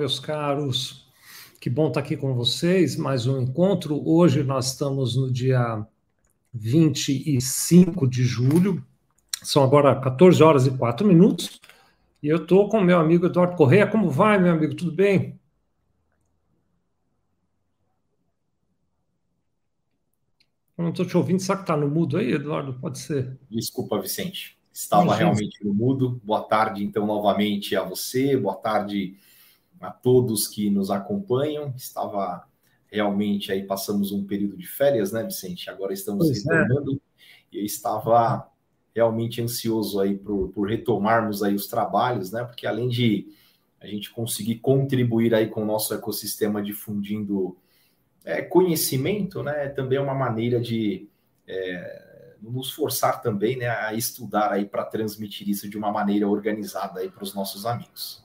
meus 0.00 0.18
caros. 0.18 1.06
Que 1.60 1.68
bom 1.68 1.88
estar 1.88 2.00
aqui 2.00 2.16
com 2.16 2.34
vocês. 2.34 2.96
Mais 2.96 3.26
um 3.26 3.38
encontro. 3.38 4.02
Hoje 4.08 4.42
nós 4.42 4.68
estamos 4.68 5.14
no 5.14 5.30
dia 5.30 5.86
25 6.54 8.08
de 8.08 8.24
julho. 8.24 8.82
São 9.42 9.62
agora 9.62 9.94
14 10.00 10.42
horas 10.42 10.66
e 10.66 10.70
4 10.70 11.06
minutos. 11.06 11.60
E 12.22 12.28
eu 12.28 12.38
estou 12.38 12.70
com 12.70 12.80
meu 12.80 12.98
amigo 12.98 13.26
Eduardo 13.26 13.56
Correia. 13.56 13.86
Como 13.86 14.08
vai, 14.08 14.38
meu 14.38 14.54
amigo? 14.54 14.74
Tudo 14.74 14.90
bem? 14.90 15.38
Eu 20.78 20.84
não 20.84 20.92
estou 20.92 21.04
te 21.04 21.14
ouvindo. 21.14 21.40
Será 21.40 21.58
que 21.58 21.64
está 21.64 21.76
no 21.76 21.90
mudo 21.90 22.16
aí, 22.16 22.32
Eduardo? 22.32 22.72
Pode 22.80 22.98
ser. 22.98 23.38
Desculpa, 23.50 24.00
Vicente. 24.00 24.58
Estava 24.72 25.02
Imagina. 25.02 25.26
realmente 25.26 25.62
no 25.62 25.74
mudo. 25.74 26.18
Boa 26.24 26.40
tarde, 26.42 26.82
então, 26.82 27.04
novamente 27.04 27.76
a 27.76 27.84
você. 27.84 28.34
Boa 28.34 28.56
tarde 28.56 29.18
a 29.80 29.90
todos 29.90 30.46
que 30.46 30.70
nos 30.70 30.90
acompanham. 30.90 31.72
Estava 31.76 32.46
realmente 32.90 33.50
aí, 33.50 33.62
passamos 33.62 34.12
um 34.12 34.24
período 34.24 34.56
de 34.56 34.66
férias, 34.66 35.12
né, 35.12 35.22
Vicente? 35.22 35.70
Agora 35.70 35.92
estamos 35.92 36.26
pois 36.26 36.46
é. 36.46 36.62
retornando. 36.62 36.92
É. 36.92 37.56
E 37.56 37.58
eu 37.60 37.64
estava 37.64 38.48
realmente 38.94 39.40
ansioso 39.40 40.00
aí 40.00 40.16
por, 40.16 40.48
por 40.48 40.68
retomarmos 40.68 41.42
aí 41.42 41.54
os 41.54 41.66
trabalhos, 41.66 42.30
né? 42.30 42.44
Porque 42.44 42.66
além 42.66 42.88
de 42.88 43.32
a 43.80 43.86
gente 43.86 44.10
conseguir 44.10 44.56
contribuir 44.56 45.34
aí 45.34 45.46
com 45.46 45.62
o 45.62 45.66
nosso 45.66 45.94
ecossistema 45.94 46.62
difundindo 46.62 47.56
é, 48.24 48.42
conhecimento, 48.42 49.42
né? 49.42 49.68
Também 49.68 49.98
é 49.98 50.00
uma 50.00 50.14
maneira 50.14 50.60
de 50.60 51.08
é, 51.46 52.34
nos 52.42 52.72
forçar 52.72 53.20
também, 53.20 53.56
né, 53.56 53.68
a 53.68 53.92
estudar 53.94 54.52
aí 54.52 54.64
para 54.64 54.84
transmitir 54.84 55.48
isso 55.48 55.68
de 55.68 55.76
uma 55.76 55.92
maneira 55.92 56.28
organizada 56.28 57.00
aí 57.00 57.10
para 57.10 57.22
os 57.22 57.34
nossos 57.34 57.66
amigos. 57.66 58.24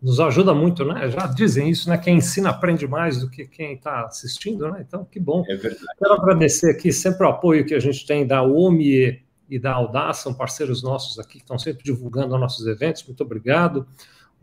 Nos 0.00 0.20
ajuda 0.20 0.54
muito, 0.54 0.84
né? 0.84 1.10
Já 1.10 1.26
dizem 1.26 1.70
isso, 1.70 1.88
né? 1.88 1.98
Quem 1.98 2.18
ensina 2.18 2.50
aprende 2.50 2.86
mais 2.86 3.20
do 3.20 3.28
que 3.28 3.46
quem 3.46 3.74
está 3.74 4.04
assistindo, 4.04 4.70
né? 4.70 4.84
Então, 4.86 5.04
que 5.04 5.18
bom. 5.18 5.42
É 5.48 5.56
verdade. 5.56 5.84
Quero 5.98 6.14
agradecer 6.14 6.70
aqui 6.70 6.92
sempre 6.92 7.26
o 7.26 7.28
apoio 7.28 7.66
que 7.66 7.74
a 7.74 7.80
gente 7.80 8.06
tem 8.06 8.26
da 8.26 8.42
OMIE 8.42 9.22
e 9.50 9.58
da 9.58 9.72
Audaça, 9.72 10.24
são 10.24 10.34
parceiros 10.34 10.82
nossos 10.82 11.18
aqui 11.18 11.38
que 11.38 11.38
estão 11.38 11.58
sempre 11.58 11.82
divulgando 11.82 12.36
nossos 12.38 12.66
eventos. 12.66 13.04
Muito 13.06 13.22
obrigado. 13.22 13.86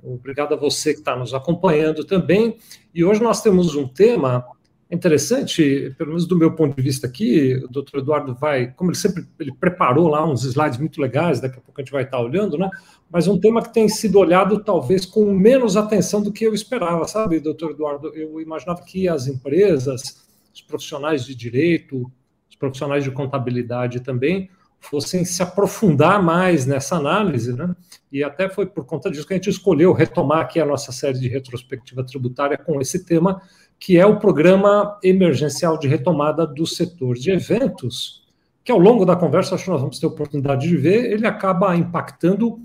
Obrigado 0.03 0.53
a 0.53 0.57
você 0.57 0.93
que 0.93 0.99
está 0.99 1.15
nos 1.15 1.33
acompanhando 1.33 2.03
também. 2.03 2.57
E 2.93 3.03
hoje 3.03 3.21
nós 3.21 3.41
temos 3.41 3.75
um 3.75 3.87
tema 3.87 4.45
interessante, 4.89 5.93
pelo 5.97 6.09
menos 6.09 6.27
do 6.27 6.37
meu 6.37 6.53
ponto 6.55 6.75
de 6.75 6.81
vista 6.81 7.07
aqui, 7.07 7.55
o 7.55 7.67
doutor 7.67 7.99
Eduardo 7.99 8.35
vai, 8.35 8.71
como 8.73 8.91
ele 8.91 8.97
sempre 8.97 9.25
ele 9.39 9.51
preparou 9.51 10.07
lá 10.07 10.25
uns 10.25 10.43
slides 10.43 10.77
muito 10.77 11.01
legais, 11.01 11.39
daqui 11.39 11.57
a 11.57 11.61
pouco 11.61 11.79
a 11.79 11.83
gente 11.83 11.91
vai 11.91 12.03
estar 12.03 12.19
olhando, 12.19 12.57
né? 12.57 12.69
Mas 13.09 13.27
um 13.27 13.39
tema 13.39 13.63
que 13.63 13.73
tem 13.73 13.89
sido 13.89 14.19
olhado 14.19 14.63
talvez 14.63 15.05
com 15.05 15.33
menos 15.33 15.75
atenção 15.75 16.21
do 16.21 16.31
que 16.31 16.45
eu 16.45 16.53
esperava, 16.53 17.07
sabe, 17.07 17.39
doutor 17.39 17.71
Eduardo? 17.71 18.09
Eu 18.15 18.39
imaginava 18.39 18.83
que 18.83 19.07
as 19.07 19.27
empresas, 19.27 20.27
os 20.53 20.61
profissionais 20.61 21.25
de 21.25 21.33
direito, 21.33 22.11
os 22.47 22.55
profissionais 22.55 23.03
de 23.03 23.11
contabilidade 23.11 24.01
também, 24.01 24.49
fossem 24.79 25.25
se 25.25 25.41
aprofundar 25.41 26.21
mais 26.21 26.65
nessa 26.65 26.95
análise, 26.95 27.53
né? 27.53 27.75
E 28.11 28.23
até 28.23 28.47
foi 28.47 28.67
por 28.67 28.85
conta 28.85 29.09
disso 29.09 29.27
que 29.27 29.33
a 29.33 29.37
gente 29.37 29.49
escolheu 29.49 29.91
retomar 29.93 30.41
aqui 30.41 30.59
a 30.59 30.65
nossa 30.65 30.91
série 30.91 31.19
de 31.19 31.27
retrospectiva 31.27 32.03
tributária 32.03 32.57
com 32.57 32.79
esse 32.79 33.03
tema 33.03 33.41
que 33.79 33.97
é 33.97 34.05
o 34.05 34.19
Programa 34.19 34.97
Emergencial 35.03 35.77
de 35.77 35.87
Retomada 35.87 36.45
do 36.45 36.65
Setor 36.65 37.15
de 37.15 37.31
Eventos, 37.31 38.25
que 38.63 38.71
ao 38.71 38.79
longo 38.79 39.05
da 39.05 39.15
conversa, 39.15 39.53
acho 39.53 39.65
que 39.65 39.69
nós 39.69 39.81
vamos 39.81 39.99
ter 39.99 40.07
oportunidade 40.07 40.67
de 40.67 40.75
ver, 40.75 41.11
ele 41.11 41.27
acaba 41.27 41.75
impactando 41.75 42.59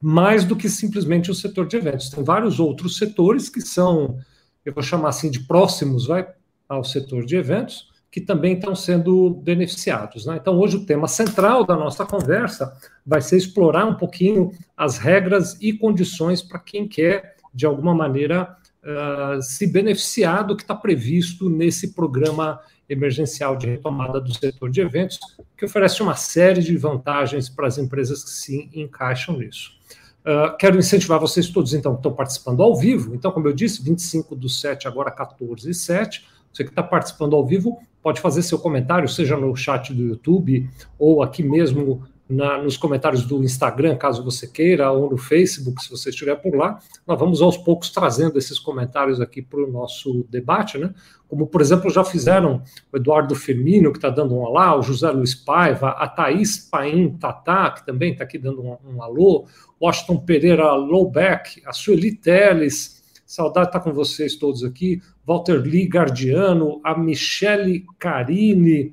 mais 0.00 0.44
do 0.44 0.56
que 0.56 0.68
simplesmente 0.68 1.30
o 1.30 1.34
setor 1.34 1.68
de 1.68 1.76
eventos. 1.76 2.08
Tem 2.08 2.24
vários 2.24 2.58
outros 2.58 2.96
setores 2.96 3.48
que 3.48 3.60
são, 3.60 4.18
eu 4.64 4.72
vou 4.72 4.82
chamar 4.82 5.10
assim, 5.10 5.30
de 5.30 5.40
próximos 5.40 6.06
vai, 6.06 6.26
ao 6.68 6.82
setor 6.82 7.24
de 7.24 7.36
eventos, 7.36 7.90
que 8.10 8.20
também 8.20 8.54
estão 8.54 8.74
sendo 8.74 9.30
beneficiados. 9.30 10.26
Né? 10.26 10.36
Então, 10.40 10.58
hoje 10.58 10.78
o 10.78 10.86
tema 10.86 11.06
central 11.06 11.64
da 11.64 11.76
nossa 11.76 12.04
conversa 12.04 12.72
vai 13.06 13.20
ser 13.20 13.36
explorar 13.36 13.84
um 13.84 13.94
pouquinho 13.94 14.50
as 14.76 14.98
regras 14.98 15.56
e 15.60 15.72
condições 15.72 16.42
para 16.42 16.58
quem 16.58 16.88
quer, 16.88 17.36
de 17.54 17.66
alguma 17.66 17.94
maneira, 17.94 18.56
uh, 18.84 19.42
se 19.42 19.66
beneficiar 19.66 20.44
do 20.44 20.56
que 20.56 20.62
está 20.62 20.74
previsto 20.74 21.48
nesse 21.48 21.94
programa 21.94 22.60
emergencial 22.88 23.56
de 23.56 23.66
retomada 23.66 24.20
do 24.20 24.34
setor 24.34 24.70
de 24.70 24.80
eventos, 24.80 25.18
que 25.56 25.64
oferece 25.64 26.02
uma 26.02 26.16
série 26.16 26.60
de 26.60 26.76
vantagens 26.76 27.48
para 27.48 27.66
as 27.66 27.78
empresas 27.78 28.24
que 28.24 28.30
se 28.30 28.70
encaixam 28.74 29.38
nisso. 29.38 29.78
Uh, 30.20 30.54
quero 30.58 30.78
incentivar 30.78 31.18
vocês 31.18 31.48
todos, 31.48 31.72
então, 31.72 31.92
que 31.92 32.00
estão 32.00 32.12
participando 32.12 32.62
ao 32.62 32.76
vivo. 32.76 33.14
Então, 33.14 33.30
como 33.30 33.48
eu 33.48 33.52
disse, 33.52 33.82
25 33.82 34.34
do 34.34 34.48
7, 34.48 34.86
agora 34.88 35.10
14 35.10 35.70
e 35.70 35.74
7. 35.74 36.26
Você 36.52 36.64
que 36.64 36.70
está 36.70 36.82
participando 36.82 37.36
ao 37.36 37.46
vivo, 37.46 37.78
pode 38.02 38.20
fazer 38.20 38.42
seu 38.42 38.58
comentário, 38.58 39.08
seja 39.08 39.36
no 39.36 39.54
chat 39.54 39.94
do 39.94 40.02
YouTube 40.02 40.68
ou 40.98 41.22
aqui 41.22 41.42
mesmo 41.42 42.02
na, 42.30 42.62
nos 42.62 42.76
comentários 42.76 43.24
do 43.24 43.42
Instagram, 43.42 43.96
caso 43.96 44.24
você 44.24 44.46
queira, 44.46 44.90
ou 44.92 45.10
no 45.10 45.18
Facebook, 45.18 45.82
se 45.82 45.90
você 45.90 46.10
estiver 46.10 46.36
por 46.36 46.54
lá. 46.54 46.78
Nós 47.06 47.18
vamos 47.18 47.42
aos 47.42 47.56
poucos 47.56 47.90
trazendo 47.90 48.38
esses 48.38 48.58
comentários 48.58 49.20
aqui 49.20 49.42
para 49.42 49.60
o 49.60 49.70
nosso 49.70 50.24
debate, 50.30 50.78
né? 50.78 50.94
Como, 51.28 51.46
por 51.46 51.60
exemplo, 51.60 51.90
já 51.90 52.04
fizeram 52.04 52.62
o 52.92 52.96
Eduardo 52.96 53.34
Firmino, 53.34 53.92
que 53.92 53.98
está 53.98 54.10
dando 54.10 54.34
um 54.34 54.40
olá, 54.40 54.76
o 54.76 54.82
José 54.82 55.10
Luiz 55.10 55.34
Paiva, 55.34 55.90
a 55.90 56.08
Thaís 56.08 56.58
Paim 56.58 57.16
Tatá, 57.18 57.70
que 57.70 57.84
também 57.84 58.12
está 58.12 58.24
aqui 58.24 58.38
dando 58.38 58.62
um, 58.62 58.76
um 58.94 59.02
alô, 59.02 59.46
Washington 59.80 60.18
Pereira 60.18 60.72
Lowback, 60.72 61.62
a 61.66 61.72
Sueli 61.72 62.14
Teles, 62.14 63.00
saudade 63.24 63.68
estar 63.68 63.78
tá 63.78 63.84
com 63.84 63.92
vocês 63.92 64.34
todos 64.34 64.64
aqui, 64.64 65.00
Walter 65.24 65.62
Lee 65.62 65.86
Gardiano, 65.86 66.80
a 66.82 66.98
Michele 66.98 67.86
Carini, 67.98 68.92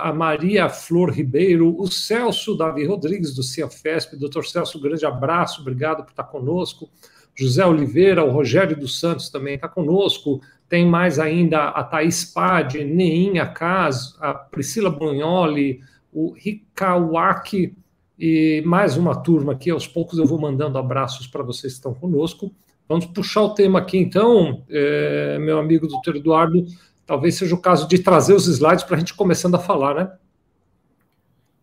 a 0.00 0.12
Maria 0.12 0.68
Flor 0.68 1.10
Ribeiro, 1.10 1.74
o 1.78 1.90
Celso 1.90 2.56
Davi 2.56 2.84
Rodrigues, 2.84 3.34
do 3.34 3.42
CIAFESP, 3.42 4.16
doutor 4.16 4.46
Celso, 4.46 4.78
um 4.78 4.80
grande 4.80 5.04
abraço, 5.04 5.60
obrigado 5.60 6.04
por 6.04 6.10
estar 6.10 6.24
conosco. 6.24 6.88
José 7.34 7.66
Oliveira, 7.66 8.24
o 8.24 8.30
Rogério 8.30 8.78
dos 8.78 8.98
Santos 8.98 9.28
também 9.28 9.56
está 9.56 9.68
conosco. 9.68 10.40
Tem 10.68 10.86
mais 10.86 11.18
ainda 11.18 11.68
a 11.68 11.84
Thaís 11.84 12.24
Pade, 12.24 12.84
Neinha 12.84 13.46
Cas, 13.46 14.16
a 14.20 14.32
Priscila 14.32 14.88
Brugnoli, 14.88 15.80
o 16.12 16.32
Rikawaki 16.32 17.76
e 18.18 18.62
mais 18.64 18.96
uma 18.96 19.14
turma 19.14 19.52
aqui. 19.52 19.70
Aos 19.70 19.86
poucos 19.86 20.18
eu 20.18 20.26
vou 20.26 20.40
mandando 20.40 20.78
abraços 20.78 21.26
para 21.26 21.42
vocês 21.42 21.74
que 21.74 21.78
estão 21.78 21.92
conosco. 21.92 22.50
Vamos 22.88 23.04
puxar 23.06 23.42
o 23.42 23.54
tema 23.54 23.80
aqui, 23.80 23.98
então, 23.98 24.64
é, 24.70 25.38
meu 25.40 25.58
amigo 25.58 25.88
doutor 25.88 26.16
Eduardo 26.16 26.64
talvez 27.06 27.36
seja 27.36 27.54
o 27.54 27.60
caso 27.60 27.86
de 27.86 28.00
trazer 28.00 28.34
os 28.34 28.46
slides 28.46 28.84
para 28.84 28.96
a 28.96 28.98
gente 28.98 29.14
começando 29.14 29.54
a 29.54 29.60
falar, 29.60 29.94
né? 29.94 30.18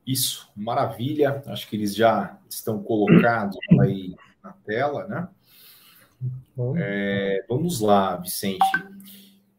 Isso, 0.07 0.49
maravilha. 0.55 1.43
Acho 1.47 1.67
que 1.69 1.75
eles 1.75 1.93
já 1.95 2.37
estão 2.49 2.81
colocados 2.81 3.57
aí 3.81 4.15
na 4.43 4.51
tela, 4.51 5.07
né? 5.07 5.27
É, 6.77 7.45
vamos 7.49 7.79
lá, 7.79 8.15
Vicente. 8.17 8.65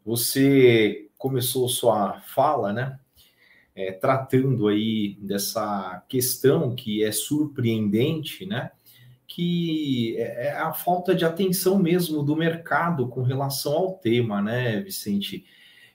Você 0.04 1.08
começou 1.18 1.68
sua 1.68 2.20
fala, 2.34 2.72
né? 2.72 2.98
É, 3.74 3.90
tratando 3.90 4.68
aí 4.68 5.18
dessa 5.20 6.02
questão 6.08 6.74
que 6.74 7.02
é 7.02 7.10
surpreendente, 7.10 8.46
né? 8.46 8.70
Que 9.26 10.16
é, 10.18 10.46
é 10.46 10.52
a 10.52 10.72
falta 10.72 11.14
de 11.14 11.24
atenção 11.24 11.78
mesmo 11.78 12.22
do 12.22 12.36
mercado 12.36 13.08
com 13.08 13.22
relação 13.22 13.72
ao 13.72 13.94
tema, 13.94 14.40
né, 14.40 14.80
Vicente? 14.80 15.44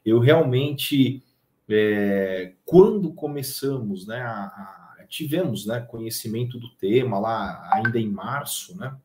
Eu 0.10 0.20
realmente, 0.20 1.24
é, 1.70 2.54
quando 2.66 3.14
começamos, 3.14 4.08
né, 4.08 4.22
a, 4.22 4.44
a, 5.00 5.06
tivemos 5.08 5.66
né, 5.66 5.80
conhecimento 5.80 6.60
do 6.60 6.70
tema 6.76 7.20
lá 7.20 7.70
ainda 7.74 8.00
em 8.00 8.10
março, 8.10 8.78
né, 8.78 8.96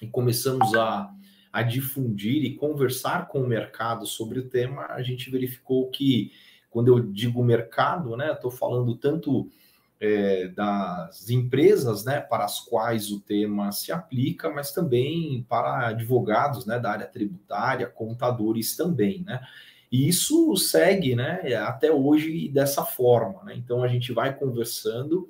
e 0.00 0.06
começamos 0.06 0.74
a, 0.74 1.12
a 1.52 1.62
difundir 1.62 2.44
e 2.44 2.54
conversar 2.54 3.28
com 3.28 3.40
o 3.42 3.46
mercado 3.46 4.06
sobre 4.06 4.38
o 4.38 4.48
tema, 4.48 4.86
a 4.86 5.02
gente 5.02 5.30
verificou 5.30 5.90
que, 5.90 6.32
quando 6.70 6.88
eu 6.88 7.00
digo 7.00 7.44
mercado, 7.44 8.16
né, 8.16 8.32
estou 8.32 8.50
falando 8.50 8.96
tanto 8.96 9.50
é, 10.02 10.48
das 10.48 11.30
empresas 11.30 12.04
né, 12.04 12.20
para 12.20 12.44
as 12.44 12.58
quais 12.58 13.12
o 13.12 13.20
tema 13.20 13.70
se 13.70 13.92
aplica, 13.92 14.50
mas 14.50 14.72
também 14.72 15.46
para 15.48 15.88
advogados 15.88 16.66
né, 16.66 16.80
da 16.80 16.90
área 16.90 17.06
tributária, 17.06 17.86
contadores 17.86 18.76
também. 18.76 19.22
Né? 19.22 19.40
E 19.92 20.08
isso 20.08 20.56
segue 20.56 21.14
né, 21.14 21.54
até 21.66 21.92
hoje 21.92 22.48
dessa 22.48 22.82
forma. 22.82 23.44
Né? 23.44 23.54
Então 23.56 23.84
a 23.84 23.88
gente 23.88 24.10
vai 24.10 24.34
conversando 24.34 25.28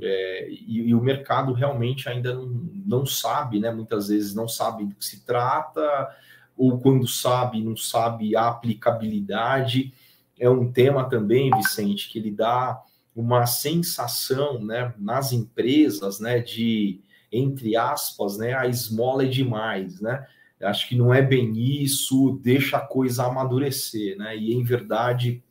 é, 0.00 0.48
e, 0.50 0.88
e, 0.88 0.94
o 0.94 1.00
mercado 1.00 1.52
realmente 1.52 2.08
ainda 2.08 2.34
não, 2.34 2.46
não 2.84 3.06
sabe, 3.06 3.60
né? 3.60 3.70
muitas 3.70 4.08
vezes 4.08 4.34
não 4.34 4.48
sabe 4.48 4.84
do 4.84 4.94
que 4.96 5.04
se 5.04 5.24
trata, 5.24 6.08
ou 6.56 6.78
quando 6.78 7.06
sabe, 7.06 7.62
não 7.62 7.76
sabe 7.76 8.34
a 8.34 8.48
aplicabilidade. 8.48 9.94
É 10.38 10.50
um 10.50 10.70
tema 10.70 11.08
também, 11.08 11.50
Vicente, 11.56 12.08
que 12.10 12.18
ele 12.18 12.32
dá 12.32 12.80
uma 13.14 13.46
sensação 13.46 14.60
né, 14.60 14.92
nas 14.98 15.32
empresas 15.32 16.20
né, 16.20 16.40
de, 16.40 17.00
entre 17.30 17.76
aspas, 17.76 18.38
né, 18.38 18.54
a 18.54 18.66
esmola 18.66 19.24
é 19.24 19.28
demais, 19.28 20.00
né? 20.00 20.26
Acho 20.62 20.88
que 20.88 20.96
não 20.96 21.12
é 21.12 21.22
bem 21.22 21.52
isso, 21.82 22.38
deixa 22.42 22.78
a 22.78 22.86
coisa 22.86 23.24
amadurecer, 23.24 24.16
né? 24.16 24.36
E 24.36 24.52
em 24.52 24.62
verdade 24.62 25.42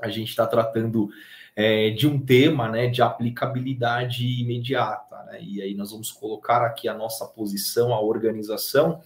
a 0.00 0.08
gente 0.08 0.28
está 0.28 0.46
tratando 0.46 1.08
é, 1.56 1.90
de 1.90 2.06
um 2.06 2.18
tema 2.18 2.68
né, 2.68 2.88
de 2.88 3.00
aplicabilidade 3.00 4.26
imediata. 4.40 5.22
Né? 5.26 5.38
E 5.42 5.62
aí 5.62 5.74
nós 5.74 5.92
vamos 5.92 6.10
colocar 6.10 6.64
aqui 6.64 6.88
a 6.88 6.94
nossa 6.94 7.26
posição, 7.26 7.94
a 7.94 8.00
organização, 8.00 9.00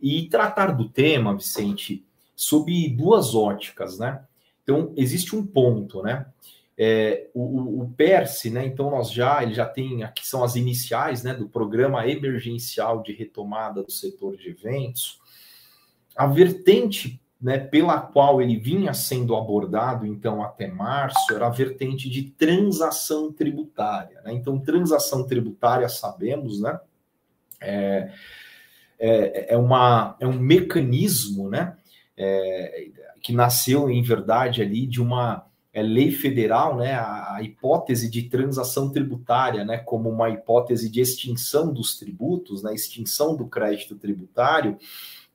e 0.00 0.28
tratar 0.28 0.72
do 0.72 0.88
tema, 0.88 1.36
Vicente, 1.36 2.04
sob 2.34 2.88
duas 2.88 3.34
óticas, 3.34 3.98
né? 3.98 4.24
Então, 4.64 4.92
existe 4.96 5.36
um 5.36 5.46
ponto, 5.46 6.02
né? 6.02 6.26
É, 6.78 7.28
o, 7.34 7.82
o 7.82 7.94
PERSE, 7.96 8.50
né? 8.50 8.64
Então, 8.64 8.90
nós 8.90 9.12
já, 9.12 9.42
ele 9.42 9.54
já 9.54 9.66
tem, 9.66 10.02
aqui 10.02 10.26
são 10.26 10.42
as 10.42 10.56
iniciais, 10.56 11.22
né? 11.22 11.34
Do 11.34 11.48
Programa 11.48 12.06
Emergencial 12.08 13.02
de 13.02 13.12
Retomada 13.12 13.82
do 13.82 13.92
Setor 13.92 14.36
de 14.36 14.48
Eventos. 14.48 15.20
A 16.16 16.26
vertente 16.26 17.22
né, 17.42 17.58
pela 17.58 18.00
qual 18.00 18.40
ele 18.40 18.56
vinha 18.56 18.94
sendo 18.94 19.34
abordado, 19.34 20.06
então, 20.06 20.44
até 20.44 20.68
março, 20.68 21.34
era 21.34 21.48
a 21.48 21.50
vertente 21.50 22.08
de 22.08 22.22
transação 22.22 23.32
tributária. 23.32 24.20
Né? 24.22 24.32
Então, 24.32 24.60
transação 24.60 25.26
tributária, 25.26 25.88
sabemos, 25.88 26.60
né, 26.60 26.78
é, 27.60 28.12
é, 28.96 29.54
é, 29.54 29.56
uma, 29.56 30.16
é 30.20 30.26
um 30.26 30.38
mecanismo 30.38 31.50
né, 31.50 31.76
é, 32.16 32.90
que 33.20 33.32
nasceu, 33.32 33.90
em 33.90 34.02
verdade, 34.02 34.62
ali 34.62 34.86
de 34.86 35.02
uma 35.02 35.44
é, 35.72 35.82
lei 35.82 36.10
federal, 36.10 36.76
né, 36.76 36.94
a, 36.94 37.36
a, 37.36 37.42
hipótese 37.42 38.10
de 38.10 38.24
transação 38.24 38.90
tributária, 38.90 39.64
né, 39.64 39.78
como 39.78 40.10
uma 40.10 40.28
hipótese 40.28 40.90
de 40.90 41.00
extinção 41.00 41.72
dos 41.72 41.98
tributos, 41.98 42.62
né, 42.62 42.74
extinção 42.74 43.36
do 43.36 43.46
crédito 43.46 43.96
tributário, 43.96 44.78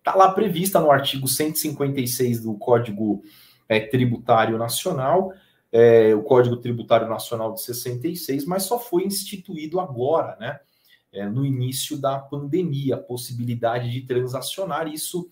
Está 0.07 0.16
lá 0.16 0.31
prevista 0.31 0.80
no 0.80 0.89
artigo 0.89 1.28
156 1.28 2.42
do 2.42 2.54
Código 2.54 3.24
é, 3.68 3.81
Tributário 3.81 4.57
Nacional, 4.57 5.34
é, 5.69 6.16
o 6.16 6.24
Código 6.24 6.56
Tributário 6.56 7.10
Nacional 7.10 7.54
de 7.54 7.62
66, 7.62 8.45
mas 8.45 8.63
só 8.63 8.80
foi 8.80 9.04
instituído 9.04 9.81
agora, 9.81 10.38
né? 10.39 10.62
É, 11.12 11.25
no 11.25 11.45
início 11.45 11.98
da 11.98 12.18
pandemia, 12.19 12.95
a 12.95 13.00
possibilidade 13.00 13.92
de 13.92 14.00
transacionar 14.04 14.88
isso 14.88 15.30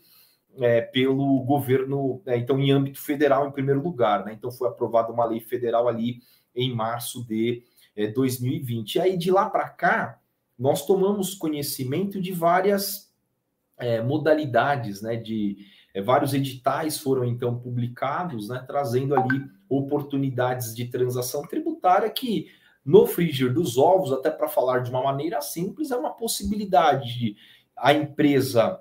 é, 0.60 0.81
pelo 0.81 1.42
governo, 1.44 2.22
né, 2.25 2.38
então 2.38 2.60
em 2.60 2.72
âmbito 2.72 3.00
federal 3.00 3.48
em 3.48 3.52
primeiro 3.52 3.81
lugar, 3.81 4.25
né? 4.25 4.34
Então 4.34 4.52
foi 4.52 4.68
aprovada 4.68 5.12
uma 5.12 5.25
lei 5.25 5.40
federal 5.40 5.88
ali 5.88 6.22
em 6.56 6.74
março 6.74 7.25
de 7.25 7.63
2020. 8.13 8.98
É, 8.98 9.02
e 9.02 9.04
aí 9.04 9.18
de 9.18 9.31
lá 9.31 9.50
para 9.50 9.69
cá, 9.69 10.19
nós 10.57 10.86
tomamos 10.86 11.34
conhecimento 11.34 12.22
de 12.22 12.31
várias 12.31 13.13
é, 13.78 14.02
modalidades, 14.02 15.02
né, 15.02 15.16
de 15.16 15.57
é, 15.94 16.02
vários 16.02 16.34
editais 16.34 16.98
foram 16.98 17.25
então 17.25 17.57
publicados, 17.57 18.50
né, 18.50 18.63
trazendo 18.66 19.16
ali 19.16 19.46
oportunidades 19.68 20.75
de 20.75 20.86
transação 20.86 21.42
tributária 21.44 22.10
que 22.10 22.48
no 22.84 23.07
frigir 23.07 23.52
dos 23.52 23.78
ovos, 23.78 24.12
até 24.12 24.30
para 24.30 24.48
falar 24.48 24.80
de 24.80 24.92
uma 24.92 25.02
maneira 25.02 25.42
simples, 25.42 25.90
é 25.90 25.98
uma 25.98 26.12
possibilidade 26.12 27.18
de 27.18 27.38
a 27.75 27.94
empresa 27.94 28.80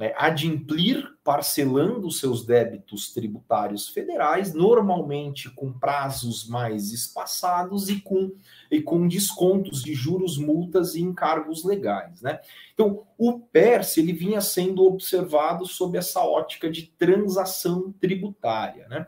é, 0.00 0.14
adimplir 0.16 1.06
parcelando 1.22 2.10
seus 2.10 2.44
débitos 2.44 3.12
tributários 3.12 3.88
federais, 3.88 4.54
normalmente 4.54 5.50
com 5.50 5.72
prazos 5.72 6.48
mais 6.48 6.92
espaçados 6.92 7.88
e 7.88 8.00
com, 8.00 8.32
e 8.70 8.80
com 8.80 9.06
descontos 9.06 9.82
de 9.82 9.94
juros, 9.94 10.38
multas 10.38 10.94
e 10.94 11.02
encargos 11.02 11.64
legais. 11.64 12.22
Né? 12.22 12.40
Então, 12.74 13.04
o 13.18 13.38
PERS 13.38 13.98
ele 13.98 14.12
vinha 14.12 14.40
sendo 14.40 14.82
observado 14.82 15.66
sob 15.66 15.96
essa 15.98 16.20
ótica 16.20 16.70
de 16.70 16.82
transação 16.98 17.92
tributária. 18.00 18.88
Né? 18.88 19.06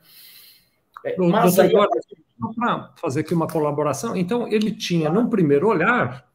É, 1.05 1.17
mas 1.19 1.59
aí... 1.59 1.73
Para 2.57 2.93
fazer 2.97 3.21
aqui 3.21 3.33
uma 3.33 3.47
colaboração, 3.47 4.15
então 4.15 4.47
ele 4.49 4.73
tinha, 4.73 5.09
num 5.09 5.31
primeiro 5.31 5.69
olhar, 5.69 6.29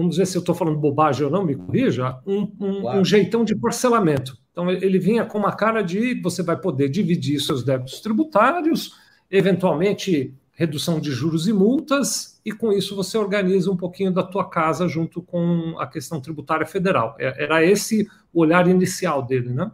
vamos 0.00 0.16
ver 0.16 0.26
se 0.26 0.36
eu 0.36 0.40
estou 0.40 0.54
falando 0.54 0.78
bobagem 0.78 1.24
ou 1.24 1.30
não, 1.30 1.44
me 1.44 1.54
corrija, 1.54 2.18
um, 2.26 2.50
um, 2.58 2.80
claro. 2.80 3.00
um, 3.00 3.04
jeitão 3.04 3.44
de 3.44 3.54
parcelamento. 3.54 4.36
Então, 4.50 4.70
ele 4.70 4.98
vinha 4.98 5.24
com 5.24 5.38
uma 5.38 5.52
cara 5.52 5.82
de 5.82 6.20
você 6.20 6.42
vai 6.42 6.56
poder 6.58 6.88
dividir 6.88 7.40
seus 7.40 7.62
débitos 7.62 8.00
tributários, 8.00 8.94
eventualmente 9.30 10.34
redução 10.52 11.00
de 11.00 11.10
juros 11.10 11.46
e 11.46 11.52
multas, 11.52 12.40
e 12.44 12.52
com 12.52 12.72
isso 12.72 12.96
você 12.96 13.16
organiza 13.16 13.70
um 13.70 13.76
pouquinho 13.76 14.12
da 14.12 14.22
tua 14.22 14.48
casa 14.48 14.88
junto 14.88 15.22
com 15.22 15.78
a 15.78 15.86
questão 15.86 16.20
tributária 16.20 16.66
federal. 16.66 17.14
É, 17.18 17.44
era 17.44 17.64
esse 17.64 18.06
o 18.32 18.40
olhar 18.40 18.66
inicial 18.68 19.22
dele, 19.22 19.50
né? 19.50 19.70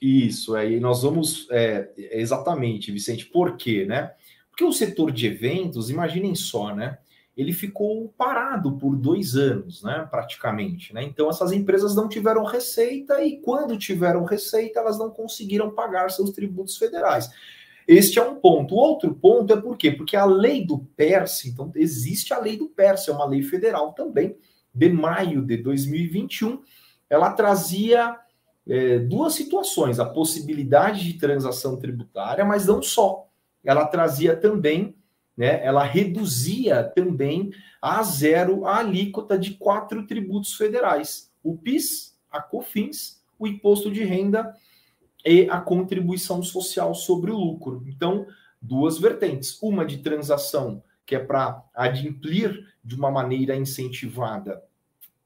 Isso, 0.00 0.54
aí 0.54 0.80
nós 0.80 1.02
vamos 1.02 1.46
é, 1.50 1.90
exatamente, 2.12 2.90
Vicente, 2.90 3.26
por 3.26 3.56
quê, 3.56 3.84
né? 3.84 4.12
Porque 4.50 4.64
o 4.64 4.72
setor 4.72 5.10
de 5.10 5.26
eventos, 5.26 5.90
imaginem 5.90 6.34
só, 6.34 6.74
né? 6.74 6.98
Ele 7.36 7.52
ficou 7.52 8.12
parado 8.18 8.76
por 8.76 8.96
dois 8.96 9.36
anos, 9.36 9.82
né, 9.82 10.06
praticamente. 10.10 10.92
Né? 10.92 11.02
Então, 11.04 11.30
essas 11.30 11.52
empresas 11.52 11.94
não 11.94 12.08
tiveram 12.08 12.44
receita 12.44 13.22
e, 13.24 13.38
quando 13.38 13.78
tiveram 13.78 14.24
receita, 14.24 14.80
elas 14.80 14.98
não 14.98 15.10
conseguiram 15.10 15.70
pagar 15.70 16.10
seus 16.10 16.30
tributos 16.30 16.76
federais. 16.76 17.30
Este 17.86 18.18
é 18.18 18.22
um 18.22 18.36
ponto. 18.36 18.74
O 18.74 18.78
outro 18.78 19.14
ponto 19.14 19.52
é 19.52 19.60
por 19.60 19.76
quê? 19.76 19.90
Porque 19.90 20.16
a 20.16 20.24
lei 20.24 20.64
do 20.64 20.78
PERS, 20.96 21.46
então, 21.46 21.72
existe 21.74 22.34
a 22.34 22.38
lei 22.38 22.56
do 22.56 22.68
PERS, 22.68 23.08
é 23.08 23.12
uma 23.12 23.26
lei 23.26 23.42
federal 23.42 23.92
também, 23.92 24.36
de 24.72 24.88
maio 24.88 25.42
de 25.42 25.56
2021, 25.56 26.62
ela 27.08 27.32
trazia 27.32 28.16
é, 28.68 28.98
duas 28.98 29.34
situações: 29.34 29.98
a 29.98 30.04
possibilidade 30.04 31.04
de 31.04 31.18
transação 31.18 31.76
tributária, 31.76 32.44
mas 32.44 32.66
não 32.66 32.82
só. 32.82 33.26
Ela 33.64 33.84
trazia 33.86 34.36
também 34.36 34.94
né, 35.36 35.64
ela 35.64 35.84
reduzia 35.84 36.84
também 36.84 37.50
a 37.80 38.02
zero 38.02 38.66
a 38.66 38.78
alíquota 38.78 39.38
de 39.38 39.54
quatro 39.54 40.06
tributos 40.06 40.54
federais: 40.54 41.32
o 41.42 41.56
PIS, 41.56 42.18
a 42.30 42.40
COFINS, 42.40 43.22
o 43.38 43.46
imposto 43.46 43.90
de 43.90 44.04
renda 44.04 44.54
e 45.24 45.48
a 45.48 45.60
contribuição 45.60 46.42
social 46.42 46.94
sobre 46.94 47.30
o 47.30 47.38
lucro. 47.38 47.82
Então, 47.86 48.26
duas 48.60 48.98
vertentes: 48.98 49.58
uma 49.62 49.84
de 49.84 49.98
transação, 49.98 50.82
que 51.06 51.14
é 51.14 51.18
para 51.18 51.64
adimplir 51.74 52.66
de 52.84 52.94
uma 52.94 53.10
maneira 53.10 53.56
incentivada. 53.56 54.62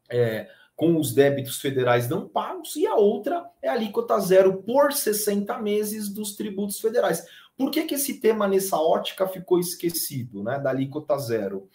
É, 0.09 0.49
com 0.77 0.97
os 0.99 1.13
débitos 1.15 1.61
federais 1.61 2.09
não 2.09 2.29
pagos, 2.29 2.75
e 2.77 2.87
a 2.87 2.97
outra 2.97 3.49
é 3.63 3.69
a 3.69 3.75
alíquota 3.75 4.19
zero 4.19 4.63
por 4.63 4.93
60 4.93 5.57
meses 5.59 6.09
dos 6.09 6.35
tributos 6.35 6.81
federais. 6.81 7.25
Por 7.57 7.71
que, 7.71 7.85
que 7.85 7.95
esse 7.95 8.21
tema 8.21 8.49
nessa 8.49 8.77
ótica 8.77 9.27
ficou 9.27 9.59
esquecido, 9.59 10.43
né, 10.43 10.59
da 10.59 10.71
alíquota 10.71 11.17
zero, 11.19 11.69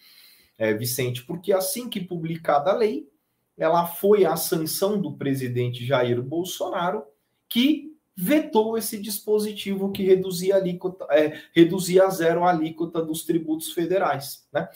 é, 0.58 0.74
Vicente? 0.74 1.24
Porque 1.24 1.52
assim 1.52 1.88
que 1.88 2.00
publicada 2.00 2.70
a 2.70 2.76
lei, 2.76 3.08
ela 3.56 3.86
foi 3.86 4.24
a 4.24 4.36
sanção 4.36 5.00
do 5.00 5.16
presidente 5.16 5.84
Jair 5.84 6.22
Bolsonaro, 6.22 7.04
que 7.48 7.90
vetou 8.16 8.76
esse 8.76 9.00
dispositivo 9.00 9.90
que 9.92 10.02
reduzia 10.02 10.54
a, 10.54 10.58
alíquota, 10.58 11.06
é, 11.10 11.40
reduzia 11.54 12.04
a 12.04 12.10
zero 12.10 12.44
a 12.44 12.50
alíquota 12.50 13.02
dos 13.02 13.24
tributos 13.24 13.72
federais. 13.72 14.46
Né? 14.52 14.68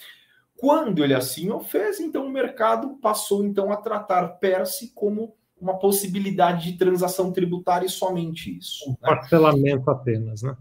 Quando 0.56 1.04
ele 1.04 1.14
assim 1.14 1.50
o 1.50 1.60
fez, 1.60 2.00
então 2.00 2.26
o 2.26 2.30
mercado 2.30 2.96
passou 3.02 3.44
então 3.44 3.70
a 3.70 3.76
tratar 3.76 4.26
PERSE 4.38 4.92
como 4.94 5.34
uma 5.60 5.78
possibilidade 5.78 6.72
de 6.72 6.78
transação 6.78 7.32
tributária 7.32 7.86
e 7.86 7.90
somente 7.90 8.56
isso. 8.56 8.88
Um 8.88 8.92
né? 8.92 8.96
parcelamento 9.02 9.90
apenas, 9.90 10.42
né? 10.42 10.56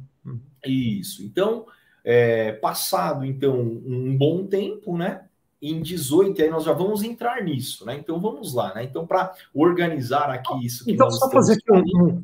Isso. 0.66 1.24
Então, 1.24 1.66
é, 2.04 2.52
passado 2.54 3.26
então 3.26 3.60
um 3.60 4.16
bom 4.18 4.46
tempo, 4.46 4.98
né? 4.98 5.26
Em 5.62 5.82
18, 5.82 6.42
aí 6.42 6.50
nós 6.50 6.66
já 6.66 6.74
vamos 6.74 7.04
entrar 7.04 7.42
nisso, 7.42 7.86
né? 7.86 7.96
Então 7.96 8.20
vamos 8.20 8.54
lá, 8.54 8.74
né? 8.76 8.84
Então, 8.84 9.08
para 9.08 9.34
organizar 9.54 10.30
aqui 10.30 10.66
isso. 10.66 10.84
então, 10.90 11.10
só 11.10 11.30
fazer 11.32 11.54
aqui 11.54 11.72
um, 11.72 12.22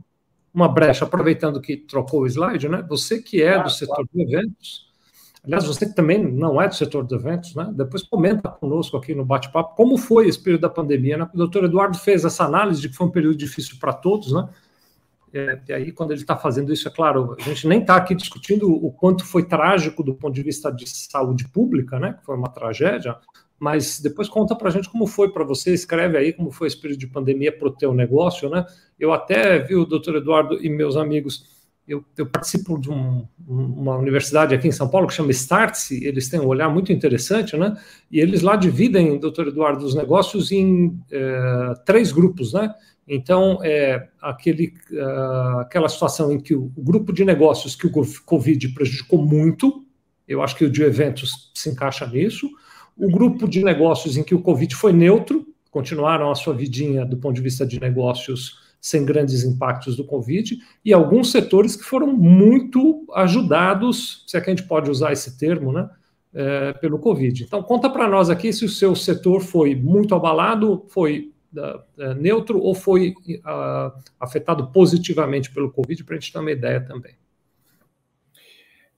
uma 0.54 0.68
brecha, 0.68 1.06
aproveitando 1.06 1.62
que 1.62 1.78
trocou 1.78 2.22
o 2.22 2.28
slide, 2.28 2.68
né? 2.68 2.86
Você 2.90 3.22
que 3.22 3.42
é 3.42 3.62
do 3.62 3.70
setor 3.70 3.96
claro. 3.96 4.10
de 4.14 4.22
eventos, 4.22 4.90
aliás, 5.42 5.64
você 5.64 5.86
que 5.86 5.96
também 5.96 6.22
não 6.22 6.62
é 6.62 6.68
do 6.68 6.76
setor 6.76 7.06
de 7.06 7.16
eventos, 7.16 7.56
né? 7.56 7.72
Depois 7.74 8.04
comenta 8.04 8.50
conosco 8.50 8.98
aqui 8.98 9.16
no 9.16 9.24
bate-papo 9.24 9.74
como 9.74 9.98
foi 9.98 10.28
esse 10.28 10.42
período 10.44 10.62
da 10.62 10.70
pandemia, 10.70 11.18
né? 11.18 11.30
O 11.34 11.38
doutor 11.38 11.64
Eduardo 11.64 11.98
fez 11.98 12.26
essa 12.26 12.44
análise 12.44 12.82
de 12.82 12.90
que 12.90 12.96
foi 12.96 13.08
um 13.08 13.12
período 13.12 13.38
difícil 13.38 13.78
para 13.80 13.94
todos, 13.94 14.34
né? 14.34 14.50
É, 15.34 15.60
e 15.68 15.74
aí, 15.74 15.92
quando 15.92 16.12
ele 16.12 16.22
está 16.22 16.36
fazendo 16.36 16.74
isso, 16.74 16.88
é 16.88 16.92
claro, 16.92 17.36
a 17.40 17.42
gente 17.44 17.68
nem 17.68 17.82
está 17.82 17.96
aqui 17.96 18.16
discutindo 18.16 18.72
o 18.72 18.92
quanto 18.92 19.26
foi 19.26 19.44
trágico 19.44 20.04
do 20.04 20.16
ponto 20.16 20.34
de 20.34 20.42
vista 20.42 20.72
de 20.72 20.90
saúde 20.90 21.48
pública, 21.48 22.00
né? 22.00 22.14
Que 22.14 22.26
foi 22.26 22.36
uma 22.36 22.50
tragédia, 22.50 23.16
mas 23.60 24.00
depois 24.00 24.30
conta 24.30 24.56
para 24.56 24.70
a 24.70 24.72
gente 24.72 24.90
como 24.90 25.06
foi 25.06 25.32
para 25.32 25.44
você, 25.44 25.74
escreve 25.74 26.18
aí 26.18 26.34
como 26.34 26.52
foi 26.52 26.68
esse 26.68 26.80
período 26.80 27.00
de 27.00 27.08
pandemia 27.08 27.52
para 27.52 27.68
o 27.68 27.72
teu 27.72 27.94
negócio, 27.94 28.50
né? 28.50 28.66
Eu 29.00 29.14
até 29.14 29.60
vi 29.60 29.76
o 29.76 29.86
doutor 29.86 30.16
Eduardo 30.16 30.64
e 30.64 30.70
meus 30.70 30.96
amigos, 30.96 31.60
eu, 31.88 32.06
eu 32.18 32.26
participo 32.26 32.80
de 32.80 32.90
um, 32.90 33.28
uma 33.48 33.98
universidade 33.98 34.54
aqui 34.54 34.68
em 34.68 34.72
São 34.72 34.88
Paulo 34.88 35.08
que 35.08 35.14
chama 35.14 35.32
Startse, 35.32 36.06
eles 36.06 36.30
têm 36.30 36.40
um 36.40 36.48
olhar 36.48 36.70
muito 36.70 36.94
interessante, 36.94 37.58
né? 37.58 37.76
E 38.12 38.20
eles 38.20 38.42
lá 38.42 38.56
dividem, 38.56 39.20
doutor 39.20 39.48
Eduardo, 39.48 39.86
os 39.86 39.96
negócios 39.96 40.52
em 40.52 41.00
é, 41.12 41.74
três 41.86 42.12
grupos, 42.12 42.54
né? 42.54 42.74
Então, 43.12 43.58
é, 43.64 44.08
aquele, 44.22 44.72
uh, 44.92 45.62
aquela 45.62 45.90
situação 45.90 46.32
em 46.32 46.40
que 46.40 46.54
o, 46.54 46.72
o, 46.76 46.82
grupo 46.84 47.12
de 47.12 47.26
negócios 47.26 47.76
que 47.76 47.88
o 47.88 47.92
Covid 48.24 48.70
prejudicou 48.70 49.26
muito, 49.26 49.84
eu 50.28 50.44
acho 50.44 50.56
que 50.56 50.64
o 50.64 50.70
de 50.70 50.84
eventos 50.84 51.52
se 51.56 51.72
encaixa 51.72 52.06
nisso, 52.06 52.48
o 52.96 53.10
grupo 53.10 53.48
de 53.48 53.64
negócios 53.64 54.16
em 54.16 54.24
que 54.24 54.36
o 54.36 54.42
Covid 54.42 54.76
foi 54.76 54.94
neutro, 54.94 55.44
continuaram 55.72 56.30
a 56.30 56.36
sua 56.36 56.54
vidinha 56.54 57.04
do 57.04 57.18
ponto 57.18 57.36
de 57.36 57.42
vista 57.42 57.66
de 57.66 57.80
negócios 57.80 58.60
sem 58.80 59.04
grandes 59.04 59.44
impactos 59.44 59.98
do 59.98 60.06
Covid, 60.06 60.60
e 60.86 60.94
alguns 60.94 61.32
setores 61.32 61.76
que 61.76 61.84
foram 61.84 62.08
muito 62.08 63.06
ajudados, 63.16 64.24
se 64.28 64.38
é 64.38 64.42
que 64.42 64.52
a 64.52 64.56
gente 64.56 64.68
pode 64.68 64.90
usar 64.90 65.12
esse 65.12 65.36
termo, 65.36 65.74
né, 65.74 65.90
é, 66.32 66.74
pelo 66.74 67.00
Covid. 67.00 67.44
Então, 67.44 67.64
conta 67.64 67.90
para 67.90 68.08
nós 68.08 68.30
aqui 68.30 68.54
se 68.54 68.64
o 68.64 68.70
seu 68.70 68.96
setor 68.96 69.42
foi 69.42 69.76
muito 69.76 70.14
abalado, 70.14 70.86
foi 70.90 71.32
uh, 71.54 72.14
neutro 72.16 72.60
ou 72.60 72.76
foi 72.76 73.10
uh, 73.10 74.02
afetado 74.20 74.68
positivamente 74.72 75.52
pelo 75.52 75.72
Covid, 75.72 76.04
para 76.04 76.16
a 76.16 76.20
gente 76.20 76.32
ter 76.32 76.40
uma 76.40 76.52
ideia 76.52 76.82
também. 76.82 77.16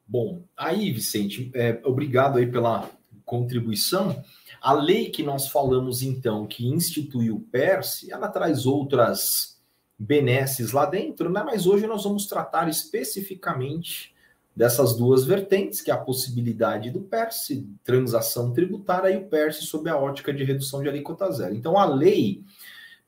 Bom, 0.07 0.43
aí, 0.57 0.91
Vicente, 0.91 1.49
é, 1.53 1.79
obrigado 1.85 2.37
aí 2.37 2.45
pela 2.45 2.89
contribuição. 3.23 4.21
A 4.61 4.73
lei 4.73 5.09
que 5.09 5.23
nós 5.23 5.47
falamos, 5.47 6.03
então, 6.03 6.45
que 6.45 6.67
instituiu 6.67 7.37
o 7.37 7.41
PERSE, 7.41 8.11
ela 8.11 8.27
traz 8.27 8.65
outras 8.65 9.59
benesses 9.97 10.71
lá 10.71 10.85
dentro, 10.85 11.29
né? 11.29 11.43
Mas 11.43 11.65
hoje 11.65 11.87
nós 11.87 12.03
vamos 12.03 12.25
tratar 12.25 12.67
especificamente 12.67 14.10
dessas 14.55 14.95
duas 14.95 15.25
vertentes, 15.25 15.81
que 15.81 15.91
é 15.91 15.93
a 15.93 15.97
possibilidade 15.97 16.91
do 16.91 17.01
PERSE, 17.01 17.67
transação 17.83 18.51
tributária, 18.51 19.09
e 19.09 19.17
o 19.17 19.27
PERSE 19.27 19.65
sob 19.65 19.89
a 19.89 19.97
ótica 19.97 20.33
de 20.33 20.43
redução 20.43 20.81
de 20.81 20.89
alíquota 20.89 21.31
zero. 21.31 21.55
Então, 21.55 21.77
a 21.77 21.85
lei, 21.85 22.43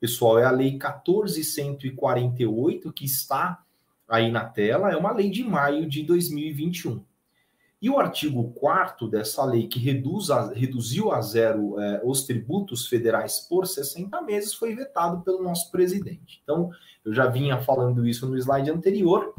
pessoal, 0.00 0.38
é 0.38 0.44
a 0.44 0.50
lei 0.50 0.78
14148, 0.78 2.92
que 2.92 3.04
está 3.04 3.62
aí 4.08 4.30
na 4.30 4.44
tela, 4.44 4.90
é 4.90 4.96
uma 4.96 5.12
lei 5.12 5.30
de 5.30 5.44
maio 5.44 5.88
de 5.88 6.02
2021. 6.02 7.02
E 7.84 7.90
o 7.90 7.98
artigo 7.98 8.50
4 8.52 9.06
dessa 9.08 9.44
lei, 9.44 9.68
que 9.68 9.78
reduz 9.78 10.30
a, 10.30 10.54
reduziu 10.54 11.12
a 11.12 11.20
zero 11.20 11.78
é, 11.78 12.00
os 12.02 12.24
tributos 12.24 12.88
federais 12.88 13.40
por 13.40 13.66
60 13.66 14.22
meses, 14.22 14.54
foi 14.54 14.74
vetado 14.74 15.20
pelo 15.20 15.42
nosso 15.42 15.70
presidente. 15.70 16.40
Então, 16.42 16.70
eu 17.04 17.12
já 17.12 17.26
vinha 17.26 17.60
falando 17.60 18.06
isso 18.06 18.26
no 18.26 18.38
slide 18.38 18.70
anterior. 18.70 19.34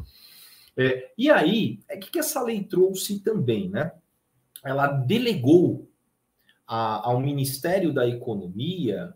É, 0.77 1.11
e 1.17 1.29
aí, 1.29 1.79
é, 1.87 1.97
que, 1.97 2.11
que 2.11 2.19
essa 2.19 2.41
lei 2.41 2.63
trouxe 2.63 3.19
também, 3.19 3.69
né? 3.69 3.91
Ela 4.63 4.87
delegou 4.87 5.89
a, 6.67 7.07
ao 7.07 7.19
Ministério 7.19 7.93
da 7.93 8.07
Economia 8.07 9.15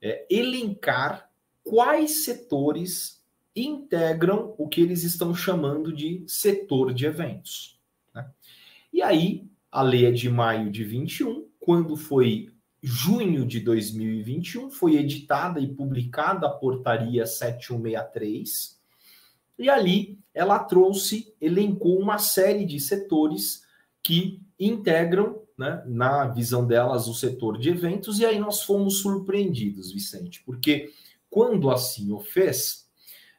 é, 0.00 0.26
elencar 0.30 1.30
quais 1.64 2.24
setores 2.24 3.24
integram 3.54 4.54
o 4.56 4.68
que 4.68 4.80
eles 4.80 5.02
estão 5.02 5.34
chamando 5.34 5.92
de 5.92 6.24
setor 6.26 6.94
de 6.94 7.06
eventos. 7.06 7.78
E 8.92 9.02
aí, 9.02 9.48
a 9.70 9.82
lei 9.82 10.06
é 10.06 10.10
de 10.10 10.28
maio 10.28 10.70
de 10.70 10.82
21, 10.82 11.46
quando 11.60 11.96
foi 11.96 12.48
junho 12.82 13.46
de 13.46 13.60
2021, 13.60 14.70
foi 14.70 14.96
editada 14.96 15.60
e 15.60 15.68
publicada 15.68 16.46
a 16.46 16.50
portaria 16.50 17.26
7163, 17.26 18.79
e 19.62 19.68
ali 19.68 20.18
ela 20.32 20.58
trouxe, 20.58 21.34
elencou 21.40 21.98
uma 21.98 22.18
série 22.18 22.64
de 22.64 22.80
setores 22.80 23.62
que 24.02 24.40
integram, 24.58 25.42
né, 25.58 25.82
na 25.86 26.26
visão 26.28 26.66
delas, 26.66 27.06
o 27.06 27.14
setor 27.14 27.58
de 27.58 27.70
eventos, 27.70 28.18
e 28.18 28.24
aí 28.24 28.38
nós 28.38 28.62
fomos 28.62 29.00
surpreendidos, 29.00 29.92
Vicente, 29.92 30.42
porque 30.44 30.90
quando 31.28 31.70
assim 31.70 32.12
o 32.12 32.18
fez, 32.18 32.88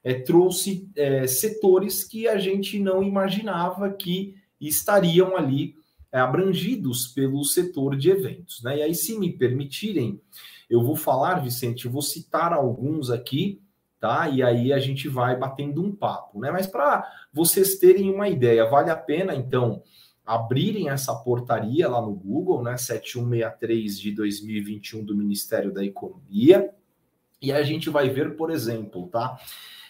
é, 0.03 0.13
trouxe 0.13 0.89
é, 0.95 1.27
setores 1.27 2.03
que 2.03 2.27
a 2.27 2.37
gente 2.37 2.79
não 2.79 3.03
imaginava 3.03 3.91
que 3.91 4.35
estariam 4.59 5.35
ali 5.35 5.75
é, 6.11 6.19
abrangidos 6.19 7.07
pelo 7.07 7.43
setor 7.43 7.95
de 7.95 8.09
eventos. 8.09 8.61
Né? 8.63 8.77
E 8.77 8.81
aí, 8.81 8.95
se 8.95 9.17
me 9.17 9.31
permitirem, 9.31 10.19
eu 10.69 10.81
vou 10.83 10.95
falar, 10.95 11.39
Vicente, 11.39 11.87
vou 11.87 12.01
citar 12.01 12.53
alguns 12.53 13.09
aqui, 13.09 13.61
tá? 14.01 14.27
E 14.27 14.41
aí 14.41 14.73
a 14.73 14.79
gente 14.79 15.07
vai 15.07 15.37
batendo 15.37 15.81
um 15.81 15.95
papo, 15.95 16.39
né? 16.39 16.49
Mas 16.51 16.65
para 16.65 17.07
vocês 17.31 17.75
terem 17.75 18.11
uma 18.11 18.27
ideia, 18.27 18.65
vale 18.65 18.89
a 18.89 18.95
pena, 18.95 19.35
então, 19.35 19.83
abrirem 20.25 20.89
essa 20.89 21.13
portaria 21.13 21.87
lá 21.87 22.01
no 22.01 22.13
Google, 22.13 22.63
né? 22.63 22.75
7163 22.75 23.99
de 23.99 24.11
2021 24.11 25.05
do 25.05 25.15
Ministério 25.15 25.71
da 25.71 25.85
Economia, 25.85 26.73
e 27.39 27.51
a 27.51 27.61
gente 27.61 27.91
vai 27.91 28.09
ver, 28.09 28.35
por 28.35 28.49
exemplo, 28.49 29.07
tá? 29.07 29.39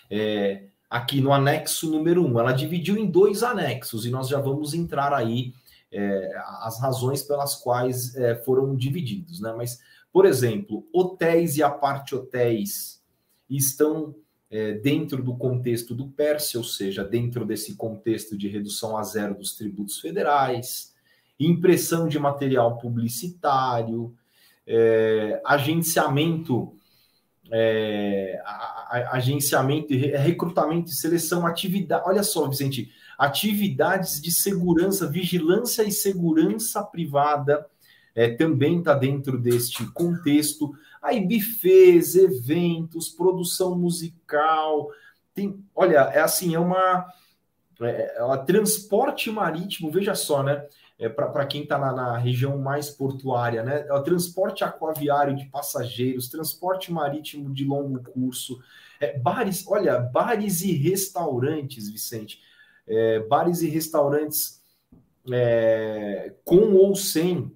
É, 0.09 0.65
aqui 0.89 1.21
no 1.21 1.31
anexo 1.31 1.89
número 1.89 2.25
1. 2.25 2.39
Ela 2.39 2.51
dividiu 2.51 2.97
em 2.97 3.09
dois 3.09 3.43
anexos 3.43 4.05
e 4.05 4.09
nós 4.09 4.27
já 4.27 4.41
vamos 4.41 4.73
entrar 4.73 5.13
aí 5.13 5.53
é, 5.89 6.33
as 6.59 6.81
razões 6.81 7.21
pelas 7.23 7.55
quais 7.55 8.13
é, 8.17 8.35
foram 8.35 8.75
divididos, 8.75 9.39
né? 9.39 9.53
Mas, 9.55 9.79
por 10.11 10.25
exemplo, 10.25 10.85
hotéis 10.91 11.55
e 11.55 11.63
a 11.63 11.69
parte 11.69 12.13
hotéis 13.51 13.65
estão 13.65 14.15
é, 14.49 14.73
dentro 14.73 15.23
do 15.23 15.35
contexto 15.35 15.95
do 15.95 16.07
PERSE, 16.07 16.57
ou 16.57 16.63
seja, 16.63 17.03
dentro 17.03 17.45
desse 17.45 17.75
contexto 17.75 18.37
de 18.37 18.47
redução 18.47 18.97
a 18.97 19.03
zero 19.03 19.35
dos 19.35 19.55
tributos 19.55 19.99
federais, 19.99 20.93
impressão 21.39 22.07
de 22.07 22.19
material 22.19 22.77
publicitário, 22.77 24.13
é, 24.65 25.41
agenciamento 25.45 26.75
é, 27.53 28.41
agenciamento, 29.11 29.93
recrutamento 29.93 30.89
e 30.89 30.93
seleção, 30.93 31.45
atividade. 31.45 32.03
Olha 32.05 32.23
só, 32.23 32.47
Vicente, 32.47 32.89
atividades 33.17 34.21
de 34.21 34.31
segurança, 34.31 35.05
vigilância 35.05 35.83
e 35.83 35.91
segurança 35.91 36.81
privada 36.81 37.65
é, 38.15 38.29
também 38.29 38.79
está 38.79 38.93
dentro 38.93 39.37
deste 39.37 39.85
contexto. 39.91 40.71
Aí, 41.01 41.19
bufês, 41.25 42.15
eventos, 42.15 43.09
produção 43.09 43.77
musical. 43.77 44.89
Tem, 45.33 45.63
olha, 45.75 46.11
é 46.13 46.19
assim, 46.21 46.53
é 46.53 46.59
uma. 46.59 47.07
É, 47.81 48.15
é, 48.17 48.37
transporte 48.45 49.31
marítimo, 49.31 49.89
veja 49.89 50.13
só, 50.13 50.43
né? 50.43 50.67
é, 51.01 51.09
para 51.09 51.47
quem 51.47 51.63
está 51.63 51.79
na, 51.79 51.91
na, 51.91 52.17
região 52.19 52.59
mais 52.59 52.91
portuária, 52.91 53.63
né? 53.63 53.87
É 53.87 53.93
o 53.93 54.03
transporte 54.03 54.63
aquaviário 54.63 55.35
de 55.35 55.45
passageiros, 55.45 56.29
transporte 56.29 56.91
marítimo 56.93 57.51
de 57.51 57.65
longo 57.65 58.03
curso, 58.03 58.61
é, 58.99 59.17
bares, 59.17 59.65
olha, 59.67 59.97
bares 59.97 60.61
e 60.61 60.73
restaurantes, 60.73 61.89
Vicente, 61.89 62.39
é, 62.87 63.19
bares 63.21 63.63
e 63.63 63.67
restaurantes 63.67 64.61
é, 65.31 66.35
com 66.45 66.75
ou 66.75 66.95
sem 66.95 67.51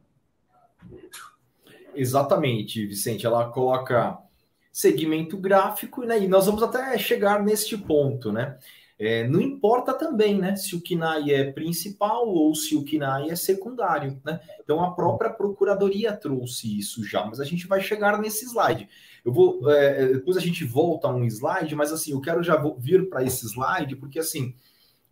Exatamente, 1.95 2.87
Vicente. 2.87 3.26
Ela 3.26 3.50
coloca 3.50 4.18
segmento 4.73 5.37
gráfico, 5.37 6.04
né? 6.04 6.23
E 6.23 6.28
nós 6.28 6.47
vamos 6.47 6.62
até 6.62 6.97
chegar 6.97 7.42
neste 7.42 7.76
ponto, 7.76 8.33
né? 8.33 8.57
É, 8.99 9.28
não 9.28 9.40
importa 9.40 9.95
também, 9.95 10.37
né, 10.37 10.57
se 10.57 10.75
o 10.75 10.83
KNAI 10.83 11.30
é 11.30 11.52
principal 11.52 12.26
ou 12.26 12.52
se 12.52 12.75
o 12.75 12.85
KNAI 12.85 13.30
é 13.30 13.37
secundário, 13.37 14.21
né? 14.25 14.40
Então 14.61 14.83
a 14.83 14.92
própria 14.92 15.30
procuradoria 15.30 16.12
trouxe 16.12 16.76
isso 16.76 17.04
já, 17.04 17.25
mas 17.25 17.38
a 17.38 17.45
gente 17.45 17.68
vai 17.68 17.80
chegar 17.80 18.18
nesse 18.21 18.45
slide. 18.47 18.88
Eu 19.28 19.32
vou 19.35 19.70
é, 19.70 20.04
é 20.04 20.06
depois 20.14 20.38
a 20.38 20.40
gente 20.40 20.64
volta 20.64 21.06
a 21.06 21.14
um 21.14 21.23
slide, 21.25 21.76
mas 21.76 21.92
assim 21.92 22.12
eu 22.12 22.20
quero 22.20 22.42
já 22.42 22.56
vir 22.78 23.11
para 23.11 23.23
esse 23.23 23.44
slide 23.44 23.94
porque 23.97 24.18
assim 24.18 24.54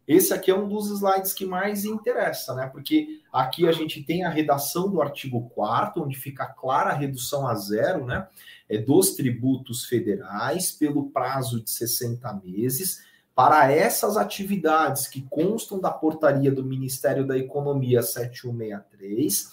esse 0.08 0.32
aqui 0.32 0.50
é 0.50 0.56
um 0.56 0.66
dos 0.66 0.90
slides 0.90 1.34
que 1.34 1.44
mais 1.44 1.84
interessa, 1.84 2.54
né? 2.54 2.66
Porque 2.66 3.20
aqui 3.30 3.68
a 3.68 3.72
gente 3.72 4.02
tem 4.02 4.24
a 4.24 4.30
redação 4.30 4.88
do 4.88 5.02
artigo 5.02 5.50
4 5.50 6.02
onde 6.02 6.16
fica 6.16 6.46
clara 6.46 6.90
a 6.90 6.94
redução 6.94 7.46
a 7.46 7.54
zero, 7.56 8.06
né? 8.06 8.26
É, 8.70 8.78
dos 8.78 9.10
tributos 9.10 9.84
federais 9.84 10.72
pelo 10.72 11.10
prazo 11.10 11.62
de 11.62 11.68
60 11.68 12.32
meses 12.42 13.04
para 13.34 13.70
essas 13.70 14.16
atividades 14.16 15.08
que 15.08 15.20
constam 15.28 15.78
da 15.78 15.90
portaria 15.90 16.50
do 16.50 16.64
Ministério 16.64 17.26
da 17.26 17.36
Economia 17.36 18.02
7163. 18.02 19.52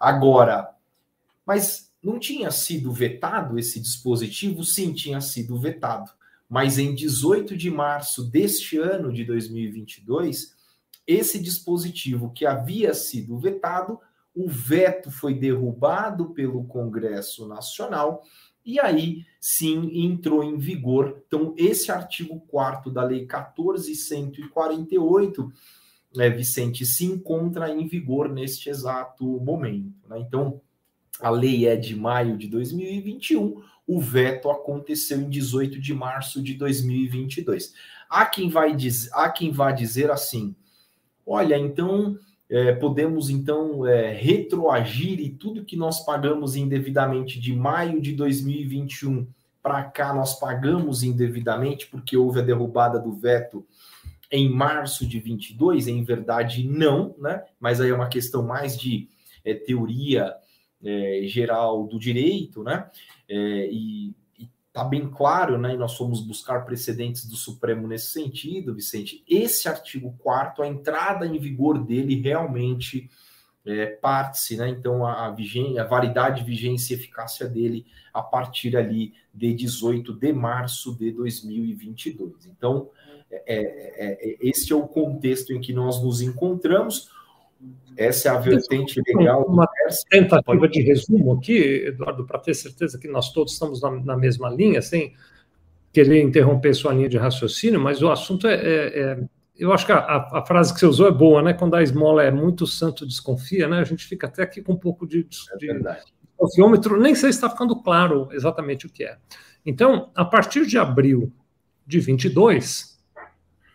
Agora, 0.00 0.74
mas 1.44 1.91
não 2.02 2.18
tinha 2.18 2.50
sido 2.50 2.92
vetado 2.92 3.58
esse 3.58 3.78
dispositivo? 3.78 4.64
Sim, 4.64 4.92
tinha 4.92 5.20
sido 5.20 5.58
vetado. 5.58 6.10
Mas 6.48 6.78
em 6.78 6.94
18 6.94 7.56
de 7.56 7.70
março 7.70 8.24
deste 8.24 8.76
ano 8.76 9.12
de 9.12 9.24
2022, 9.24 10.54
esse 11.06 11.40
dispositivo 11.40 12.30
que 12.30 12.44
havia 12.44 12.92
sido 12.92 13.38
vetado, 13.38 13.98
o 14.34 14.48
veto 14.48 15.10
foi 15.10 15.34
derrubado 15.34 16.30
pelo 16.30 16.64
Congresso 16.64 17.46
Nacional 17.46 18.22
e 18.64 18.78
aí 18.78 19.26
sim 19.40 20.04
entrou 20.04 20.44
em 20.44 20.56
vigor. 20.56 21.20
Então, 21.26 21.52
esse 21.56 21.90
artigo 21.90 22.38
4 22.48 22.88
da 22.90 23.02
Lei 23.02 23.26
14.148, 23.26 25.52
né, 26.14 26.30
Vicente, 26.30 26.86
se 26.86 27.04
encontra 27.04 27.68
em 27.70 27.88
vigor 27.88 28.28
neste 28.28 28.70
exato 28.70 29.24
momento. 29.40 30.08
Né? 30.08 30.20
Então, 30.20 30.60
a 31.22 31.30
lei 31.30 31.66
é 31.66 31.76
de 31.76 31.94
maio 31.94 32.36
de 32.36 32.48
2021, 32.48 33.62
o 33.86 34.00
veto 34.00 34.50
aconteceu 34.50 35.20
em 35.20 35.28
18 35.28 35.80
de 35.80 35.94
março 35.94 36.42
de 36.42 36.54
2022. 36.54 37.72
Há 38.10 38.26
quem 38.26 38.48
vai 38.48 38.74
dizer, 38.74 39.10
há 39.12 39.30
quem 39.30 39.52
vai 39.52 39.72
dizer 39.74 40.10
assim: 40.10 40.54
olha, 41.26 41.56
então 41.56 42.18
é, 42.50 42.72
podemos 42.72 43.30
então 43.30 43.86
é, 43.86 44.12
retroagir 44.12 45.20
e 45.20 45.30
tudo 45.30 45.64
que 45.64 45.76
nós 45.76 46.04
pagamos 46.04 46.56
indevidamente 46.56 47.40
de 47.40 47.54
maio 47.54 48.00
de 48.00 48.12
2021 48.12 49.26
para 49.62 49.84
cá 49.84 50.12
nós 50.12 50.38
pagamos 50.38 51.04
indevidamente 51.04 51.86
porque 51.86 52.16
houve 52.16 52.40
a 52.40 52.42
derrubada 52.42 52.98
do 52.98 53.12
veto 53.12 53.64
em 54.30 54.50
março 54.50 55.06
de 55.06 55.20
22, 55.20 55.86
em 55.86 56.02
verdade 56.02 56.66
não, 56.66 57.14
né? 57.18 57.44
Mas 57.60 57.80
aí 57.80 57.90
é 57.90 57.94
uma 57.94 58.08
questão 58.08 58.42
mais 58.42 58.78
de 58.78 59.08
é, 59.44 59.54
teoria 59.54 60.34
é, 60.84 61.22
geral 61.24 61.86
do 61.86 61.98
direito, 61.98 62.62
né? 62.62 62.90
É, 63.28 63.68
e 63.70 64.14
está 64.68 64.84
bem 64.84 65.08
claro, 65.08 65.58
né? 65.58 65.74
E 65.74 65.76
nós 65.76 65.96
fomos 65.96 66.20
buscar 66.20 66.64
precedentes 66.64 67.26
do 67.26 67.36
Supremo 67.36 67.86
nesse 67.86 68.12
sentido, 68.12 68.74
Vicente. 68.74 69.22
Esse 69.28 69.68
artigo 69.68 70.14
4 70.18 70.64
a 70.64 70.66
entrada 70.66 71.26
em 71.26 71.38
vigor 71.38 71.84
dele 71.84 72.20
realmente 72.20 73.10
é, 73.64 73.86
parte-se, 73.86 74.56
né? 74.56 74.68
Então, 74.68 75.06
a, 75.06 75.26
a, 75.26 75.30
vigência, 75.30 75.82
a 75.82 75.86
validade, 75.86 76.42
vigência 76.42 76.94
e 76.94 76.96
eficácia 76.96 77.46
dele 77.46 77.86
a 78.12 78.22
partir 78.22 78.76
ali 78.76 79.14
de 79.32 79.54
18 79.54 80.12
de 80.12 80.32
março 80.32 80.96
de 80.96 81.12
2022. 81.12 82.46
Então, 82.46 82.90
é, 83.30 83.40
é, 83.46 84.30
é, 84.30 84.36
esse 84.40 84.72
é 84.72 84.76
o 84.76 84.86
contexto 84.86 85.52
em 85.52 85.60
que 85.60 85.72
nós 85.72 86.02
nos 86.02 86.20
encontramos. 86.20 87.10
Essa 87.96 88.28
é 88.28 88.32
a 88.32 88.38
vertente 88.38 89.00
legal. 89.06 89.44
Uma 89.44 89.68
tentativa 90.08 90.68
de 90.68 90.80
resumo 90.80 91.32
aqui, 91.34 91.84
Eduardo, 91.86 92.24
para 92.24 92.38
ter 92.38 92.54
certeza 92.54 92.98
que 92.98 93.08
nós 93.08 93.32
todos 93.32 93.52
estamos 93.52 93.82
na, 93.82 93.90
na, 93.90 94.16
mesma 94.16 94.48
linha, 94.48 94.80
sem 94.80 95.12
querer 95.92 96.22
interromper 96.22 96.74
sua 96.74 96.94
linha 96.94 97.08
de 97.08 97.18
raciocínio, 97.18 97.80
mas 97.80 98.02
o 98.02 98.10
assunto 98.10 98.46
é. 98.46 98.54
é, 98.54 99.00
é 99.00 99.18
eu 99.54 99.72
acho 99.72 99.84
que 99.84 99.92
a, 99.92 99.98
a, 100.32 100.44
frase 100.46 100.72
que 100.72 100.80
você 100.80 100.86
usou 100.86 101.06
é 101.06 101.10
boa, 101.12 101.42
né? 101.42 101.52
Quando 101.52 101.76
a 101.76 101.82
esmola 101.82 102.24
é 102.24 102.30
muito 102.30 102.66
santo 102.66 103.06
desconfia, 103.06 103.68
né? 103.68 103.78
A 103.78 103.84
gente 103.84 104.04
fica 104.06 104.26
até 104.26 104.42
aqui 104.42 104.62
com 104.62 104.72
um 104.72 104.78
pouco 104.78 105.06
de, 105.06 105.24
de 105.24 105.70
é 105.70 106.00
confiômetro, 106.36 106.98
nem 106.98 107.14
sei 107.14 107.30
se 107.30 107.36
está 107.36 107.50
ficando 107.50 107.80
claro 107.80 108.28
exatamente 108.32 108.86
o 108.86 108.90
que 108.90 109.04
é. 109.04 109.18
Então, 109.64 110.10
a 110.14 110.24
partir 110.24 110.66
de 110.66 110.78
abril 110.78 111.32
de 111.86 112.00
22, 112.00 112.98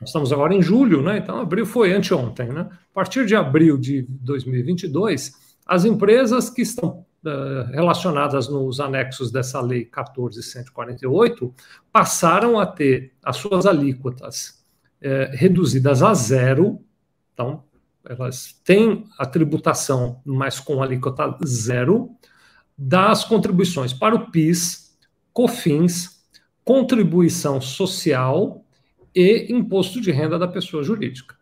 nós 0.01 0.09
estamos 0.09 0.33
agora 0.33 0.53
em 0.53 0.61
julho, 0.61 1.01
né? 1.01 1.19
Então, 1.19 1.39
abril 1.39 1.65
foi 1.65 1.93
anteontem, 1.93 2.49
né? 2.49 2.69
A 2.97 3.01
partir 3.01 3.27
de 3.27 3.35
abril 3.35 3.77
de 3.77 4.07
2022, 4.09 5.31
as 5.67 5.85
empresas 5.85 6.49
que 6.49 6.63
estão 6.63 7.05
uh, 7.23 7.71
relacionadas 7.71 8.49
nos 8.49 8.79
anexos 8.79 9.31
dessa 9.31 9.61
lei 9.61 9.85
14148 9.85 11.53
passaram 11.93 12.59
a 12.59 12.65
ter 12.65 13.13
as 13.23 13.37
suas 13.37 13.67
alíquotas 13.67 14.63
uh, 15.03 15.29
reduzidas 15.33 16.01
a 16.01 16.11
zero. 16.15 16.83
Então, 17.35 17.63
elas 18.03 18.59
têm 18.63 19.05
a 19.19 19.27
tributação, 19.27 20.19
mas 20.25 20.59
com 20.59 20.81
alíquota 20.81 21.37
zero, 21.45 22.09
das 22.75 23.23
contribuições 23.23 23.93
para 23.93 24.15
o 24.15 24.31
PIS, 24.31 24.97
COFINS, 25.33 26.25
contribuição 26.65 27.61
social 27.61 28.65
e 29.13 29.53
imposto 29.53 30.01
de 30.01 30.09
renda 30.09 30.39
da 30.39 30.47
pessoa 30.47 30.81
jurídica. 30.81 31.36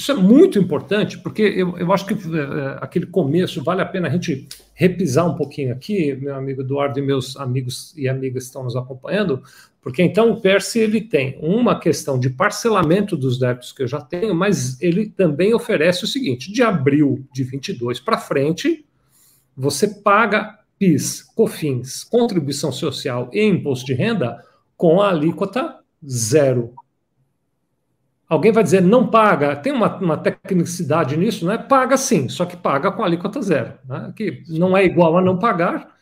Isso 0.00 0.12
é 0.12 0.14
muito 0.14 0.58
importante, 0.58 1.18
porque 1.18 1.42
eu, 1.42 1.76
eu 1.76 1.92
acho 1.92 2.06
que 2.06 2.14
é, 2.14 2.78
aquele 2.80 3.04
começo 3.04 3.62
vale 3.62 3.82
a 3.82 3.84
pena 3.84 4.08
a 4.08 4.10
gente 4.10 4.48
repisar 4.72 5.26
um 5.26 5.36
pouquinho 5.36 5.74
aqui, 5.74 6.14
meu 6.14 6.34
amigo 6.34 6.62
Eduardo 6.62 6.98
e 6.98 7.02
meus 7.02 7.36
amigos 7.36 7.94
e 7.98 8.08
amigas 8.08 8.44
estão 8.44 8.64
nos 8.64 8.74
acompanhando, 8.74 9.42
porque 9.82 10.02
então 10.02 10.30
o 10.30 10.40
PERSE 10.40 10.78
ele 10.78 11.02
tem 11.02 11.38
uma 11.42 11.78
questão 11.78 12.18
de 12.18 12.30
parcelamento 12.30 13.14
dos 13.14 13.38
débitos 13.38 13.72
que 13.72 13.82
eu 13.82 13.86
já 13.86 14.00
tenho, 14.00 14.34
mas 14.34 14.80
ele 14.80 15.06
também 15.06 15.52
oferece 15.52 16.02
o 16.02 16.06
seguinte: 16.06 16.50
de 16.50 16.62
abril 16.62 17.22
de 17.30 17.44
22 17.44 18.00
para 18.00 18.16
frente, 18.16 18.86
você 19.54 19.86
paga 19.86 20.60
PIS, 20.78 21.20
COFINS, 21.34 22.04
contribuição 22.04 22.72
social 22.72 23.28
e 23.34 23.44
imposto 23.44 23.84
de 23.84 23.92
renda 23.92 24.42
com 24.78 25.02
a 25.02 25.10
alíquota 25.10 25.76
zero. 26.08 26.72
Alguém 28.30 28.52
vai 28.52 28.62
dizer, 28.62 28.80
não 28.80 29.08
paga, 29.08 29.56
tem 29.56 29.72
uma, 29.72 29.92
uma 29.96 30.16
tecnicidade 30.16 31.16
nisso, 31.16 31.44
né? 31.44 31.58
Paga 31.58 31.96
sim, 31.96 32.28
só 32.28 32.44
que 32.44 32.56
paga 32.56 32.92
com 32.92 33.02
alíquota 33.02 33.42
zero, 33.42 33.72
né? 33.84 34.12
que 34.14 34.44
não 34.48 34.76
é 34.76 34.84
igual 34.84 35.18
a 35.18 35.20
não 35.20 35.36
pagar. 35.36 35.96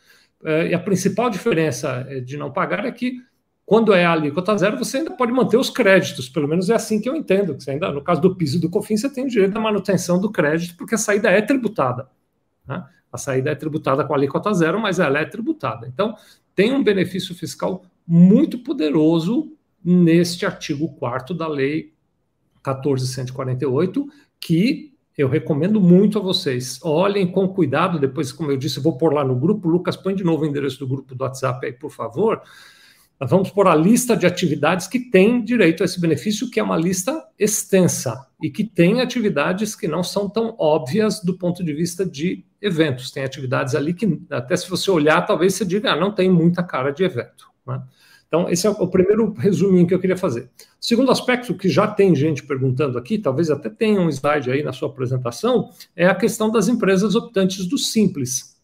É, 0.45 0.67
e 0.67 0.73
a 0.75 0.79
principal 0.79 1.27
diferença 1.31 2.05
é, 2.07 2.19
de 2.19 2.37
não 2.37 2.51
pagar 2.51 2.85
é 2.85 2.91
que, 2.91 3.15
quando 3.65 3.95
é 3.95 4.05
a 4.05 4.11
alíquota 4.11 4.55
zero, 4.55 4.77
você 4.77 4.97
ainda 4.99 5.09
pode 5.09 5.31
manter 5.31 5.57
os 5.57 5.71
créditos, 5.71 6.29
pelo 6.29 6.47
menos 6.47 6.69
é 6.69 6.75
assim 6.75 7.01
que 7.01 7.09
eu 7.09 7.15
entendo. 7.15 7.57
Que 7.57 7.71
ainda, 7.71 7.91
no 7.91 8.03
caso 8.03 8.21
do 8.21 8.35
PIS 8.35 8.53
e 8.53 8.59
do 8.59 8.69
COFINS, 8.69 9.01
você 9.01 9.09
tem 9.09 9.25
o 9.25 9.29
direito 9.29 9.55
da 9.55 9.59
manutenção 9.59 10.21
do 10.21 10.31
crédito, 10.31 10.77
porque 10.77 10.93
a 10.93 10.99
saída 10.99 11.31
é 11.31 11.41
tributada. 11.41 12.07
Né? 12.67 12.85
A 13.11 13.17
saída 13.17 13.49
é 13.49 13.55
tributada 13.55 14.05
com 14.05 14.13
alíquota 14.13 14.53
zero, 14.53 14.79
mas 14.79 14.99
ela 14.99 15.17
é 15.17 15.25
tributada. 15.25 15.87
Então, 15.87 16.15
tem 16.53 16.71
um 16.71 16.83
benefício 16.83 17.33
fiscal 17.33 17.83
muito 18.05 18.59
poderoso 18.59 19.51
neste 19.83 20.45
artigo 20.45 20.89
4 20.89 21.33
da 21.33 21.47
lei 21.47 21.97
14148, 22.75 24.07
que 24.39 24.93
eu 25.17 25.27
recomendo 25.27 25.81
muito 25.81 26.17
a 26.17 26.21
vocês. 26.21 26.79
Olhem 26.81 27.29
com 27.29 27.47
cuidado, 27.47 27.99
depois, 27.99 28.31
como 28.31 28.51
eu 28.51 28.57
disse, 28.57 28.79
vou 28.79 28.97
pôr 28.97 29.13
lá 29.13 29.23
no 29.23 29.35
grupo. 29.35 29.67
Lucas, 29.67 29.97
põe 29.97 30.15
de 30.15 30.23
novo 30.23 30.43
o 30.43 30.47
endereço 30.47 30.79
do 30.79 30.87
grupo 30.87 31.13
do 31.13 31.23
WhatsApp 31.23 31.65
aí, 31.65 31.73
por 31.73 31.91
favor. 31.91 32.41
Vamos 33.21 33.49
pôr 33.49 33.67
a 33.67 33.75
lista 33.75 34.15
de 34.15 34.25
atividades 34.25 34.87
que 34.87 34.97
têm 34.97 35.43
direito 35.43 35.83
a 35.83 35.85
esse 35.85 35.99
benefício, 35.99 36.49
que 36.49 36.57
é 36.57 36.63
uma 36.63 36.77
lista 36.77 37.21
extensa 37.37 38.25
e 38.41 38.49
que 38.49 38.63
tem 38.63 39.01
atividades 39.01 39.75
que 39.75 39.89
não 39.89 40.01
são 40.01 40.29
tão 40.29 40.55
óbvias 40.57 41.21
do 41.21 41.37
ponto 41.37 41.61
de 41.61 41.73
vista 41.73 42.05
de 42.05 42.45
eventos, 42.61 43.11
tem 43.11 43.23
atividades 43.23 43.75
ali 43.75 43.93
que, 43.93 44.21
até 44.29 44.55
se 44.55 44.69
você 44.69 44.89
olhar, 44.89 45.25
talvez 45.25 45.53
você 45.55 45.65
diga, 45.65 45.91
ah, 45.91 45.95
não 45.97 46.13
tem 46.13 46.29
muita 46.29 46.63
cara 46.63 46.91
de 46.91 47.03
evento. 47.03 47.49
Né? 47.67 47.81
Então, 48.29 48.47
esse 48.47 48.67
é 48.67 48.69
o 48.69 48.87
primeiro 48.87 49.33
resuminho 49.33 49.87
que 49.87 49.93
eu 49.93 49.99
queria 49.99 50.15
fazer. 50.15 50.51
Segundo 50.79 51.11
aspecto, 51.11 51.55
que 51.55 51.67
já 51.67 51.87
tem 51.87 52.15
gente 52.15 52.43
perguntando 52.43 52.95
aqui, 52.95 53.17
talvez 53.17 53.49
até 53.49 53.71
tenha 53.71 53.99
um 53.99 54.07
slide 54.07 54.51
aí 54.51 54.61
na 54.61 54.71
sua 54.71 54.87
apresentação, 54.87 55.71
é 55.95 56.05
a 56.05 56.13
questão 56.13 56.51
das 56.51 56.67
empresas 56.67 57.15
optantes 57.15 57.65
do 57.65 57.75
Simples. 57.75 58.55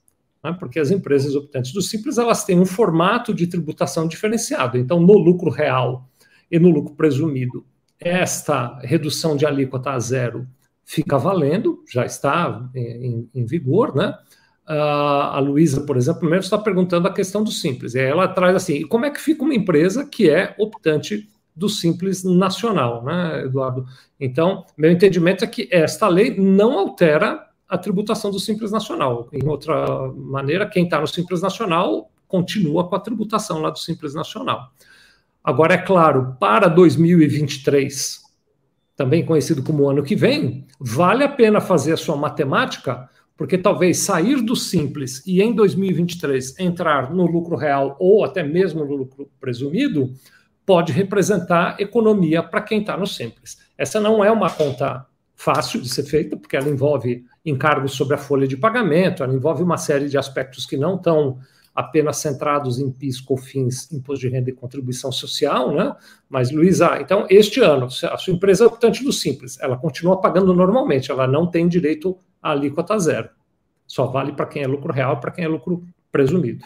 Né? 0.43 0.55
Porque 0.59 0.79
as 0.79 0.91
empresas 0.91 1.35
optantes 1.35 1.73
do 1.73 1.81
Simples, 1.81 2.19
elas 2.19 2.45
têm 2.45 2.59
um 2.59 2.65
formato 2.65 3.33
de 3.33 3.47
tributação 3.47 4.07
diferenciado. 4.07 4.77
Então, 4.77 4.99
no 4.99 5.17
lucro 5.17 5.49
real 5.49 6.07
e 6.51 6.59
no 6.59 6.69
lucro 6.69 6.93
presumido, 6.93 7.65
esta 7.99 8.77
redução 8.83 9.35
de 9.35 9.47
alíquota 9.47 9.89
a 9.89 9.99
zero 9.99 10.47
fica 10.83 11.17
valendo, 11.17 11.83
já 11.91 12.05
está 12.05 12.69
em, 12.75 13.27
em 13.33 13.45
vigor, 13.45 13.95
né? 13.95 14.15
A 14.67 15.39
Luísa, 15.39 15.81
por 15.81 15.95
exemplo, 15.95 16.21
primeiro 16.21 16.43
está 16.43 16.57
perguntando 16.57 17.07
a 17.07 17.13
questão 17.13 17.43
do 17.43 17.51
simples. 17.51 17.93
E 17.93 17.99
ela 17.99 18.27
traz 18.27 18.55
assim: 18.55 18.87
como 18.87 19.05
é 19.05 19.11
que 19.11 19.21
fica 19.21 19.43
uma 19.43 19.53
empresa 19.53 20.05
que 20.05 20.29
é 20.29 20.55
optante 20.57 21.29
do 21.55 21.69
simples 21.69 22.23
nacional, 22.23 23.03
né, 23.03 23.43
Eduardo? 23.45 23.85
Então, 24.19 24.65
meu 24.77 24.91
entendimento 24.91 25.43
é 25.43 25.47
que 25.47 25.69
esta 25.71 26.07
lei 26.07 26.35
não 26.35 26.77
altera 26.77 27.45
a 27.67 27.77
tributação 27.77 28.31
do 28.31 28.39
simples 28.39 28.71
nacional. 28.71 29.29
Em 29.31 29.47
outra 29.47 30.11
maneira, 30.13 30.67
quem 30.67 30.83
está 30.83 30.99
no 30.99 31.07
simples 31.07 31.41
nacional 31.41 32.11
continua 32.27 32.87
com 32.87 32.95
a 32.95 32.99
tributação 32.99 33.61
lá 33.61 33.69
do 33.69 33.79
simples 33.79 34.13
nacional. 34.13 34.71
Agora, 35.43 35.75
é 35.75 35.77
claro, 35.77 36.35
para 36.39 36.67
2023, 36.67 38.21
também 38.95 39.23
conhecido 39.23 39.61
como 39.61 39.87
ano 39.87 40.03
que 40.03 40.15
vem, 40.15 40.65
vale 40.79 41.23
a 41.23 41.29
pena 41.29 41.61
fazer 41.61 41.93
a 41.93 41.97
sua 41.97 42.17
matemática 42.17 43.07
porque 43.37 43.57
talvez 43.57 43.97
sair 43.99 44.41
do 44.41 44.55
simples 44.55 45.21
e 45.25 45.41
em 45.41 45.53
2023 45.53 46.59
entrar 46.59 47.13
no 47.13 47.25
lucro 47.25 47.55
real 47.55 47.95
ou 47.99 48.23
até 48.23 48.43
mesmo 48.43 48.85
no 48.85 48.95
lucro 48.95 49.29
presumido 49.39 50.13
pode 50.65 50.91
representar 50.91 51.79
economia 51.79 52.41
para 52.41 52.61
quem 52.61 52.79
está 52.79 52.97
no 52.97 53.05
simples. 53.05 53.57
Essa 53.77 53.99
não 53.99 54.23
é 54.23 54.31
uma 54.31 54.49
conta 54.49 55.05
fácil 55.35 55.81
de 55.81 55.89
ser 55.89 56.03
feita, 56.03 56.37
porque 56.37 56.55
ela 56.55 56.69
envolve 56.69 57.23
encargos 57.45 57.91
sobre 57.91 58.15
a 58.15 58.17
folha 58.17 58.47
de 58.47 58.57
pagamento, 58.57 59.21
ela 59.21 59.35
envolve 59.35 59.61
uma 59.61 59.77
série 59.77 60.07
de 60.07 60.17
aspectos 60.17 60.65
que 60.65 60.77
não 60.77 60.95
estão 60.95 61.37
apenas 61.75 62.17
centrados 62.17 62.79
em 62.79 62.89
PIS, 62.89 63.19
COFINS, 63.19 63.91
Imposto 63.91 64.25
de 64.25 64.33
Renda 64.33 64.49
e 64.49 64.53
Contribuição 64.53 65.11
Social, 65.11 65.75
né? 65.75 65.93
Mas, 66.29 66.49
Luísa, 66.49 66.97
então, 67.01 67.27
este 67.29 67.59
ano, 67.59 67.87
a 67.87 68.17
sua 68.17 68.33
empresa 68.33 68.63
é 68.63 68.67
optante 68.67 69.03
do 69.03 69.11
Simples, 69.11 69.59
ela 69.59 69.77
continua 69.77 70.21
pagando 70.21 70.53
normalmente, 70.53 71.11
ela 71.11 71.27
não 71.27 71.45
tem 71.45 71.67
direito 71.67 72.17
a 72.45 72.51
alíquota 72.51 72.99
zero. 72.99 73.29
Só 73.87 74.05
vale 74.05 74.31
para 74.31 74.45
quem 74.45 74.61
é 74.61 74.67
lucro 74.67 74.93
real, 74.93 75.19
para 75.19 75.31
quem 75.31 75.45
é 75.45 75.47
lucro 75.47 75.83
presumido. 76.11 76.63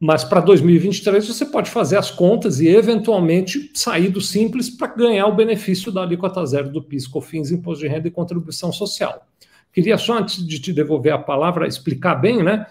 Mas 0.00 0.24
para 0.24 0.40
2023 0.40 1.28
você 1.28 1.44
pode 1.44 1.70
fazer 1.70 1.98
as 1.98 2.10
contas 2.10 2.60
e 2.60 2.68
eventualmente 2.68 3.70
sair 3.74 4.08
do 4.08 4.22
simples 4.22 4.70
para 4.70 4.94
ganhar 4.94 5.26
o 5.26 5.36
benefício 5.36 5.92
da 5.92 6.02
alíquota 6.02 6.44
zero 6.46 6.70
do 6.70 6.82
PIS, 6.82 7.06
COFINS, 7.06 7.50
Imposto 7.50 7.84
de 7.84 7.88
Renda 7.88 8.08
e 8.08 8.10
Contribuição 8.10 8.72
Social. 8.72 9.26
Queria 9.70 9.98
só, 9.98 10.18
antes 10.18 10.46
de 10.46 10.58
te 10.58 10.72
devolver 10.72 11.12
a 11.12 11.18
palavra, 11.18 11.68
explicar 11.68 12.14
bem, 12.14 12.42
né? 12.42 12.66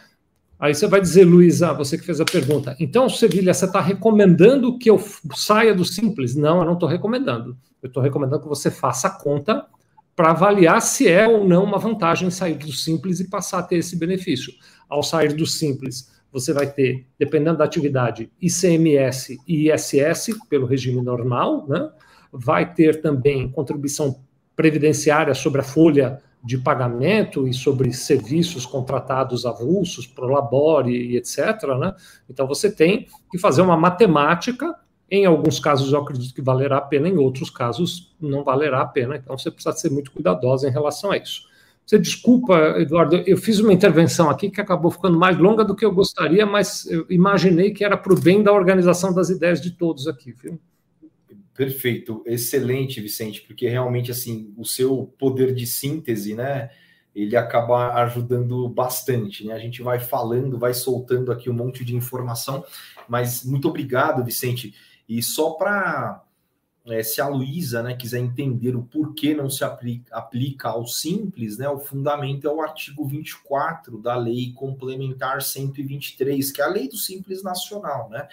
Aí 0.60 0.74
você 0.74 0.88
vai 0.88 1.02
dizer, 1.02 1.26
Luísa, 1.26 1.74
você 1.74 1.96
que 1.96 2.06
fez 2.06 2.20
a 2.20 2.26
pergunta. 2.26 2.76
Então, 2.80 3.08
Sevilha, 3.08 3.54
você 3.54 3.66
está 3.66 3.82
recomendando 3.82 4.80
que 4.80 4.90
eu 4.90 5.00
saia 5.36 5.76
do 5.76 5.86
simples? 5.86 6.36
Não, 6.36 6.60
eu 6.60 6.66
não 6.66 6.74
estou 6.74 6.90
recomendando. 6.90 7.56
Eu 7.84 7.88
estou 7.88 8.02
recomendando 8.02 8.42
que 8.42 8.50
você 8.50 8.72
faça 8.72 9.08
a 9.10 9.12
conta 9.12 9.66
para 10.16 10.32
avaliar 10.32 10.82
se 10.82 11.08
é 11.08 11.28
ou 11.28 11.46
não 11.46 11.64
uma 11.64 11.78
vantagem 11.78 12.30
sair 12.30 12.56
do 12.56 12.72
simples 12.72 13.20
e 13.20 13.30
passar 13.30 13.60
a 13.60 13.64
ter 13.64 13.78
esse 13.78 13.98
benefício. 13.98 14.54
Ao 14.88 15.04
sair 15.04 15.34
do 15.34 15.46
simples, 15.46 16.12
você 16.32 16.54
vai 16.54 16.72
ter, 16.72 17.06
dependendo 17.20 17.58
da 17.58 17.66
atividade, 17.66 18.32
ICMS 18.42 19.38
e 19.48 19.70
ISS 19.72 20.38
pelo 20.50 20.66
regime 20.66 21.02
normal, 21.02 21.68
né? 21.68 21.90
vai 22.32 22.74
ter 22.74 23.02
também 23.02 23.50
contribuição 23.50 24.22
previdenciária 24.56 25.34
sobre 25.34 25.62
a 25.62 25.64
folha 25.64 26.22
de 26.44 26.58
pagamento 26.58 27.48
e 27.48 27.54
sobre 27.54 27.92
serviços 27.92 28.66
contratados 28.66 29.46
avulsos, 29.46 30.06
prolabore 30.06 30.94
e 30.94 31.18
etc. 31.18 31.38
Né? 31.80 31.94
Então 32.30 32.46
você 32.46 32.72
tem 32.72 33.08
que 33.32 33.38
fazer 33.38 33.62
uma 33.62 33.76
matemática 33.76 34.76
em 35.10 35.26
alguns 35.26 35.60
casos, 35.60 35.94
eu 35.94 36.00
acredito 36.00 36.34
que 36.34 36.42
valerá 36.42 36.78
a 36.78 36.82
pena, 36.82 37.08
em 37.08 37.18
outros 37.18 37.50
casos, 37.50 38.16
não 38.20 38.44
valerá 38.44 38.82
a 38.82 38.88
pena. 38.88 39.16
Então, 39.16 39.38
você 39.38 39.52
precisa 39.52 39.76
ser 39.76 39.92
muito 39.92 40.12
cuidadosa 40.12 40.68
em 40.68 40.72
relação 40.72 41.12
a 41.12 41.18
isso. 41.18 41.44
Você 41.86 42.00
desculpa, 42.00 42.80
Eduardo, 42.80 43.18
eu 43.28 43.38
fiz 43.38 43.60
uma 43.60 43.72
intervenção 43.72 44.28
aqui 44.28 44.50
que 44.50 44.60
acabou 44.60 44.90
ficando 44.90 45.20
mais 45.20 45.38
longa 45.38 45.64
do 45.64 45.76
que 45.76 45.86
eu 45.86 45.94
gostaria, 45.94 46.44
mas 46.44 46.88
eu 46.88 47.06
imaginei 47.12 47.72
que 47.72 47.86
era 47.86 47.96
para 47.96 48.12
o 48.12 48.20
bem 48.20 48.42
da 48.42 48.52
organização 48.52 49.14
das 49.14 49.30
ideias 49.30 49.62
de 49.62 49.70
todos 49.70 50.08
aqui, 50.08 50.32
viu? 50.32 50.60
Perfeito, 51.54 52.24
excelente, 52.26 53.00
Vicente, 53.00 53.42
porque 53.44 53.70
realmente 53.70 54.10
assim 54.10 54.52
o 54.58 54.66
seu 54.66 55.14
poder 55.18 55.54
de 55.54 55.68
síntese, 55.68 56.34
né? 56.34 56.70
Ele 57.16 57.38
acaba 57.38 57.94
ajudando 58.04 58.68
bastante, 58.68 59.46
né? 59.46 59.54
A 59.54 59.60
gente 59.60 59.82
vai 59.84 60.00
falando, 60.00 60.58
vai 60.58 60.74
soltando 60.74 61.32
aqui 61.32 61.50
um 61.52 61.54
monte 61.54 61.86
de 61.86 61.96
informação, 61.96 62.66
mas 63.08 63.46
muito 63.46 63.70
obrigado, 63.70 64.26
Vicente. 64.26 64.74
E 65.08 65.22
só 65.22 65.52
para 65.52 66.24
é, 66.88 67.02
se 67.02 67.20
a 67.20 67.28
Luísa 67.28 67.82
né, 67.82 67.96
quiser 67.96 68.20
entender 68.20 68.76
o 68.76 68.84
porquê 68.84 69.34
não 69.34 69.50
se 69.50 69.64
aplica, 69.64 70.16
aplica 70.16 70.70
ao 70.70 70.86
simples, 70.86 71.58
né, 71.58 71.68
o 71.68 71.80
fundamento 71.80 72.48
é 72.48 72.52
o 72.52 72.62
artigo 72.62 73.06
24 73.06 73.98
da 73.98 74.16
Lei 74.16 74.54
Complementar 74.54 75.42
123, 75.42 76.52
que 76.52 76.62
é 76.62 76.66
a 76.66 76.70
lei 76.70 76.88
do 76.88 76.98
Simples 76.98 77.42
Nacional. 77.42 78.10
Né? 78.10 78.28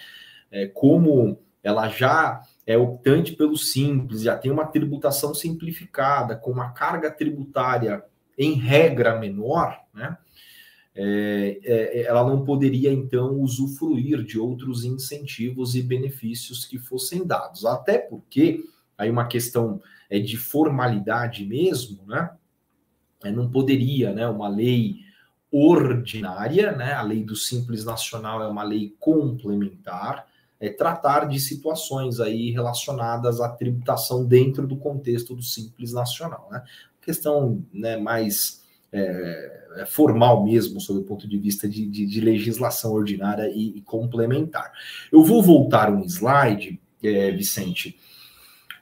É, 0.51 0.67
como 0.67 1.39
ela 1.63 1.89
já 1.89 2.43
é 2.67 2.77
optante 2.77 3.33
pelo 3.33 3.57
simples, 3.57 4.23
já 4.23 4.37
tem 4.37 4.51
uma 4.51 4.67
tributação 4.67 5.35
simplificada, 5.35 6.37
com 6.37 6.51
uma 6.51 6.73
carga 6.73 7.11
tributária 7.11 8.05
em 8.37 8.55
regra 8.55 9.19
menor, 9.19 9.81
né? 9.95 10.17
É, 10.95 11.59
é, 11.65 12.03
ela 12.03 12.23
não 12.23 12.45
poderia 12.45 12.93
então 12.93 13.41
usufruir 13.41 14.23
de 14.23 14.39
outros 14.39 14.85
incentivos 14.85 15.75
e 15.75 15.83
benefícios 15.83 16.65
que 16.65 16.79
fossem 16.79 17.27
dados. 17.27 17.65
Até 17.65 17.99
porque 17.99 18.65
aí 18.97 19.11
uma 19.11 19.27
questão 19.27 19.81
é 20.11 20.19
de 20.19 20.37
formalidade 20.37 21.45
mesmo, 21.47 22.07
né? 22.07 22.31
É, 23.25 23.31
não 23.31 23.51
poderia, 23.51 24.13
né? 24.13 24.29
Uma 24.29 24.49
lei 24.49 24.97
ordinária, 25.51 26.73
né? 26.73 26.93
A 26.93 27.03
lei 27.03 27.25
do 27.25 27.35
Simples 27.35 27.85
Nacional 27.85 28.43
é 28.43 28.47
uma 28.47 28.63
lei 28.63 28.95
complementar, 29.01 30.27
é 30.61 30.69
tratar 30.69 31.27
de 31.27 31.41
situações 31.41 32.21
aí 32.21 32.51
relacionadas 32.51 33.41
à 33.41 33.49
tributação 33.49 34.27
dentro 34.27 34.67
do 34.67 34.77
contexto 34.77 35.35
do 35.35 35.43
Simples 35.43 35.93
Nacional, 35.93 36.49
né? 36.51 36.63
Questão 37.01 37.65
né, 37.73 37.97
mais 37.97 38.62
é, 38.93 39.63
é, 39.77 39.87
formal 39.87 40.45
mesmo, 40.45 40.81
sob 40.81 41.01
o 41.01 41.05
ponto 41.05 41.27
de 41.27 41.39
vista 41.39 41.69
de, 41.69 41.87
de, 41.87 42.07
de 42.07 42.21
legislação 42.21 42.93
ordinária 42.93 43.49
e, 43.49 43.79
e, 43.79 43.81
complementar. 43.81 44.71
Eu 45.11 45.25
vou 45.25 45.43
voltar 45.43 45.91
um 45.91 46.05
slide, 46.05 46.81
é, 47.03 47.31
Vicente. 47.31 47.99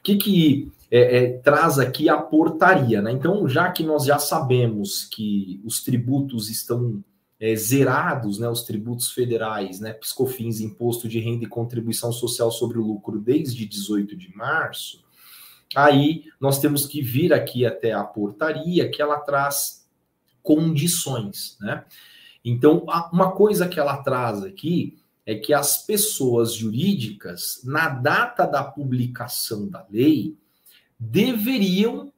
Que, 0.03 0.17
que 0.17 0.71
é, 0.89 1.17
é, 1.17 1.37
traz 1.37 1.79
aqui 1.79 2.09
a 2.09 2.17
portaria? 2.17 3.01
Né? 3.01 3.11
Então, 3.11 3.47
já 3.47 3.71
que 3.71 3.83
nós 3.83 4.03
já 4.03 4.19
sabemos 4.19 5.05
que 5.05 5.61
os 5.63 5.81
tributos 5.81 6.49
estão 6.49 7.01
é, 7.39 7.55
zerados, 7.55 8.37
né, 8.37 8.47
os 8.47 8.63
tributos 8.63 9.11
federais, 9.11 9.79
né, 9.79 9.93
piscofins, 9.93 10.59
imposto 10.59 11.07
de 11.07 11.19
renda 11.19 11.43
e 11.43 11.47
contribuição 11.47 12.11
social 12.11 12.51
sobre 12.51 12.77
o 12.77 12.85
lucro 12.85 13.19
desde 13.19 13.65
18 13.65 14.15
de 14.15 14.35
março, 14.35 15.03
aí 15.75 16.25
nós 16.39 16.59
temos 16.59 16.85
que 16.85 17.01
vir 17.01 17.33
aqui 17.33 17.65
até 17.65 17.93
a 17.93 18.03
portaria 18.03 18.89
que 18.89 19.01
ela 19.01 19.17
traz 19.19 19.80
condições, 20.41 21.57
né? 21.59 21.85
Então, 22.43 22.85
uma 23.11 23.31
coisa 23.31 23.67
que 23.67 23.79
ela 23.79 23.97
traz 23.97 24.43
aqui 24.43 24.97
é 25.25 25.35
que 25.35 25.53
as 25.53 25.85
pessoas 25.85 26.53
jurídicas, 26.53 27.61
na 27.63 27.87
data 27.89 28.45
da 28.45 28.63
publicação 28.63 29.69
da 29.69 29.85
lei, 29.89 30.35
deveriam 30.99 32.11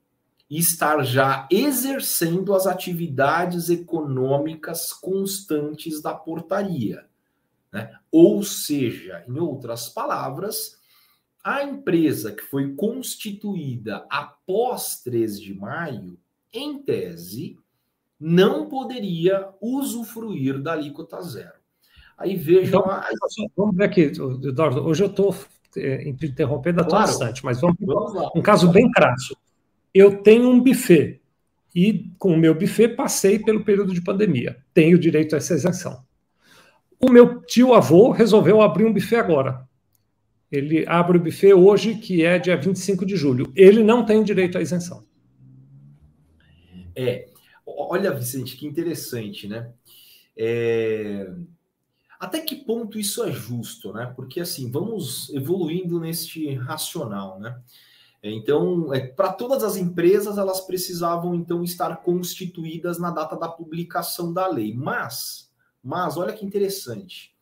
estar 0.49 1.03
já 1.03 1.47
exercendo 1.51 2.53
as 2.53 2.67
atividades 2.67 3.69
econômicas 3.69 4.93
constantes 4.93 6.01
da 6.01 6.13
portaria. 6.13 7.05
Né? 7.71 7.91
Ou 8.11 8.43
seja, 8.43 9.23
em 9.27 9.39
outras 9.39 9.89
palavras, 9.89 10.77
a 11.43 11.63
empresa 11.63 12.31
que 12.31 12.43
foi 12.43 12.73
constituída 12.75 14.05
após 14.09 15.01
3 15.01 15.41
de 15.41 15.53
maio, 15.53 16.17
em 16.53 16.81
tese, 16.83 17.57
não 18.23 18.69
poderia 18.69 19.49
usufruir 19.59 20.61
da 20.61 20.71
alíquota 20.71 21.21
zero. 21.21 21.51
Aí 22.17 22.37
vejam. 22.37 22.79
Então, 22.79 22.89
a... 22.89 23.05
Vamos 23.55 23.75
ver 23.75 23.83
aqui, 23.83 24.01
Eduardo. 24.01 24.81
Hoje 24.85 25.03
eu 25.03 25.07
estou 25.07 25.35
é, 25.75 26.07
interrompendo 26.07 26.79
a 26.79 26.85
claro. 26.85 27.05
bastante, 27.05 27.43
mas 27.43 27.59
vamos, 27.59 27.75
vamos 27.81 28.13
lá. 28.13 28.31
Um 28.33 28.41
caso 28.41 28.71
bem 28.71 28.89
crasso. 28.91 29.35
Eu 29.93 30.23
tenho 30.23 30.49
um 30.49 30.61
buffet 30.61 31.21
e 31.75 32.09
com 32.17 32.33
o 32.33 32.37
meu 32.37 32.55
buffet 32.55 32.87
passei 32.89 33.39
pelo 33.39 33.65
período 33.65 33.93
de 33.93 34.01
pandemia. 34.01 34.57
Tenho 34.73 34.97
direito 34.97 35.35
a 35.35 35.37
essa 35.37 35.55
isenção. 35.55 36.01
O 37.01 37.11
meu 37.11 37.41
tio 37.41 37.73
avô 37.73 38.11
resolveu 38.11 38.61
abrir 38.61 38.85
um 38.85 38.93
buffet 38.93 39.17
agora. 39.17 39.67
Ele 40.49 40.85
abre 40.87 41.17
o 41.17 41.21
buffet 41.21 41.53
hoje, 41.53 41.95
que 41.95 42.23
é 42.23 42.39
dia 42.39 42.55
25 42.55 43.05
de 43.05 43.17
julho. 43.17 43.51
Ele 43.53 43.83
não 43.83 44.05
tem 44.05 44.23
direito 44.23 44.57
à 44.57 44.61
isenção. 44.61 45.03
É. 46.95 47.32
Olha, 47.65 48.13
Vicente, 48.13 48.57
que 48.57 48.67
interessante, 48.67 49.47
né? 49.47 49.71
É... 50.37 51.31
Até 52.19 52.39
que 52.39 52.55
ponto 52.55 52.97
isso 52.97 53.23
é 53.23 53.31
justo, 53.31 53.91
né? 53.91 54.11
Porque 54.15 54.39
assim, 54.39 54.71
vamos 54.71 55.29
evoluindo 55.29 55.99
neste 55.99 56.53
racional, 56.55 57.39
né? 57.39 57.61
Então, 58.23 58.93
é, 58.93 59.05
para 59.05 59.33
todas 59.33 59.63
as 59.63 59.75
empresas, 59.75 60.37
elas 60.37 60.61
precisavam 60.61 61.35
então 61.35 61.61
estar 61.61 61.97
constituídas 61.97 62.97
na 62.97 63.11
data 63.11 63.35
da 63.35 63.49
publicação 63.49 64.31
da 64.31 64.47
lei. 64.47 64.73
Mas, 64.73 65.51
mas 65.83 66.15
olha 66.15 66.31
que 66.31 66.45
interessante. 66.45 67.35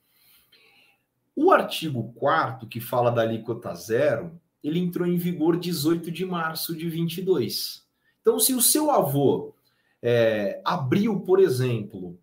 O 1.36 1.52
artigo 1.52 2.12
4 2.14 2.68
que 2.68 2.80
fala 2.80 3.12
da 3.12 3.22
alíquota 3.22 3.76
zero, 3.76 4.42
ele 4.64 4.80
entrou 4.80 5.08
em 5.08 5.18
vigor 5.18 5.58
18 5.58 6.12
de 6.12 6.26
março 6.26 6.76
de 6.76 6.90
22. 6.90 7.86
Então, 8.22 8.40
se 8.40 8.56
o 8.56 8.62
seu 8.62 8.90
avô 8.90 9.54
é, 10.02 10.62
abriu, 10.66 11.20
por 11.20 11.40
exemplo, 11.40 12.18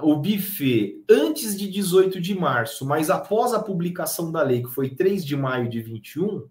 o 0.00 0.16
buffet 0.16 1.02
antes 1.10 1.58
de 1.58 1.68
18 1.68 2.20
de 2.20 2.34
março, 2.34 2.86
mas 2.86 3.10
após 3.10 3.52
a 3.52 3.62
publicação 3.62 4.30
da 4.30 4.42
lei, 4.42 4.62
que 4.62 4.70
foi 4.70 4.90
3 4.90 5.24
de 5.24 5.36
maio 5.36 5.68
de 5.68 5.80
21, 5.80 6.48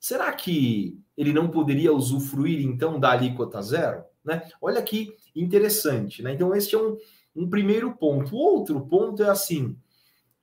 será 0.00 0.32
que 0.32 0.98
ele 1.16 1.32
não 1.32 1.48
poderia 1.48 1.92
usufruir 1.92 2.60
então 2.66 2.98
da 2.98 3.12
alíquota 3.12 3.62
zero? 3.62 4.02
Né? 4.24 4.42
Olha 4.60 4.82
que 4.82 5.14
interessante. 5.34 6.22
Né? 6.22 6.32
Então, 6.34 6.54
este 6.54 6.74
é 6.74 6.78
um, 6.78 6.96
um 7.34 7.48
primeiro 7.48 7.92
ponto. 7.92 8.34
O 8.34 8.38
outro 8.38 8.80
ponto 8.86 9.22
é 9.22 9.28
assim: 9.28 9.76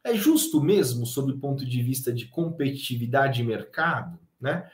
é 0.04 0.14
justo 0.16 0.62
mesmo, 0.62 1.06
sob 1.06 1.32
o 1.32 1.38
ponto 1.38 1.66
de 1.66 1.82
vista 1.82 2.12
de 2.12 2.28
competitividade 2.28 3.38
de 3.38 3.44
mercado, 3.44 4.18
né? 4.40 4.70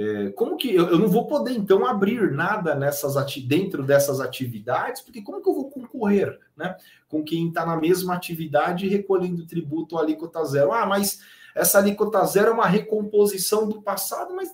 É, 0.00 0.30
como 0.30 0.56
que 0.56 0.74
eu, 0.74 0.88
eu, 0.88 0.98
não 0.98 1.08
vou 1.08 1.26
poder 1.26 1.52
então 1.52 1.84
abrir 1.84 2.32
nada 2.32 2.74
nessas 2.74 3.14
dentro 3.46 3.82
dessas 3.82 4.18
atividades, 4.18 5.02
porque 5.02 5.20
como 5.20 5.42
que 5.42 5.48
eu 5.50 5.52
vou 5.52 5.68
concorrer, 5.68 6.38
né, 6.56 6.74
com 7.06 7.22
quem 7.22 7.48
está 7.48 7.66
na 7.66 7.76
mesma 7.76 8.14
atividade 8.14 8.88
recolhendo 8.88 9.46
tributo 9.46 9.98
alíquota 9.98 10.42
zero? 10.46 10.72
Ah, 10.72 10.86
mas 10.86 11.20
essa 11.54 11.76
alíquota 11.76 12.24
zero 12.24 12.48
é 12.48 12.52
uma 12.54 12.66
recomposição 12.66 13.68
do 13.68 13.82
passado, 13.82 14.34
mas 14.34 14.48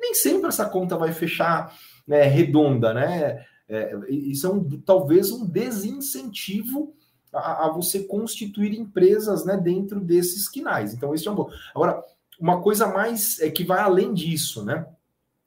nem 0.00 0.14
sempre 0.14 0.48
essa 0.48 0.64
conta 0.64 0.96
vai 0.96 1.12
fechar 1.12 1.76
né, 2.06 2.22
redonda, 2.22 2.94
né? 2.94 3.44
É, 3.68 3.94
isso 4.08 4.46
é 4.46 4.50
um, 4.50 4.80
talvez 4.80 5.30
um 5.30 5.44
desincentivo 5.44 6.94
a, 7.34 7.66
a, 7.66 7.70
você 7.70 8.04
constituir 8.04 8.78
empresas 8.78 9.44
né, 9.44 9.58
dentro 9.58 10.00
desses 10.00 10.48
quinais. 10.48 10.94
Então, 10.94 11.12
esse 11.12 11.28
é 11.28 11.30
um 11.30 11.34
bom. 11.34 11.50
Agora, 11.74 12.02
uma 12.38 12.60
coisa 12.60 12.88
mais 12.88 13.40
é 13.40 13.50
que 13.50 13.64
vai 13.64 13.80
além 13.80 14.12
disso, 14.12 14.64
né? 14.64 14.86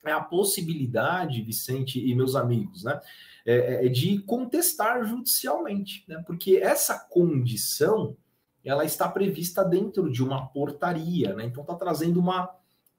É 0.05 0.11
a 0.11 0.21
possibilidade, 0.21 1.41
Vicente 1.41 1.99
e 1.99 2.15
meus 2.15 2.35
amigos, 2.35 2.83
né? 2.83 2.99
É, 3.45 3.55
é, 3.55 3.85
é 3.85 3.89
de 3.89 4.19
contestar 4.19 5.03
judicialmente, 5.05 6.03
né? 6.07 6.23
Porque 6.25 6.57
essa 6.57 6.97
condição 6.97 8.15
ela 8.63 8.83
está 8.85 9.07
prevista 9.07 9.63
dentro 9.63 10.11
de 10.11 10.23
uma 10.23 10.47
portaria, 10.47 11.33
né? 11.33 11.45
Então 11.45 11.63
está 11.63 11.75
trazendo 11.75 12.19
uma 12.19 12.49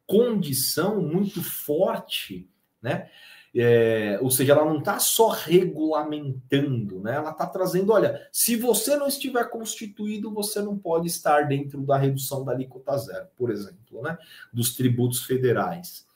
condição 0.06 1.00
muito 1.00 1.42
forte, 1.42 2.48
né? 2.82 3.08
É, 3.54 4.18
ou 4.22 4.30
seja, 4.30 4.52
ela 4.52 4.64
não 4.64 4.78
está 4.78 5.00
só 5.00 5.28
regulamentando, 5.28 7.00
né? 7.00 7.16
Ela 7.16 7.30
está 7.30 7.46
trazendo, 7.46 7.92
olha, 7.92 8.28
se 8.30 8.54
você 8.54 8.96
não 8.96 9.08
estiver 9.08 9.50
constituído, 9.50 10.32
você 10.32 10.62
não 10.62 10.78
pode 10.78 11.08
estar 11.08 11.48
dentro 11.48 11.82
da 11.82 11.96
redução 11.96 12.44
da 12.44 12.52
alíquota 12.52 12.96
zero, 12.96 13.26
por 13.36 13.50
exemplo, 13.50 14.02
né? 14.02 14.16
Dos 14.52 14.76
tributos 14.76 15.24
federais. 15.24 16.06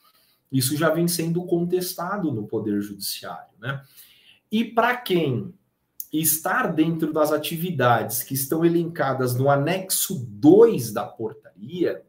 Isso 0.49 0.77
já 0.77 0.89
vem 0.89 1.07
sendo 1.07 1.43
contestado 1.45 2.31
no 2.31 2.47
Poder 2.47 2.81
Judiciário, 2.81 3.51
né? 3.59 3.83
E 4.49 4.63
para 4.63 4.95
quem 4.95 5.53
estar 6.13 6.71
dentro 6.71 7.11
das 7.11 7.33
atividades 7.33 8.23
que 8.23 8.33
estão 8.33 8.63
elencadas 8.63 9.35
no 9.35 9.49
anexo 9.49 10.25
2 10.29 10.93
da 10.93 11.05
portaria, 11.05 12.01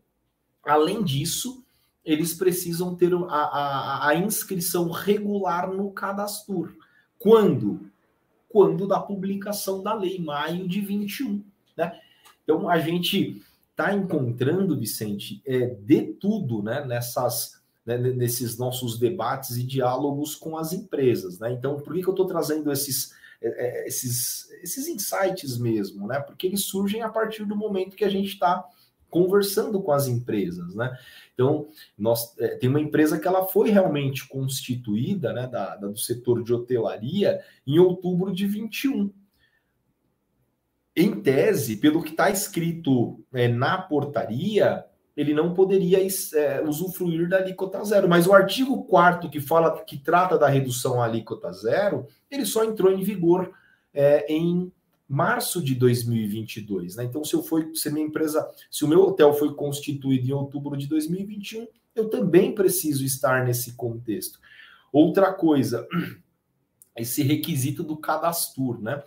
além 0.65 1.03
disso, 1.03 1.66
eles 2.07 2.33
precisam 2.33 2.95
ter 2.95 3.13
a, 3.13 3.19
a, 3.19 4.09
a 4.09 4.15
inscrição 4.15 4.89
regular 4.91 5.73
no 5.73 5.91
cadastro. 5.91 6.77
Quando? 7.19 7.91
Quando 8.49 8.87
da 8.87 9.01
publicação 9.01 9.83
da 9.83 9.93
lei, 9.93 10.21
maio 10.21 10.69
de 10.69 10.81
21. 10.81 11.43
Né? 11.77 12.01
Então, 12.45 12.71
a 12.71 12.79
gente 12.79 13.43
está 13.73 13.93
encontrando, 13.93 14.79
Vicente, 14.79 15.43
é, 15.45 15.67
de 15.67 16.03
tudo 16.15 16.63
né, 16.63 16.85
nessas, 16.85 17.61
né, 17.85 17.99
nesses 17.99 18.57
nossos 18.57 18.99
debates 19.01 19.57
e 19.57 19.65
diálogos 19.65 20.37
com 20.37 20.57
as 20.57 20.73
empresas. 20.73 21.41
Né? 21.41 21.53
Então, 21.53 21.81
por 21.81 21.93
que, 21.93 22.03
que 22.03 22.09
eu 22.09 22.13
estou 22.13 22.27
trazendo 22.27 22.71
esses, 22.71 23.13
é, 23.43 23.49
é, 23.49 23.89
esses, 23.89 24.49
esses 24.63 24.87
insights 24.87 25.59
mesmo? 25.59 26.07
Né? 26.07 26.21
Porque 26.21 26.47
eles 26.47 26.63
surgem 26.63 27.03
a 27.03 27.09
partir 27.09 27.45
do 27.45 27.57
momento 27.57 27.97
que 27.97 28.05
a 28.05 28.09
gente 28.09 28.29
está 28.29 28.65
conversando 29.17 29.81
com 29.81 29.93
as 29.93 30.07
empresas, 30.07 30.75
né? 30.75 30.95
Então, 31.33 31.69
nós 31.97 32.35
é, 32.39 32.49
tem 32.57 32.69
uma 32.69 32.81
empresa 32.81 33.19
que 33.19 33.27
ela 33.27 33.47
foi 33.47 33.71
realmente 33.71 34.29
constituída, 34.29 35.33
né, 35.33 35.47
da, 35.47 35.75
da, 35.77 35.87
do 35.87 35.97
setor 35.97 36.45
de 36.45 36.53
hotelaria, 36.53 37.41
em 37.67 37.79
outubro 37.79 38.31
de 38.31 38.47
21. 38.47 39.11
Em 40.95 41.23
tese, 41.23 41.77
pelo 41.77 42.03
que 42.03 42.11
está 42.11 42.29
escrito 42.29 43.25
é, 43.33 43.49
na 43.49 43.79
portaria, 43.79 44.85
ele 45.17 45.33
não 45.33 45.55
poderia 45.55 45.99
é, 46.35 46.61
usufruir 46.63 47.27
da 47.27 47.39
alíquota 47.39 47.83
zero. 47.85 48.07
Mas 48.07 48.27
o 48.27 48.35
artigo 48.35 48.85
4 48.85 49.31
que 49.31 49.41
fala 49.41 49.83
que 49.83 49.97
trata 49.97 50.39
da 50.39 50.47
redução 50.47 51.01
à 51.01 51.07
alíquota 51.07 51.51
zero, 51.53 52.07
ele 52.31 52.45
só 52.45 52.65
entrou 52.65 52.93
em 52.93 53.03
vigor 53.03 53.51
é, 53.95 54.31
em 54.31 54.71
março 55.09 55.63
de 55.63 55.75
2022, 55.75 56.97
né? 56.97 57.05
Então, 57.05 57.25
se 57.25 57.35
eu 57.35 57.43
for, 57.43 57.71
se 57.75 57.91
minha 57.91 58.07
empresa, 58.07 58.49
se 58.71 58.85
o 58.85 58.89
meu 58.89 59.03
hotel 59.03 59.33
foi 59.33 59.55
constituído 59.55 60.29
em 60.29 60.33
outubro 60.33 60.77
de 60.77 60.87
2021, 60.87 61.67
eu 61.95 62.11
também 62.11 62.55
preciso 62.55 63.05
estar 63.05 63.45
nesse 63.45 63.75
contexto. 63.75 64.39
Outra 64.93 65.33
coisa, 65.33 65.87
esse 66.97 67.23
requisito 67.23 67.83
do 67.83 67.97
cadastro, 67.97 68.81
né? 68.81 69.03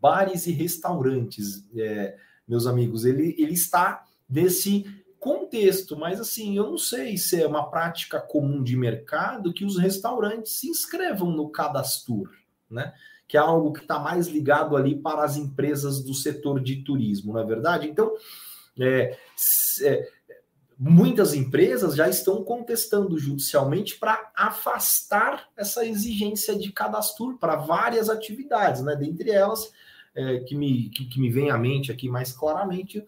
Bares 0.00 0.46
e 0.46 0.52
restaurantes, 0.52 1.64
é, 1.76 2.16
meus 2.46 2.66
amigos, 2.66 3.04
ele, 3.04 3.34
ele 3.38 3.54
está 3.54 4.04
nesse 4.28 4.84
contexto, 5.18 5.96
mas 5.96 6.20
assim, 6.20 6.56
eu 6.58 6.70
não 6.70 6.76
sei 6.76 7.16
se 7.16 7.40
é 7.40 7.46
uma 7.46 7.70
prática 7.70 8.20
comum 8.20 8.62
de 8.62 8.76
mercado 8.76 9.54
que 9.54 9.64
os 9.64 9.78
restaurantes 9.78 10.58
se 10.58 10.68
inscrevam 10.68 11.30
no 11.30 11.48
cadastro, 11.48 12.30
né? 12.68 12.92
Que 13.34 13.38
é 13.38 13.40
algo 13.40 13.72
que 13.72 13.80
está 13.80 13.98
mais 13.98 14.28
ligado 14.28 14.76
ali 14.76 14.94
para 14.94 15.24
as 15.24 15.36
empresas 15.36 16.00
do 16.04 16.14
setor 16.14 16.60
de 16.60 16.84
turismo, 16.84 17.32
não 17.32 17.40
é 17.40 17.44
verdade? 17.44 17.88
Então, 17.88 18.14
é, 18.78 19.18
é, 19.82 20.08
muitas 20.78 21.34
empresas 21.34 21.96
já 21.96 22.08
estão 22.08 22.44
contestando 22.44 23.18
judicialmente 23.18 23.98
para 23.98 24.30
afastar 24.36 25.48
essa 25.56 25.84
exigência 25.84 26.56
de 26.56 26.70
cadastro 26.70 27.36
para 27.36 27.56
várias 27.56 28.08
atividades, 28.08 28.84
né? 28.84 28.94
Dentre 28.94 29.32
elas, 29.32 29.68
é, 30.14 30.38
que, 30.38 30.54
me, 30.54 30.88
que, 30.90 31.04
que 31.06 31.20
me 31.20 31.28
vem 31.28 31.50
à 31.50 31.58
mente 31.58 31.90
aqui 31.90 32.08
mais 32.08 32.30
claramente, 32.30 33.04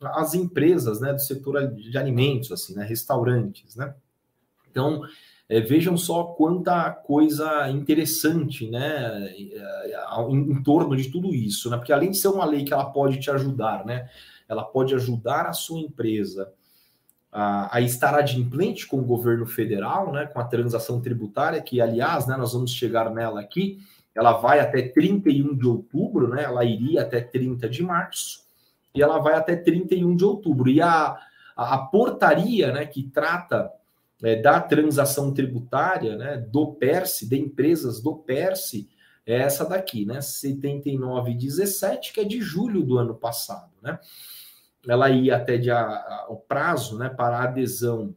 as 0.00 0.32
empresas 0.32 1.00
né, 1.00 1.12
do 1.12 1.20
setor 1.20 1.74
de 1.74 1.98
alimentos, 1.98 2.52
assim, 2.52 2.72
né, 2.72 2.84
restaurantes, 2.84 3.74
né? 3.74 3.92
Então, 4.70 5.02
é, 5.48 5.60
vejam 5.60 5.96
só 5.96 6.24
quanta 6.24 6.90
coisa 6.90 7.70
interessante, 7.70 8.68
né, 8.68 9.32
em, 9.36 10.52
em, 10.52 10.62
torno 10.62 10.96
de 10.96 11.08
tudo 11.10 11.32
isso, 11.32 11.70
né? 11.70 11.76
Porque 11.76 11.92
além 11.92 12.10
de 12.10 12.16
ser 12.16 12.28
uma 12.28 12.44
lei 12.44 12.64
que 12.64 12.72
ela 12.72 12.86
pode 12.86 13.20
te 13.20 13.30
ajudar, 13.30 13.86
né, 13.86 14.08
ela 14.48 14.64
pode 14.64 14.94
ajudar 14.94 15.46
a 15.46 15.52
sua 15.52 15.78
empresa 15.78 16.52
a, 17.30 17.76
a 17.76 17.80
estar 17.80 18.14
adimplente 18.14 18.86
com 18.86 18.98
o 18.98 19.04
governo 19.04 19.46
federal, 19.46 20.12
né, 20.12 20.26
com 20.26 20.40
a 20.40 20.44
transação 20.44 21.00
tributária, 21.00 21.62
que 21.62 21.80
aliás, 21.80 22.26
né, 22.26 22.36
nós 22.36 22.52
vamos 22.52 22.72
chegar 22.72 23.10
nela 23.10 23.40
aqui. 23.40 23.78
Ela 24.14 24.32
vai 24.32 24.58
até 24.60 24.80
31 24.80 25.54
de 25.54 25.66
outubro, 25.66 26.28
né? 26.28 26.44
Ela 26.44 26.64
iria 26.64 27.02
até 27.02 27.20
30 27.20 27.68
de 27.68 27.82
março 27.82 28.46
e 28.94 29.02
ela 29.02 29.18
vai 29.18 29.34
até 29.34 29.54
31 29.54 30.16
de 30.16 30.24
outubro. 30.24 30.70
E 30.70 30.80
a, 30.80 31.18
a, 31.54 31.74
a 31.74 31.78
portaria, 31.78 32.72
né, 32.72 32.86
que 32.86 33.02
trata 33.02 33.70
é, 34.22 34.36
da 34.36 34.60
transação 34.60 35.32
tributária, 35.32 36.16
né, 36.16 36.36
do 36.38 36.72
PERSE, 36.74 37.28
de 37.28 37.38
empresas 37.38 38.00
do 38.00 38.16
PERSE, 38.16 38.88
é 39.26 39.36
essa 39.36 39.64
daqui, 39.64 40.04
né, 40.04 40.20
7917, 40.20 42.12
que 42.12 42.20
é 42.20 42.24
de 42.24 42.40
julho 42.40 42.82
do 42.82 42.98
ano 42.98 43.14
passado, 43.14 43.72
né? 43.82 43.98
Ela 44.88 45.10
ia 45.10 45.36
até 45.36 45.58
de, 45.58 45.68
a, 45.68 45.80
a, 45.80 46.26
o 46.28 46.36
prazo, 46.36 46.96
né, 46.96 47.08
para 47.08 47.42
adesão 47.42 48.14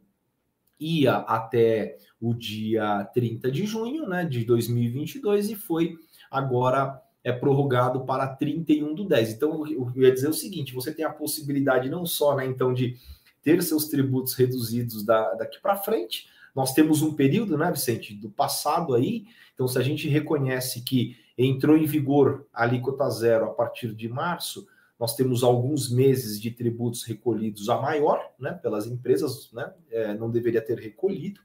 ia 0.80 1.18
até 1.18 1.98
o 2.22 2.34
dia 2.34 3.04
30 3.14 3.52
de 3.52 3.66
junho 3.66 4.08
né, 4.08 4.24
de 4.24 4.46
2022 4.46 5.50
e 5.50 5.56
foi 5.56 5.98
agora 6.32 7.02
é 7.22 7.34
prorrogado 7.34 8.06
para 8.06 8.28
31 8.28 8.96
do 8.96 9.04
10. 9.04 9.34
Então, 9.34 9.68
eu 9.68 9.92
ia 9.96 10.12
dizer 10.12 10.30
o 10.30 10.34
seguinte: 10.34 10.74
você 10.74 10.94
tem 10.94 11.04
a 11.04 11.12
possibilidade 11.12 11.90
não 11.90 12.06
só, 12.06 12.36
né, 12.36 12.46
então, 12.46 12.74
de 12.74 12.96
ter 13.42 13.62
seus 13.64 13.88
tributos 13.88 14.34
reduzidos 14.34 15.04
da, 15.04 15.34
daqui 15.36 15.60
para 15.62 15.76
frente. 15.76 16.28
Nós 16.56 16.74
temos 16.74 17.02
um 17.02 17.14
período, 17.14 17.58
né, 17.58 17.72
Vicente, 17.72 18.14
do 18.14 18.30
passado 18.30 18.96
aí. 18.96 19.26
Então, 19.54 19.68
se 19.68 19.78
a 19.78 19.82
gente 19.82 20.08
reconhece 20.08 20.82
que 20.82 21.18
entrou 21.38 21.78
em 21.78 21.86
vigor 21.86 22.48
a 22.54 22.64
alíquota 22.64 23.10
zero 23.10 23.46
a 23.46 23.54
partir 23.54 23.94
de 23.94 24.10
março, 24.10 24.68
nós 25.00 25.16
temos 25.16 25.44
alguns 25.44 25.90
meses 25.90 26.40
de 26.42 26.52
tributos 26.52 27.04
recolhidos 27.04 27.70
a 27.70 27.80
maior, 27.80 28.22
né, 28.38 28.52
pelas 28.52 28.86
empresas, 28.86 29.50
né, 29.54 29.72
é, 29.90 30.14
não 30.14 30.30
deveria 30.30 30.62
ter 30.62 30.78
recolhido. 30.78 31.40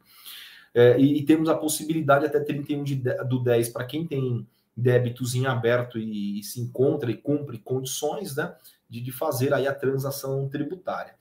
É, 0.74 0.98
e, 0.98 1.18
e, 1.18 1.22
temos 1.22 1.48
a 1.48 1.54
possibilidade 1.54 2.26
até 2.26 2.40
31 2.40 2.82
de, 2.82 2.96
do 2.96 3.38
10 3.38 3.68
para 3.68 3.84
quem 3.84 4.04
tem 4.04 4.44
débitos 4.76 5.36
em 5.36 5.46
aberto 5.46 5.96
e, 6.00 6.40
e, 6.40 6.42
se 6.42 6.60
encontra 6.60 7.12
e 7.12 7.16
cumpre 7.16 7.58
condições 7.58 8.34
né, 8.34 8.52
de, 8.90 9.00
de 9.00 9.12
fazer 9.12 9.54
aí 9.54 9.68
a 9.68 9.74
transação 9.74 10.48
tributária. 10.48 11.14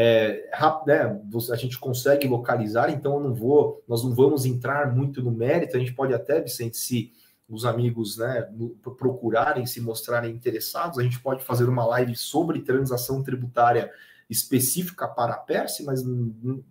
É, 0.00 0.48
né, 0.86 1.20
a 1.50 1.56
gente 1.56 1.76
consegue 1.76 2.28
localizar, 2.28 2.88
então 2.88 3.14
eu 3.14 3.20
não 3.20 3.34
vou, 3.34 3.82
nós 3.88 4.04
não 4.04 4.14
vamos 4.14 4.46
entrar 4.46 4.94
muito 4.94 5.20
no 5.20 5.32
mérito, 5.32 5.76
a 5.76 5.80
gente 5.80 5.92
pode 5.92 6.14
até, 6.14 6.40
Vicente, 6.40 6.76
se 6.76 7.12
os 7.48 7.64
amigos 7.64 8.16
né, 8.16 8.48
procurarem, 8.96 9.66
se 9.66 9.80
mostrarem 9.80 10.32
interessados, 10.32 11.00
a 11.00 11.02
gente 11.02 11.18
pode 11.18 11.42
fazer 11.42 11.68
uma 11.68 11.84
live 11.84 12.14
sobre 12.14 12.60
transação 12.60 13.24
tributária 13.24 13.90
específica 14.30 15.08
para 15.08 15.32
a 15.32 15.38
Perse, 15.38 15.82
mas 15.82 16.04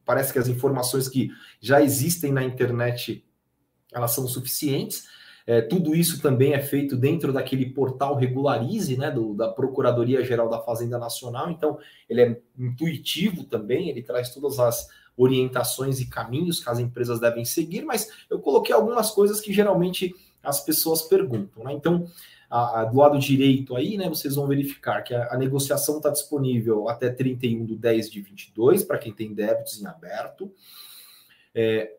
parece 0.05 0.31
que 0.31 0.39
as 0.39 0.47
informações 0.47 1.09
que 1.09 1.29
já 1.59 1.81
existem 1.81 2.31
na 2.31 2.43
internet 2.43 3.25
elas 3.91 4.11
são 4.11 4.25
suficientes. 4.25 5.05
É, 5.47 5.61
tudo 5.61 5.95
isso 5.95 6.21
também 6.21 6.53
é 6.53 6.59
feito 6.59 6.97
dentro 6.97 7.31
daquele 7.31 7.67
portal 7.69 8.15
Regularize, 8.15 8.97
né, 8.97 9.09
do, 9.09 9.33
da 9.33 9.47
Procuradoria 9.47 10.21
Geral 10.21 10.49
da 10.49 10.59
Fazenda 10.59 10.99
Nacional. 10.99 11.49
Então, 11.49 11.79
ele 12.09 12.21
é 12.21 12.41
intuitivo 12.59 13.45
também, 13.45 13.89
ele 13.89 14.03
traz 14.03 14.33
todas 14.33 14.59
as 14.59 14.89
orientações 15.15 16.01
e 16.01 16.09
caminhos 16.09 16.61
que 16.61 16.69
as 16.69 16.79
empresas 16.79 17.21
devem 17.21 17.45
seguir, 17.45 17.85
mas 17.85 18.09
eu 18.29 18.39
coloquei 18.39 18.75
algumas 18.75 19.09
coisas 19.09 19.39
que 19.39 19.53
geralmente 19.53 20.13
as 20.43 20.59
pessoas 20.63 21.03
perguntam. 21.03 21.63
Né? 21.63 21.71
Então, 21.71 22.05
a, 22.49 22.81
a, 22.81 22.85
do 22.85 22.97
lado 22.97 23.17
direito 23.17 23.73
aí, 23.73 23.97
né, 23.97 24.09
vocês 24.09 24.35
vão 24.35 24.47
verificar 24.47 25.01
que 25.01 25.15
a, 25.15 25.33
a 25.33 25.37
negociação 25.37 25.97
está 25.97 26.09
disponível 26.09 26.89
até 26.89 27.09
31 27.09 27.65
de 27.65 27.75
10 27.77 28.11
de 28.11 28.21
22, 28.21 28.83
para 28.83 28.97
quem 28.97 29.13
tem 29.13 29.33
débitos 29.33 29.81
em 29.81 29.87
aberto. 29.87 30.51
É, 31.55 31.93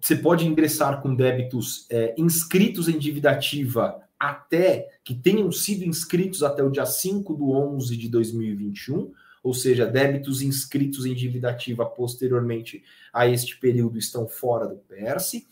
você 0.00 0.16
pode 0.16 0.46
ingressar 0.46 1.00
com 1.00 1.14
débitos 1.14 1.86
é, 1.90 2.14
inscritos 2.18 2.88
em 2.88 2.98
dívida 2.98 3.30
ativa 3.30 4.02
até 4.18 4.88
que 5.04 5.14
tenham 5.14 5.52
sido 5.52 5.84
inscritos 5.84 6.42
até 6.42 6.62
o 6.62 6.70
dia 6.70 6.86
5 6.86 7.34
do 7.34 7.50
11 7.50 7.96
de 7.96 8.08
2021, 8.08 9.12
ou 9.42 9.54
seja, 9.54 9.86
débitos 9.86 10.42
inscritos 10.42 11.06
em 11.06 11.14
dívida 11.14 11.50
ativa 11.50 11.86
posteriormente 11.86 12.82
a 13.12 13.28
este 13.28 13.58
período 13.58 13.98
estão 13.98 14.26
fora 14.26 14.66
do 14.66 14.76
PERSE. 14.76 15.46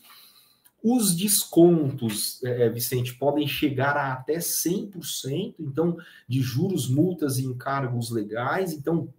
Os 0.83 1.15
descontos, 1.15 2.43
é, 2.43 2.65
é, 2.65 2.69
Vicente, 2.69 3.15
podem 3.15 3.47
chegar 3.47 3.97
a 3.97 4.13
até 4.13 4.37
100%, 4.37 5.55
então, 5.59 5.97
de 6.27 6.41
juros, 6.41 6.89
multas 6.89 7.39
e 7.39 7.45
encargos 7.45 8.11
legais. 8.11 8.73
Então, 8.73 9.11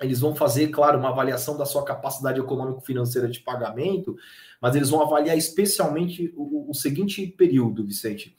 eles 0.00 0.20
vão 0.20 0.34
fazer, 0.34 0.68
claro, 0.68 0.98
uma 0.98 1.08
avaliação 1.08 1.56
da 1.56 1.64
sua 1.64 1.84
capacidade 1.84 2.38
econômico-financeira 2.38 3.28
de 3.28 3.40
pagamento, 3.40 4.16
mas 4.60 4.74
eles 4.74 4.90
vão 4.90 5.02
avaliar 5.02 5.36
especialmente 5.36 6.32
o, 6.36 6.70
o 6.70 6.74
seguinte 6.74 7.26
período, 7.26 7.84
Vicente. 7.84 8.36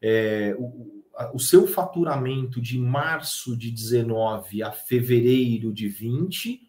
É, 0.00 0.54
o, 0.58 1.04
o 1.34 1.38
seu 1.38 1.66
faturamento 1.66 2.60
de 2.60 2.78
março 2.78 3.56
de 3.56 3.70
19 3.70 4.62
a 4.62 4.70
fevereiro 4.70 5.72
de 5.72 5.88
20, 5.88 6.60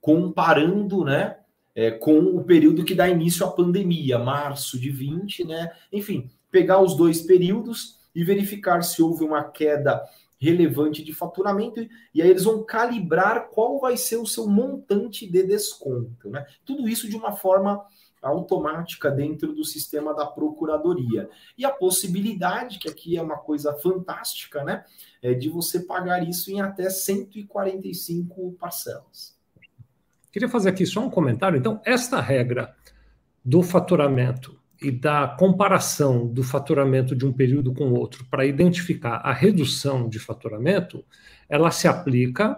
comparando, 0.00 1.04
né? 1.04 1.38
é, 1.74 1.90
com 1.90 2.18
o 2.18 2.44
período 2.44 2.84
que 2.84 2.94
dá 2.94 3.08
início 3.08 3.44
à 3.44 3.50
pandemia, 3.50 4.18
março 4.18 4.78
de 4.78 4.90
20, 4.90 5.44
né? 5.44 5.72
Enfim, 5.92 6.30
pegar 6.50 6.80
os 6.80 6.96
dois 6.96 7.20
períodos 7.20 7.98
e 8.14 8.22
verificar 8.22 8.82
se 8.82 9.02
houve 9.02 9.24
uma 9.24 9.42
queda 9.42 10.00
relevante 10.44 11.02
de 11.02 11.12
faturamento 11.12 11.80
e 12.14 12.20
aí 12.20 12.28
eles 12.28 12.44
vão 12.44 12.62
calibrar 12.62 13.48
qual 13.48 13.80
vai 13.80 13.96
ser 13.96 14.16
o 14.16 14.26
seu 14.26 14.46
montante 14.46 15.26
de 15.26 15.42
desconto, 15.42 16.28
né? 16.28 16.46
Tudo 16.64 16.86
isso 16.86 17.08
de 17.08 17.16
uma 17.16 17.32
forma 17.32 17.84
automática 18.22 19.10
dentro 19.10 19.54
do 19.54 19.64
sistema 19.64 20.14
da 20.14 20.26
procuradoria. 20.26 21.28
E 21.58 21.64
a 21.64 21.70
possibilidade, 21.70 22.78
que 22.78 22.88
aqui 22.88 23.16
é 23.16 23.22
uma 23.22 23.36
coisa 23.36 23.74
fantástica, 23.74 24.64
né, 24.64 24.84
é 25.22 25.34
de 25.34 25.48
você 25.48 25.80
pagar 25.80 26.26
isso 26.26 26.50
em 26.50 26.60
até 26.60 26.88
145 26.88 28.52
parcelas. 28.52 29.36
Queria 30.32 30.48
fazer 30.48 30.70
aqui 30.70 30.86
só 30.86 31.00
um 31.00 31.10
comentário. 31.10 31.58
Então, 31.58 31.80
esta 31.84 32.20
regra 32.20 32.74
do 33.44 33.62
faturamento 33.62 34.58
e 34.80 34.90
da 34.90 35.28
comparação 35.28 36.26
do 36.26 36.42
faturamento 36.42 37.14
de 37.14 37.26
um 37.26 37.32
período 37.32 37.72
com 37.72 37.92
outro 37.92 38.24
para 38.30 38.46
identificar 38.46 39.16
a 39.16 39.32
redução 39.32 40.08
de 40.08 40.18
faturamento, 40.18 41.04
ela 41.48 41.70
se 41.70 41.86
aplica 41.88 42.56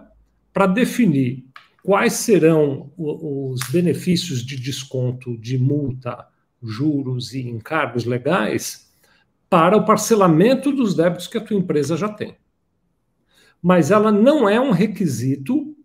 para 0.53 0.67
definir 0.67 1.45
quais 1.83 2.13
serão 2.13 2.91
os 2.97 3.61
benefícios 3.71 4.43
de 4.43 4.59
desconto 4.59 5.37
de 5.37 5.57
multa, 5.57 6.27
juros 6.61 7.33
e 7.33 7.41
encargos 7.47 8.03
legais 8.03 8.91
para 9.49 9.77
o 9.77 9.85
parcelamento 9.85 10.71
dos 10.71 10.95
débitos 10.95 11.27
que 11.27 11.37
a 11.37 11.41
tua 11.41 11.57
empresa 11.57 11.95
já 11.95 12.09
tem. 12.09 12.35
Mas 13.61 13.91
ela 13.91 14.11
não 14.11 14.49
é 14.49 14.59
um 14.59 14.71
requisito 14.71 15.75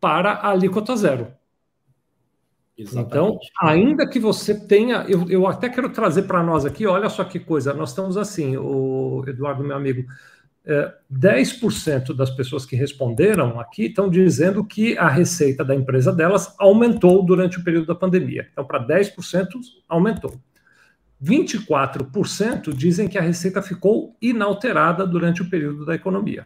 para 0.00 0.32
a 0.32 0.50
alíquota 0.50 0.94
zero. 0.96 1.35
Exatamente. 2.78 3.06
Então, 3.06 3.38
ainda 3.62 4.06
que 4.06 4.20
você 4.20 4.54
tenha, 4.54 5.06
eu, 5.08 5.28
eu 5.30 5.46
até 5.46 5.66
quero 5.68 5.90
trazer 5.90 6.22
para 6.22 6.42
nós 6.42 6.66
aqui, 6.66 6.86
olha 6.86 7.08
só 7.08 7.24
que 7.24 7.40
coisa, 7.40 7.72
nós 7.72 7.88
estamos 7.90 8.18
assim, 8.18 8.56
o 8.56 9.24
Eduardo, 9.26 9.64
meu 9.64 9.76
amigo, 9.76 10.04
é, 10.66 10.92
10% 11.10 12.14
das 12.14 12.30
pessoas 12.30 12.66
que 12.66 12.76
responderam 12.76 13.58
aqui 13.60 13.86
estão 13.86 14.10
dizendo 14.10 14.62
que 14.64 14.98
a 14.98 15.08
receita 15.08 15.64
da 15.64 15.74
empresa 15.74 16.12
delas 16.12 16.54
aumentou 16.58 17.24
durante 17.24 17.58
o 17.58 17.64
período 17.64 17.86
da 17.86 17.94
pandemia. 17.94 18.46
Então, 18.52 18.64
para 18.64 18.84
10% 18.84 19.48
aumentou. 19.88 20.38
24% 21.22 22.74
dizem 22.74 23.08
que 23.08 23.16
a 23.16 23.22
receita 23.22 23.62
ficou 23.62 24.14
inalterada 24.20 25.06
durante 25.06 25.40
o 25.40 25.48
período 25.48 25.86
da 25.86 25.94
economia. 25.94 26.44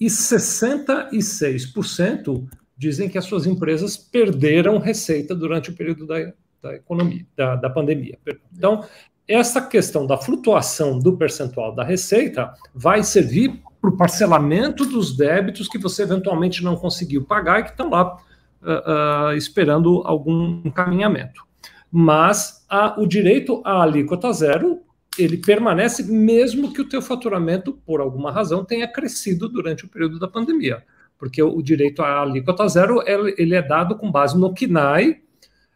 E 0.00 0.06
66% 0.06 2.48
dizem 2.82 3.08
que 3.08 3.16
as 3.16 3.24
suas 3.24 3.46
empresas 3.46 3.96
perderam 3.96 4.78
receita 4.78 5.36
durante 5.36 5.70
o 5.70 5.72
período 5.72 6.04
da, 6.04 6.32
da 6.60 6.74
economia, 6.74 7.24
da, 7.36 7.54
da 7.54 7.70
pandemia. 7.70 8.18
Então, 8.52 8.84
essa 9.26 9.62
questão 9.62 10.04
da 10.04 10.18
flutuação 10.18 10.98
do 10.98 11.16
percentual 11.16 11.72
da 11.72 11.84
receita 11.84 12.52
vai 12.74 13.04
servir 13.04 13.62
para 13.80 13.88
o 13.88 13.96
parcelamento 13.96 14.84
dos 14.84 15.16
débitos 15.16 15.68
que 15.68 15.78
você 15.78 16.02
eventualmente 16.02 16.64
não 16.64 16.74
conseguiu 16.74 17.24
pagar 17.24 17.60
e 17.60 17.64
que 17.64 17.70
estão 17.70 17.88
lá 17.88 18.16
uh, 18.16 19.30
uh, 19.30 19.36
esperando 19.36 20.02
algum 20.04 20.60
encaminhamento. 20.64 21.44
Mas 21.88 22.66
a, 22.68 23.00
o 23.00 23.06
direito 23.06 23.62
à 23.64 23.82
alíquota 23.82 24.32
zero 24.32 24.80
ele 25.16 25.36
permanece 25.36 26.02
mesmo 26.10 26.72
que 26.72 26.80
o 26.80 26.88
teu 26.88 27.00
faturamento, 27.00 27.74
por 27.86 28.00
alguma 28.00 28.32
razão, 28.32 28.64
tenha 28.64 28.88
crescido 28.88 29.48
durante 29.48 29.84
o 29.84 29.88
período 29.88 30.18
da 30.18 30.26
pandemia 30.26 30.82
porque 31.22 31.40
o 31.40 31.62
direito 31.62 32.02
à 32.02 32.20
alíquota 32.22 32.66
zero 32.66 33.00
ele 33.06 33.54
é 33.54 33.62
dado 33.62 33.94
com 33.94 34.10
base 34.10 34.36
no 34.36 34.52
KNAI. 34.52 35.20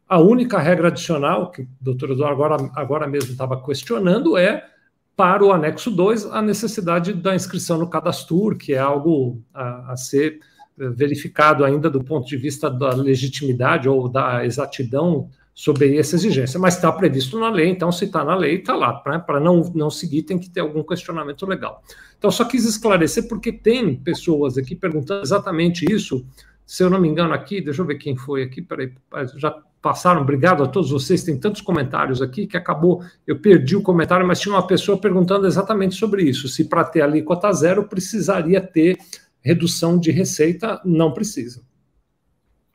A 0.08 0.18
única 0.18 0.58
regra 0.58 0.88
adicional, 0.88 1.52
que 1.52 1.62
o 1.62 1.68
doutor 1.80 2.10
Eduardo 2.10 2.42
agora, 2.42 2.70
agora 2.74 3.06
mesmo 3.06 3.30
estava 3.30 3.62
questionando, 3.62 4.36
é 4.36 4.66
para 5.14 5.44
o 5.44 5.52
anexo 5.52 5.88
2 5.88 6.26
a 6.32 6.42
necessidade 6.42 7.12
da 7.12 7.32
inscrição 7.32 7.78
no 7.78 7.88
cadastro, 7.88 8.58
que 8.58 8.74
é 8.74 8.78
algo 8.78 9.40
a, 9.54 9.92
a 9.92 9.96
ser 9.96 10.40
verificado 10.76 11.64
ainda 11.64 11.88
do 11.88 12.02
ponto 12.02 12.26
de 12.26 12.36
vista 12.36 12.68
da 12.68 12.92
legitimidade 12.92 13.88
ou 13.88 14.08
da 14.08 14.44
exatidão 14.44 15.30
sobre 15.56 15.96
essa 15.96 16.16
exigência, 16.16 16.60
mas 16.60 16.74
está 16.76 16.92
previsto 16.92 17.40
na 17.40 17.48
lei, 17.48 17.70
então 17.70 17.90
se 17.90 18.04
está 18.04 18.22
na 18.22 18.36
lei, 18.36 18.56
está 18.56 18.76
lá, 18.76 18.92
para 18.92 19.40
não, 19.40 19.62
não 19.74 19.88
seguir 19.88 20.22
tem 20.22 20.38
que 20.38 20.50
ter 20.50 20.60
algum 20.60 20.82
questionamento 20.82 21.46
legal. 21.46 21.82
Então 22.18 22.30
só 22.30 22.44
quis 22.44 22.66
esclarecer 22.66 23.26
porque 23.26 23.50
tem 23.50 23.96
pessoas 23.96 24.58
aqui 24.58 24.76
perguntando 24.76 25.22
exatamente 25.22 25.90
isso, 25.90 26.26
se 26.66 26.82
eu 26.82 26.90
não 26.90 27.00
me 27.00 27.08
engano 27.08 27.32
aqui, 27.32 27.62
deixa 27.62 27.80
eu 27.80 27.86
ver 27.86 27.94
quem 27.94 28.14
foi 28.14 28.42
aqui, 28.42 28.60
peraí, 28.60 28.92
já 29.36 29.50
passaram, 29.80 30.20
obrigado 30.20 30.62
a 30.62 30.68
todos 30.68 30.90
vocês, 30.90 31.24
tem 31.24 31.40
tantos 31.40 31.62
comentários 31.62 32.20
aqui 32.20 32.46
que 32.46 32.58
acabou, 32.58 33.02
eu 33.26 33.40
perdi 33.40 33.74
o 33.76 33.82
comentário, 33.82 34.26
mas 34.26 34.38
tinha 34.38 34.54
uma 34.54 34.66
pessoa 34.66 35.00
perguntando 35.00 35.46
exatamente 35.46 35.94
sobre 35.94 36.22
isso, 36.22 36.48
se 36.48 36.64
para 36.64 36.84
ter 36.84 37.00
alíquota 37.00 37.50
zero 37.54 37.88
precisaria 37.88 38.60
ter 38.60 38.98
redução 39.40 39.98
de 39.98 40.10
receita, 40.10 40.82
não 40.84 41.14
precisa. 41.14 41.62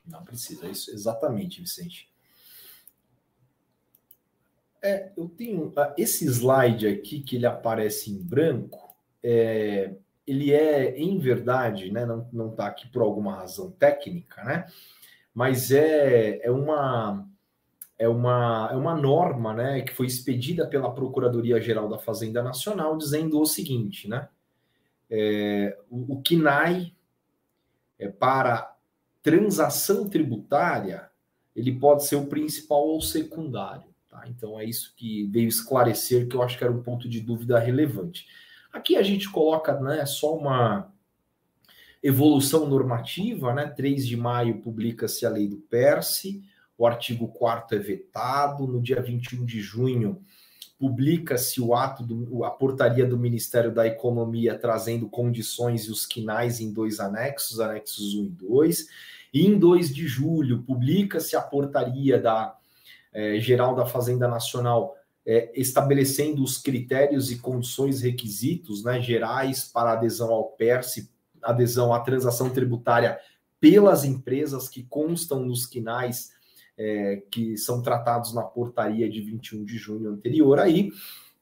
Não 0.04 0.24
precisa, 0.24 0.66
isso 0.66 0.90
exatamente, 0.90 1.60
Vicente. 1.60 2.11
É, 4.82 5.12
eu 5.16 5.28
tenho 5.28 5.72
ah, 5.76 5.94
esse 5.96 6.26
slide 6.26 6.88
aqui 6.88 7.20
que 7.20 7.36
ele 7.36 7.46
aparece 7.46 8.10
em 8.10 8.20
branco. 8.20 8.94
É, 9.22 9.94
ele 10.26 10.52
é, 10.52 10.98
em 10.98 11.18
verdade, 11.18 11.90
né, 11.90 12.06
não 12.32 12.50
está 12.50 12.66
aqui 12.66 12.88
por 12.88 13.02
alguma 13.02 13.36
razão 13.36 13.70
técnica, 13.70 14.42
né, 14.44 14.66
mas 15.34 15.70
é, 15.70 16.40
é, 16.42 16.50
uma, 16.50 17.28
é, 17.98 18.08
uma, 18.08 18.68
é 18.72 18.76
uma 18.76 18.94
norma 18.94 19.52
né, 19.52 19.82
que 19.82 19.92
foi 19.92 20.06
expedida 20.06 20.66
pela 20.66 20.92
Procuradoria-Geral 20.92 21.88
da 21.88 21.98
Fazenda 21.98 22.42
Nacional, 22.42 22.96
dizendo 22.96 23.40
o 23.40 23.46
seguinte, 23.46 24.08
né, 24.08 24.28
é, 25.10 25.76
o, 25.90 26.14
o 26.14 26.22
KINAI, 26.22 26.94
é, 27.98 28.08
para 28.08 28.74
transação 29.22 30.08
tributária, 30.08 31.10
ele 31.54 31.72
pode 31.78 32.04
ser 32.04 32.16
o 32.16 32.26
principal 32.26 32.86
ou 32.86 33.00
secundário. 33.00 33.91
Tá? 34.12 34.24
Então 34.28 34.60
é 34.60 34.64
isso 34.66 34.92
que 34.94 35.24
veio 35.28 35.48
esclarecer, 35.48 36.28
que 36.28 36.36
eu 36.36 36.42
acho 36.42 36.58
que 36.58 36.62
era 36.62 36.72
um 36.72 36.82
ponto 36.82 37.08
de 37.08 37.18
dúvida 37.18 37.58
relevante. 37.58 38.26
Aqui 38.70 38.94
a 38.94 39.02
gente 39.02 39.30
coloca 39.30 39.80
né, 39.80 40.04
só 40.04 40.36
uma 40.36 40.92
evolução 42.02 42.68
normativa, 42.68 43.54
né? 43.54 43.66
3 43.68 44.06
de 44.06 44.16
maio 44.16 44.60
publica-se 44.60 45.24
a 45.24 45.30
lei 45.30 45.48
do 45.48 45.56
PERSE, 45.56 46.44
o 46.76 46.86
artigo 46.86 47.26
4 47.28 47.78
é 47.78 47.80
vetado, 47.80 48.66
no 48.66 48.82
dia 48.82 49.00
21 49.00 49.46
de 49.46 49.60
junho 49.62 50.22
publica-se 50.78 51.60
o 51.60 51.76
ato, 51.76 52.02
do, 52.02 52.44
a 52.44 52.50
portaria 52.50 53.06
do 53.06 53.16
Ministério 53.16 53.72
da 53.72 53.86
Economia 53.86 54.58
trazendo 54.58 55.08
condições 55.08 55.84
e 55.84 55.92
os 55.92 56.04
quinais 56.04 56.60
em 56.60 56.72
dois 56.72 56.98
anexos, 56.98 57.60
anexos 57.60 58.16
1 58.16 58.24
e 58.24 58.28
2, 58.30 58.88
e 59.32 59.46
em 59.46 59.56
2 59.56 59.94
de 59.94 60.08
julho 60.08 60.64
publica-se 60.64 61.36
a 61.36 61.40
portaria 61.40 62.20
da 62.20 62.58
eh, 63.12 63.38
Geral 63.40 63.74
da 63.74 63.86
Fazenda 63.86 64.28
Nacional 64.28 64.96
é, 65.24 65.52
estabelecendo 65.54 66.42
os 66.42 66.58
critérios 66.58 67.30
e 67.30 67.38
condições 67.38 68.02
requisitos 68.02 68.82
né, 68.82 69.00
gerais 69.00 69.64
para 69.64 69.92
adesão 69.92 70.32
ao 70.32 70.50
PERSE, 70.50 71.10
adesão 71.40 71.92
à 71.92 72.00
transação 72.00 72.50
tributária 72.50 73.18
pelas 73.60 74.04
empresas 74.04 74.68
que 74.68 74.82
constam 74.82 75.44
nos 75.44 75.66
quinais 75.66 76.32
é, 76.76 77.22
que 77.30 77.56
são 77.56 77.80
tratados 77.80 78.34
na 78.34 78.42
portaria 78.42 79.08
de 79.08 79.20
21 79.20 79.64
de 79.64 79.76
junho 79.76 80.10
anterior 80.10 80.58
aí. 80.58 80.90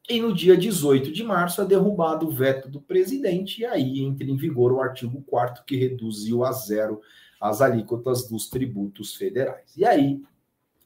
E 0.08 0.20
no 0.20 0.34
dia 0.34 0.56
18 0.56 1.12
de 1.12 1.22
março 1.22 1.62
é 1.62 1.64
derrubado 1.64 2.26
o 2.26 2.30
veto 2.30 2.68
do 2.68 2.80
presidente, 2.80 3.60
e 3.60 3.64
aí 3.64 4.00
entra 4.00 4.26
em 4.26 4.36
vigor 4.36 4.72
o 4.72 4.80
artigo 4.80 5.22
4 5.22 5.64
que 5.64 5.76
reduziu 5.76 6.44
a 6.44 6.52
zero 6.52 7.00
as 7.40 7.62
alíquotas 7.62 8.28
dos 8.28 8.48
tributos 8.50 9.14
federais. 9.14 9.74
E 9.76 9.84
aí 9.84 10.20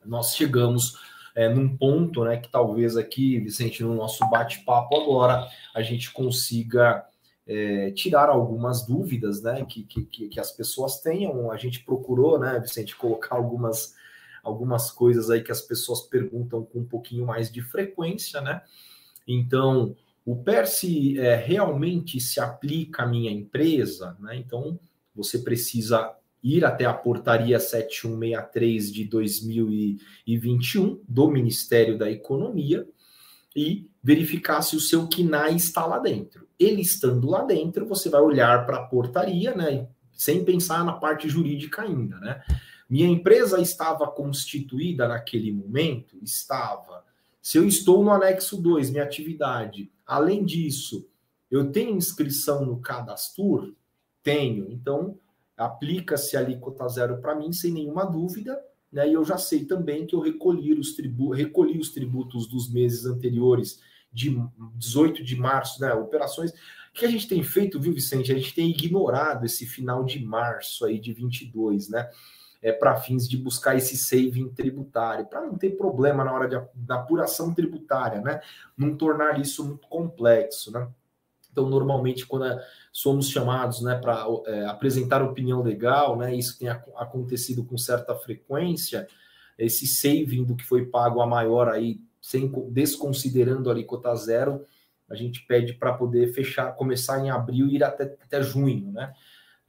nós 0.07 0.35
chegamos 0.35 0.99
é, 1.35 1.49
num 1.49 1.77
ponto 1.77 2.25
né, 2.25 2.37
que 2.37 2.49
talvez 2.49 2.97
aqui, 2.97 3.39
Vicente, 3.41 3.83
no 3.83 3.95
nosso 3.95 4.29
bate-papo 4.31 4.97
agora, 4.97 5.49
a 5.75 5.83
gente 5.83 6.13
consiga 6.13 7.05
é, 7.47 7.91
tirar 7.91 8.29
algumas 8.29 8.87
dúvidas 8.87 9.43
né, 9.43 9.65
que, 9.69 9.83
que, 9.83 10.05
que 10.05 10.41
as 10.41 10.53
pessoas 10.53 11.01
tenham. 11.01 11.51
A 11.51 11.57
gente 11.57 11.85
procurou, 11.85 12.39
né, 12.39 12.59
Vicente, 12.61 12.97
colocar 12.97 13.37
algumas, 13.37 13.95
algumas 14.43 14.91
coisas 14.91 15.31
aí 15.31 15.43
que 15.43 15.53
as 15.53 15.61
pessoas 15.61 16.03
perguntam 16.03 16.65
com 16.65 16.81
um 16.81 16.87
pouquinho 16.87 17.27
mais 17.27 17.51
de 17.51 17.63
frequência, 17.63 18.41
né? 18.41 18.63
Então, 19.27 19.97
o 20.25 20.37
PERSE 20.37 21.19
é, 21.19 21.35
realmente 21.35 22.21
se 22.21 22.41
aplica 22.41 23.03
à 23.03 23.07
minha 23.07 23.31
empresa, 23.31 24.17
né? 24.21 24.37
Então, 24.37 24.79
você 25.15 25.39
precisa 25.39 26.15
ir 26.45 26.63
até 26.63 26.85
a 26.85 26.93
portaria 26.93 27.59
7163 27.59 28.93
de 28.93 29.05
2021 29.07 31.01
do 31.09 31.31
Ministério 31.31 31.97
da 31.97 32.11
Economia 32.11 32.87
e 33.57 33.89
verificar 34.03 34.61
se 34.61 34.77
o 34.77 34.81
seu 34.81 35.09
KINAI 35.09 35.57
está 35.57 35.87
lá 35.87 35.99
dentro. 35.99 36.47
Ele 36.59 36.83
estando 36.83 37.31
lá 37.31 37.43
dentro, 37.43 37.87
você 37.87 38.11
vai 38.11 38.21
olhar 38.21 38.67
para 38.67 38.77
a 38.77 38.83
portaria, 38.87 39.55
né, 39.55 39.89
sem 40.13 40.45
pensar 40.45 40.85
na 40.85 40.93
parte 40.93 41.31
jurídica 41.31 41.83
ainda, 41.83 42.21
né? 42.21 42.43
Minha 42.91 43.09
empresa 43.09 43.59
estava 43.61 44.07
constituída 44.07 45.09
naquele 45.09 45.51
momento? 45.51 46.19
Estava. 46.23 47.03
Se 47.41 47.57
eu 47.57 47.67
estou 47.67 48.05
no 48.05 48.11
anexo 48.11 48.61
2, 48.61 48.91
minha 48.91 49.03
atividade, 49.03 49.91
além 50.07 50.45
disso, 50.45 51.09
eu 51.51 51.73
tenho 51.73 51.97
inscrição 51.97 52.67
no 52.67 52.81
Cadastur? 52.81 53.73
Tenho. 54.23 54.71
Então, 54.71 55.19
aplica-se 55.57 56.37
a 56.37 56.41
alíquota 56.41 56.89
zero 56.89 57.21
para 57.21 57.35
mim 57.35 57.53
sem 57.53 57.73
nenhuma 57.73 58.05
dúvida, 58.05 58.61
né? 58.95 59.09
E 59.09 59.13
eu 59.13 59.25
já 59.25 59.37
sei 59.37 59.65
também 59.65 60.07
que 60.07 60.15
eu 60.15 60.21
recolhi 60.21 60.73
os, 60.73 60.95
tribu 60.95 61.33
recolhi 61.33 61.79
os 61.79 61.91
tributos 61.91 62.47
dos 62.47 62.73
meses 62.73 63.05
anteriores, 63.05 63.81
de 64.13 64.41
18 64.77 65.25
de 65.25 65.35
março, 65.35 65.81
né? 65.81 65.93
Operações. 65.93 66.53
O 66.53 66.55
que 66.95 67.05
a 67.05 67.11
gente 67.11 67.27
tem 67.27 67.43
feito, 67.43 67.81
viu, 67.81 67.93
Vicente? 67.93 68.31
A 68.31 68.37
gente 68.37 68.55
tem 68.55 68.71
ignorado 68.71 69.45
esse 69.45 69.67
final 69.67 70.05
de 70.05 70.25
março 70.25 70.85
aí 70.85 71.01
de 71.01 71.13
22, 71.13 71.89
né? 71.89 72.09
É, 72.63 72.73
para 72.73 72.97
fins 72.97 73.29
de 73.29 73.37
buscar 73.37 73.77
esse 73.77 73.97
saving 73.97 74.49
tributário, 74.51 75.27
para 75.27 75.43
não 75.43 75.59
ter 75.59 75.71
problema 75.77 76.25
na 76.25 76.33
hora 76.33 76.49
de, 76.49 76.57
da 76.75 76.95
apuração 76.95 77.53
tributária, 77.53 78.21
né? 78.21 78.41
Não 78.77 78.97
tornar 78.97 79.41
isso 79.41 79.65
muito 79.65 79.89
complexo, 79.89 80.71
né? 80.71 80.89
Então, 81.55 81.71
normalmente, 81.71 82.27
quando 82.27 82.61
somos 82.91 83.29
chamados 83.31 83.81
né, 83.81 83.95
para 83.95 84.27
é, 84.47 84.67
apresentar 84.67 85.23
opinião 85.23 85.63
legal, 85.63 86.17
né, 86.19 86.35
isso 86.35 86.59
tem 86.59 86.69
acontecido 86.69 87.65
com 87.65 87.79
certa 87.79 88.13
frequência, 88.17 89.07
esse 89.57 89.87
saving 89.87 90.43
do 90.43 90.57
que 90.57 90.65
foi 90.65 90.87
pago 90.87 91.21
a 91.21 91.27
maior 91.29 91.69
aí, 91.69 92.01
sem 92.21 92.51
desconsiderando 92.73 93.71
a 93.71 93.73
alíquota 93.73 94.13
zero, 94.17 94.65
a 95.09 95.15
gente 95.15 95.47
pede 95.47 95.75
para 95.75 95.93
poder 95.93 96.33
fechar, 96.33 96.75
começar 96.75 97.25
em 97.25 97.31
abril 97.31 97.69
e 97.69 97.77
ir 97.77 97.85
até, 97.85 98.03
até 98.21 98.43
junho, 98.43 98.91
né? 98.91 99.15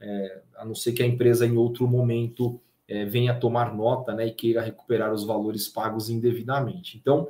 É, 0.00 0.42
a 0.56 0.64
não 0.64 0.74
ser 0.74 0.92
que 0.92 1.04
a 1.04 1.06
empresa 1.06 1.46
em 1.46 1.56
outro 1.56 1.86
momento 1.86 2.60
é, 2.88 3.04
venha 3.04 3.38
tomar 3.38 3.72
nota 3.72 4.12
né, 4.12 4.26
e 4.26 4.32
queira 4.32 4.60
recuperar 4.60 5.12
os 5.12 5.24
valores 5.24 5.68
pagos 5.68 6.10
indevidamente. 6.10 6.98
Então, 6.98 7.28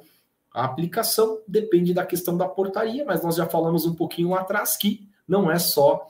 a 0.56 0.64
aplicação 0.64 1.42
depende 1.46 1.92
da 1.92 2.06
questão 2.06 2.34
da 2.34 2.48
portaria, 2.48 3.04
mas 3.04 3.22
nós 3.22 3.36
já 3.36 3.44
falamos 3.44 3.84
um 3.84 3.94
pouquinho 3.94 4.30
lá 4.30 4.40
atrás 4.40 4.74
que 4.74 5.06
não 5.28 5.50
é 5.50 5.58
só 5.58 6.08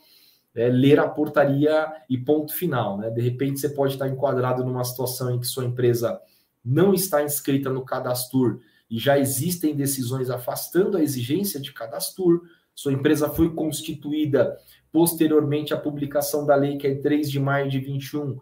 é, 0.54 0.68
ler 0.68 1.00
a 1.00 1.08
portaria 1.08 1.92
e 2.08 2.16
ponto 2.16 2.54
final. 2.54 2.96
Né? 2.96 3.10
De 3.10 3.20
repente, 3.20 3.58
você 3.58 3.68
pode 3.68 3.94
estar 3.94 4.06
enquadrado 4.06 4.64
numa 4.64 4.84
situação 4.84 5.34
em 5.34 5.40
que 5.40 5.48
sua 5.48 5.64
empresa 5.64 6.20
não 6.64 6.94
está 6.94 7.24
inscrita 7.24 7.70
no 7.70 7.84
cadastro 7.84 8.60
e 8.88 9.00
já 9.00 9.18
existem 9.18 9.74
decisões 9.74 10.30
afastando 10.30 10.96
a 10.96 11.02
exigência 11.02 11.58
de 11.58 11.72
cadastro. 11.72 12.44
Sua 12.72 12.92
empresa 12.92 13.28
foi 13.28 13.52
constituída 13.52 14.56
posteriormente 14.92 15.74
à 15.74 15.76
publicação 15.76 16.46
da 16.46 16.54
lei, 16.54 16.78
que 16.78 16.86
é 16.86 16.94
3 16.94 17.28
de 17.28 17.40
maio 17.40 17.68
de 17.68 17.80
21. 17.80 18.38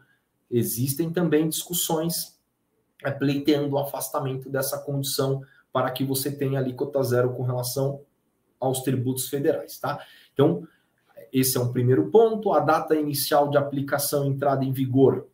Existem 0.50 1.10
também 1.10 1.48
discussões 1.48 2.38
é, 3.02 3.10
pleiteando 3.10 3.76
o 3.76 3.78
afastamento 3.78 4.50
dessa 4.50 4.76
condição 4.76 5.42
para 5.74 5.90
que 5.90 6.04
você 6.04 6.30
tenha 6.30 6.60
alíquota 6.60 7.02
zero 7.02 7.34
com 7.34 7.42
relação 7.42 8.00
aos 8.60 8.82
tributos 8.82 9.28
federais, 9.28 9.76
tá? 9.76 9.98
Então, 10.32 10.62
esse 11.32 11.56
é 11.56 11.60
um 11.60 11.72
primeiro 11.72 12.12
ponto. 12.12 12.52
A 12.52 12.60
data 12.60 12.94
inicial 12.94 13.50
de 13.50 13.56
aplicação 13.56 14.24
entrada 14.24 14.64
em 14.64 14.70
vigor 14.70 15.26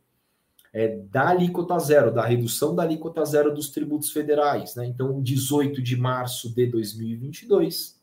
é 0.73 0.97
da 0.97 1.29
alíquota 1.29 1.79
zero, 1.79 2.11
da 2.11 2.25
redução 2.25 2.75
da 2.75 2.83
alíquota 2.83 3.23
zero 3.23 3.53
dos 3.53 3.69
tributos 3.69 4.13
federais, 4.13 4.75
né? 4.77 4.87
Então, 4.87 5.21
18 5.21 5.83
de 5.83 5.95
março 5.95 6.49
de 6.55 6.67
2022. 6.69 8.01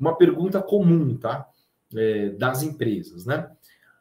Uma 0.00 0.16
pergunta 0.16 0.60
comum, 0.60 1.16
tá? 1.16 1.48
É, 1.94 2.30
das 2.30 2.64
empresas, 2.64 3.24
né? 3.24 3.48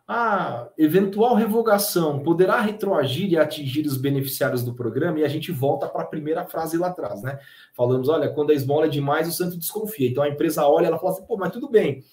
A 0.08 0.70
eventual 0.78 1.36
revogação 1.36 2.24
poderá 2.24 2.62
retroagir 2.62 3.30
e 3.30 3.38
atingir 3.38 3.86
os 3.86 3.97
beneficiários 3.97 4.64
do 4.64 4.74
programa? 4.74 5.20
E 5.20 5.26
a 5.26 5.28
gente 5.28 5.51
volta 5.51 5.86
para 5.86 6.03
a 6.03 6.08
primeira 6.08 6.45
frase 6.45 6.78
lá 6.78 6.88
atrás, 6.88 7.22
né? 7.22 7.38
Falamos, 7.76 8.08
olha, 8.08 8.30
quando 8.30 8.51
a 8.51 8.53
esmola 8.53 8.86
é 8.86 8.89
demais, 8.89 9.28
o 9.28 9.34
santo 9.34 9.58
desconfia. 9.58 10.10
Então 10.10 10.24
a 10.24 10.30
empresa 10.30 10.66
olha, 10.66 10.88
ela 10.88 10.97
fala 10.97 11.12
assim, 11.12 11.26
pô, 11.26 11.36
mas 11.36 11.51
tudo 11.51 11.70
bem, 11.70 12.05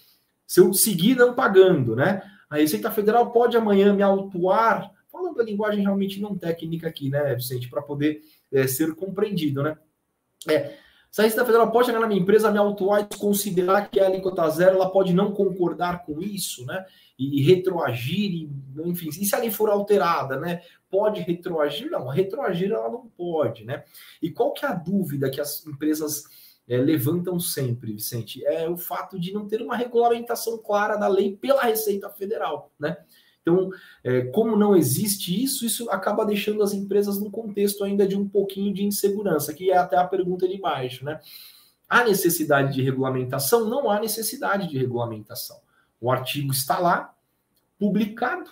se 0.45 0.59
eu 0.59 0.75
seguir 0.75 1.15
não 1.15 1.35
pagando, 1.35 1.95
né? 1.95 2.23
A 2.51 2.57
Receita 2.57 2.91
Federal 2.91 3.31
pode 3.31 3.57
amanhã 3.57 3.95
me 3.95 4.03
autuar, 4.03 4.93
falando 5.11 5.41
a 5.41 5.45
linguagem 5.45 5.83
realmente 5.83 6.21
não 6.21 6.37
técnica 6.37 6.89
aqui, 6.89 7.11
né, 7.11 7.33
Vicente, 7.35 7.71
para 7.71 7.81
poder 7.81 8.23
é, 8.53 8.67
ser 8.67 8.93
compreendido, 8.97 9.63
né? 9.63 9.79
É, 10.49 10.75
se 11.15 11.21
a 11.21 11.25
Receita 11.25 11.47
Federal 11.47 11.71
pode 11.71 11.87
chegar 11.87 12.01
na 12.01 12.09
minha 12.09 12.21
empresa, 12.21 12.51
me 12.51 12.59
autuar 12.59 13.03
e 13.03 13.17
considerar 13.17 13.89
que 13.89 14.01
a 14.01 14.07
alíquota 14.07 14.51
zero, 14.51 14.75
ela 14.75 14.91
pode 14.91 15.15
não 15.15 15.31
concordar 15.31 16.05
com 16.05 16.21
isso, 16.21 16.67
né? 16.67 16.85
E 17.17 17.41
retroagir, 17.41 18.33
e, 18.33 18.51
enfim, 18.85 19.11
e 19.11 19.25
se 19.25 19.33
a 19.33 19.39
lei 19.39 19.49
for 19.49 19.71
alterada, 19.71 20.41
né? 20.41 20.63
Pode 20.91 21.21
retroagir? 21.21 21.89
Não, 21.89 22.09
retroagir 22.09 22.73
ela 22.73 22.89
não 22.89 23.07
pode, 23.17 23.65
né? 23.65 23.85
E 24.21 24.29
qual 24.29 24.53
que 24.53 24.65
é 24.65 24.69
a 24.69 24.75
dúvida 24.75 25.31
que 25.31 25.41
as 25.41 25.65
empresas 25.65 26.25
é, 26.69 26.79
levantam 26.79 27.39
sempre, 27.39 27.93
Vicente? 27.93 28.45
É 28.45 28.69
o 28.69 28.77
fato 28.77 29.17
de 29.17 29.33
não 29.33 29.47
ter 29.47 29.63
uma 29.63 29.77
regulamentação 29.77 30.59
clara 30.59 30.97
da 30.97 31.07
lei 31.07 31.37
pela 31.37 31.63
Receita 31.63 32.11
Federal, 32.11 32.73
né? 32.77 32.97
Então, 33.45 33.69
é, 34.03 34.23
como 34.23 34.57
não 34.57 34.75
existe 34.75 35.43
isso, 35.43 35.67
isso 35.67 35.91
acaba 35.91 36.25
deixando 36.25 36.63
as 36.63 36.73
empresas 36.73 37.21
num 37.21 37.31
contexto 37.31 37.85
ainda 37.85 38.09
de 38.09 38.17
um 38.17 38.27
pouquinho 38.27 38.73
de 38.73 38.83
insegurança, 38.83 39.53
que 39.53 39.71
é 39.71 39.77
até 39.77 39.99
a 39.99 40.07
pergunta 40.07 40.49
de 40.49 40.59
baixo, 40.59 41.05
né? 41.05 41.21
Há 41.87 42.05
necessidade 42.05 42.73
de 42.73 42.83
regulamentação? 42.83 43.69
Não 43.69 43.91
há 43.91 44.01
necessidade 44.01 44.67
de 44.67 44.79
regulamentação. 44.79 45.59
O 46.01 46.11
artigo 46.11 46.53
está 46.53 46.79
lá, 46.79 47.15
publicado, 47.79 48.51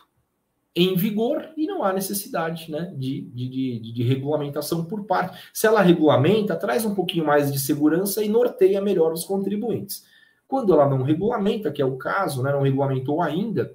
em 0.76 0.94
vigor, 0.94 1.50
e 1.56 1.66
não 1.66 1.82
há 1.82 1.92
necessidade 1.92 2.70
né, 2.70 2.92
de, 2.96 3.22
de, 3.22 3.48
de, 3.48 3.92
de 3.92 4.02
regulamentação 4.02 4.84
por 4.84 5.04
parte. 5.04 5.38
Se 5.54 5.66
ela 5.66 5.80
regulamenta, 5.80 6.54
traz 6.54 6.84
um 6.84 6.94
pouquinho 6.94 7.26
mais 7.26 7.50
de 7.50 7.58
segurança 7.58 8.22
e 8.22 8.28
norteia 8.28 8.80
melhor 8.80 9.12
os 9.12 9.24
contribuintes. 9.24 10.04
Quando 10.46 10.72
ela 10.74 10.88
não 10.88 11.02
regulamenta, 11.02 11.72
que 11.72 11.80
é 11.80 11.84
o 11.84 11.96
caso, 11.96 12.42
né, 12.42 12.52
não 12.52 12.62
regulamentou 12.62 13.22
ainda, 13.22 13.74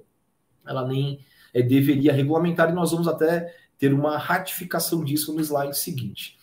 ela 0.68 0.86
nem 0.86 1.20
é, 1.54 1.62
deveria 1.62 2.12
regulamentar, 2.12 2.70
e 2.70 2.74
nós 2.74 2.90
vamos 2.90 3.08
até 3.08 3.54
ter 3.78 3.92
uma 3.92 4.18
ratificação 4.18 5.02
disso 5.02 5.32
no 5.32 5.40
slide 5.40 5.76
seguinte. 5.76 6.36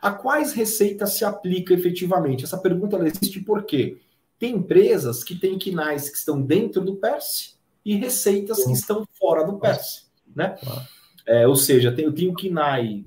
A 0.00 0.10
quais 0.10 0.52
receitas 0.52 1.14
se 1.14 1.24
aplica 1.24 1.74
efetivamente? 1.74 2.44
Essa 2.44 2.58
pergunta 2.58 2.96
existe 3.06 3.40
porque 3.40 3.98
tem 4.38 4.56
empresas 4.56 5.24
que 5.24 5.34
têm 5.34 5.58
quinais 5.58 6.08
que 6.08 6.16
estão 6.16 6.40
dentro 6.40 6.82
do 6.82 6.96
PERS 6.96 7.58
e 7.84 7.96
receitas 7.96 8.64
que 8.64 8.72
estão 8.72 9.06
fora 9.18 9.44
do 9.44 9.58
PERS. 9.58 10.06
Né? 10.34 10.56
É, 11.26 11.46
ou 11.46 11.56
seja, 11.56 11.94
eu 11.98 12.14
tenho 12.14 12.34
KINAI 12.34 13.04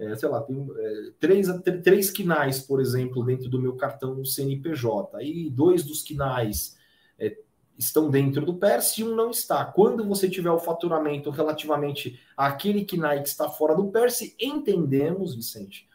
é, 0.00 0.16
sei 0.16 0.30
lá, 0.30 0.40
tem 0.40 0.66
é, 0.78 1.10
três, 1.20 1.46
três 1.84 2.10
quinais, 2.10 2.58
por 2.58 2.80
exemplo, 2.80 3.22
dentro 3.22 3.50
do 3.50 3.60
meu 3.60 3.76
cartão 3.76 4.24
CNPJ. 4.24 5.14
Aí 5.18 5.50
dois 5.50 5.84
dos 5.84 6.02
quinais 6.02 6.74
é, 7.18 7.36
estão 7.80 8.10
dentro 8.10 8.44
do 8.44 8.54
PERS 8.54 8.98
e 8.98 9.04
um 9.04 9.16
não 9.16 9.30
está. 9.30 9.64
Quando 9.64 10.06
você 10.06 10.28
tiver 10.28 10.50
o 10.50 10.58
faturamento 10.58 11.30
relativamente 11.30 12.20
àquele 12.36 12.84
que 12.84 12.96
está 13.24 13.48
fora 13.48 13.74
do 13.74 13.88
PERS, 13.88 14.34
entendemos, 14.38 15.34
Vicente, 15.34 15.88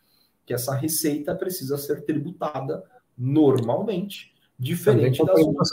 que 0.45 0.53
essa 0.53 0.73
receita 0.73 1.35
precisa 1.35 1.77
ser 1.77 2.03
tributada 2.03 2.83
normalmente, 3.15 4.33
diferente 4.57 5.23
das 5.23 5.39
outras. 5.39 5.69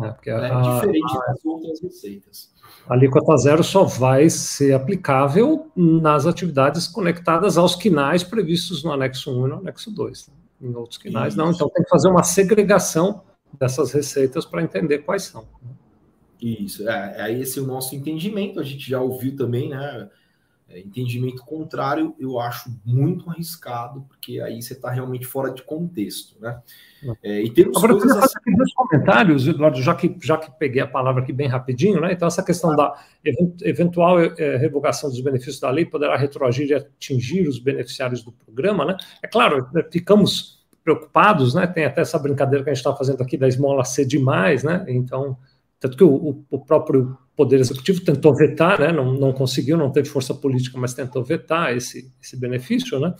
É, 0.00 0.40
né? 0.40 0.50
a, 0.50 0.60
diferente 0.60 1.16
a, 1.16 1.32
das 1.32 1.44
outras 1.44 1.82
receitas. 1.82 2.52
A 2.88 2.94
alíquota 2.94 3.36
zero 3.36 3.64
só 3.64 3.84
vai 3.84 4.30
ser 4.30 4.72
aplicável 4.72 5.70
nas 5.74 6.26
atividades 6.26 6.86
conectadas 6.86 7.58
aos 7.58 7.74
quinais 7.74 8.22
previstos 8.22 8.84
no 8.84 8.92
anexo 8.92 9.30
1 9.32 9.46
e 9.46 9.50
no 9.50 9.56
anexo 9.56 9.90
2. 9.90 10.28
Né? 10.28 10.34
Em 10.62 10.74
outros 10.74 10.96
quinais, 10.96 11.34
Isso. 11.34 11.42
não. 11.42 11.50
Então, 11.50 11.68
tem 11.68 11.82
que 11.82 11.90
fazer 11.90 12.08
uma 12.08 12.22
segregação 12.22 13.22
dessas 13.58 13.92
receitas 13.92 14.44
para 14.44 14.62
entender 14.62 14.98
quais 15.00 15.24
são. 15.24 15.46
Isso, 16.40 16.88
é, 16.88 17.14
é 17.18 17.38
esse 17.38 17.58
é 17.58 17.62
o 17.62 17.66
nosso 17.66 17.94
entendimento. 17.94 18.60
A 18.60 18.64
gente 18.64 18.88
já 18.88 19.00
ouviu 19.00 19.36
também, 19.36 19.68
né? 19.68 20.08
É, 20.72 20.78
entendimento 20.78 21.44
contrário, 21.44 22.14
eu 22.16 22.38
acho 22.38 22.70
muito 22.86 23.28
arriscado, 23.28 24.02
porque 24.02 24.40
aí 24.40 24.62
você 24.62 24.72
está 24.72 24.88
realmente 24.88 25.26
fora 25.26 25.52
de 25.52 25.64
contexto, 25.64 26.40
né? 26.40 26.62
É, 27.24 27.42
e 27.42 27.50
temos 27.50 27.76
Agora, 27.76 27.94
eu 27.94 27.98
queria 27.98 28.14
fazer 28.14 28.38
aqui 28.38 28.56
dois 28.56 28.72
comentários, 28.72 29.48
Eduardo, 29.48 29.82
já 29.82 29.94
que, 29.96 30.16
já 30.22 30.38
que 30.38 30.48
peguei 30.58 30.80
a 30.80 30.86
palavra 30.86 31.22
aqui 31.22 31.32
bem 31.32 31.48
rapidinho, 31.48 32.00
né? 32.00 32.12
Então, 32.12 32.28
essa 32.28 32.42
questão 32.42 32.76
da 32.76 32.94
eventual 33.64 34.20
é, 34.20 34.56
revogação 34.58 35.10
dos 35.10 35.20
benefícios 35.20 35.58
da 35.58 35.70
lei 35.70 35.84
poderá 35.84 36.16
retroagir 36.16 36.68
e 36.68 36.74
atingir 36.74 37.48
os 37.48 37.58
beneficiários 37.58 38.22
do 38.22 38.30
programa, 38.30 38.84
né? 38.84 38.96
É 39.20 39.26
claro, 39.26 39.68
né, 39.72 39.82
ficamos 39.90 40.59
preocupados, 40.82 41.54
né? 41.54 41.66
Tem 41.66 41.84
até 41.84 42.00
essa 42.00 42.18
brincadeira 42.18 42.64
que 42.64 42.70
a 42.70 42.74
gente 42.74 42.84
está 42.84 42.94
fazendo 42.94 43.22
aqui 43.22 43.36
da 43.36 43.48
esmola 43.48 43.84
ser 43.84 44.04
demais, 44.04 44.62
né? 44.62 44.84
Então, 44.88 45.36
tanto 45.78 45.96
que 45.96 46.04
o, 46.04 46.44
o 46.50 46.58
próprio 46.58 47.16
Poder 47.34 47.58
Executivo 47.58 48.04
tentou 48.04 48.34
vetar, 48.34 48.78
né, 48.78 48.92
não, 48.92 49.14
não 49.14 49.32
conseguiu, 49.32 49.78
não 49.78 49.90
teve 49.90 50.10
força 50.10 50.34
política, 50.34 50.78
mas 50.78 50.92
tentou 50.92 51.24
vetar 51.24 51.74
esse, 51.74 52.12
esse 52.22 52.36
benefício, 52.36 53.00
né? 53.00 53.14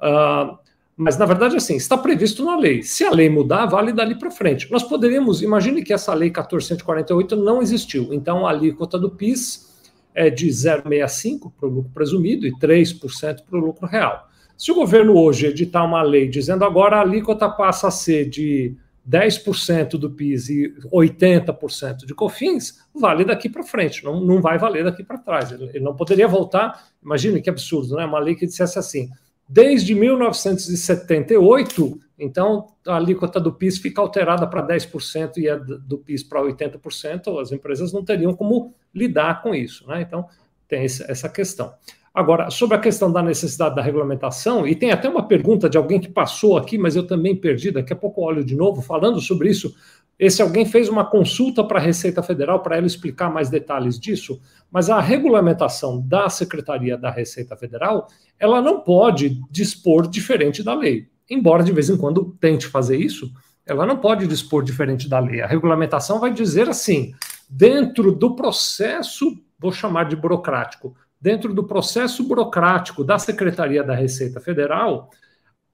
Uh, 0.00 0.56
mas, 0.96 1.18
na 1.18 1.26
verdade, 1.26 1.56
assim, 1.56 1.74
está 1.74 1.98
previsto 1.98 2.44
na 2.44 2.56
lei. 2.56 2.84
Se 2.84 3.02
a 3.04 3.10
lei 3.10 3.28
mudar, 3.28 3.66
vale 3.66 3.92
dali 3.92 4.16
para 4.16 4.30
frente. 4.30 4.70
Nós 4.70 4.84
poderíamos, 4.84 5.42
imagine 5.42 5.82
que 5.82 5.92
essa 5.92 6.14
lei 6.14 6.28
1448 6.28 7.34
não 7.34 7.60
existiu. 7.60 8.14
Então, 8.14 8.46
a 8.46 8.50
alíquota 8.50 8.96
do 8.96 9.10
PIS 9.10 9.74
é 10.14 10.30
de 10.30 10.46
0,65% 10.46 11.50
para 11.58 11.68
o 11.68 11.72
lucro 11.72 11.90
presumido 11.92 12.46
e 12.46 12.52
3% 12.52 13.40
para 13.42 13.58
o 13.58 13.60
lucro 13.60 13.88
real. 13.88 14.28
Se 14.56 14.70
o 14.70 14.74
governo 14.74 15.16
hoje 15.16 15.46
editar 15.46 15.84
uma 15.84 16.02
lei 16.02 16.28
dizendo 16.28 16.64
agora 16.64 16.96
a 16.96 17.00
alíquota 17.00 17.48
passa 17.48 17.88
a 17.88 17.90
ser 17.90 18.28
de 18.28 18.76
10% 19.08 19.98
do 19.98 20.10
PIS 20.10 20.48
e 20.48 20.74
80% 20.92 22.06
de 22.06 22.14
COFINS, 22.14 22.80
vale 22.94 23.24
daqui 23.24 23.48
para 23.48 23.62
frente, 23.62 24.04
não, 24.04 24.20
não 24.20 24.40
vai 24.40 24.58
valer 24.58 24.82
daqui 24.84 25.04
para 25.04 25.18
trás. 25.18 25.52
Ele, 25.52 25.64
ele, 25.74 25.80
não 25.80 25.94
poderia 25.94 26.26
voltar. 26.26 26.88
Imagine 27.02 27.42
que 27.42 27.50
absurdo, 27.50 27.96
né? 27.96 28.06
Uma 28.06 28.18
lei 28.18 28.34
que 28.34 28.46
dissesse 28.46 28.78
assim: 28.78 29.10
desde 29.48 29.94
1978, 29.94 32.00
então 32.18 32.66
a 32.86 32.96
alíquota 32.96 33.38
do 33.38 33.52
PIS 33.52 33.76
fica 33.78 34.00
alterada 34.00 34.46
para 34.46 34.66
10% 34.66 35.36
e 35.36 35.50
a 35.50 35.56
do 35.56 35.98
PIS 35.98 36.22
para 36.22 36.40
80%, 36.40 37.38
as 37.40 37.52
empresas 37.52 37.92
não 37.92 38.02
teriam 38.04 38.34
como 38.34 38.72
lidar 38.94 39.42
com 39.42 39.54
isso, 39.54 39.86
né? 39.86 40.00
Então 40.00 40.26
tem 40.66 40.84
essa 40.84 41.28
questão. 41.28 41.74
Agora, 42.14 42.48
sobre 42.48 42.76
a 42.76 42.80
questão 42.80 43.10
da 43.10 43.20
necessidade 43.20 43.74
da 43.74 43.82
regulamentação, 43.82 44.64
e 44.64 44.76
tem 44.76 44.92
até 44.92 45.08
uma 45.08 45.26
pergunta 45.26 45.68
de 45.68 45.76
alguém 45.76 45.98
que 45.98 46.08
passou 46.08 46.56
aqui, 46.56 46.78
mas 46.78 46.94
eu 46.94 47.04
também 47.04 47.34
perdi, 47.34 47.72
daqui 47.72 47.92
a 47.92 47.96
pouco 47.96 48.22
olho 48.22 48.44
de 48.44 48.54
novo, 48.54 48.80
falando 48.80 49.20
sobre 49.20 49.50
isso. 49.50 49.74
Esse 50.16 50.40
alguém 50.40 50.64
fez 50.64 50.88
uma 50.88 51.04
consulta 51.04 51.64
para 51.64 51.80
a 51.80 51.82
Receita 51.82 52.22
Federal 52.22 52.60
para 52.60 52.76
ela 52.76 52.86
explicar 52.86 53.32
mais 53.32 53.50
detalhes 53.50 53.98
disso, 53.98 54.40
mas 54.70 54.88
a 54.88 55.00
regulamentação 55.00 56.00
da 56.00 56.28
Secretaria 56.28 56.96
da 56.96 57.10
Receita 57.10 57.56
Federal, 57.56 58.06
ela 58.38 58.62
não 58.62 58.80
pode 58.80 59.40
dispor 59.50 60.08
diferente 60.08 60.62
da 60.62 60.72
lei. 60.72 61.08
Embora 61.28 61.64
de 61.64 61.72
vez 61.72 61.90
em 61.90 61.96
quando 61.96 62.36
tente 62.38 62.68
fazer 62.68 62.96
isso, 62.96 63.28
ela 63.66 63.84
não 63.84 63.96
pode 63.96 64.28
dispor 64.28 64.62
diferente 64.62 65.08
da 65.08 65.18
lei. 65.18 65.40
A 65.40 65.48
regulamentação 65.48 66.20
vai 66.20 66.32
dizer 66.32 66.68
assim: 66.68 67.12
dentro 67.50 68.12
do 68.12 68.36
processo, 68.36 69.36
vou 69.58 69.72
chamar 69.72 70.04
de 70.04 70.14
burocrático, 70.14 70.94
dentro 71.24 71.54
do 71.54 71.64
processo 71.64 72.22
burocrático 72.22 73.02
da 73.02 73.18
Secretaria 73.18 73.82
da 73.82 73.94
Receita 73.94 74.40
Federal, 74.40 75.08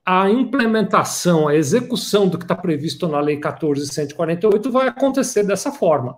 a 0.07 0.31
implementação, 0.31 1.49
a 1.49 1.57
execução 1.57 2.29
do 2.29 2.39
que 2.39 2.45
está 2.45 2.55
previsto 2.55 3.09
na 3.09 3.19
Lei 3.19 3.41
14.148 3.41 4.71
vai 4.71 4.87
acontecer 4.87 5.43
dessa 5.43 5.73
forma. 5.73 6.17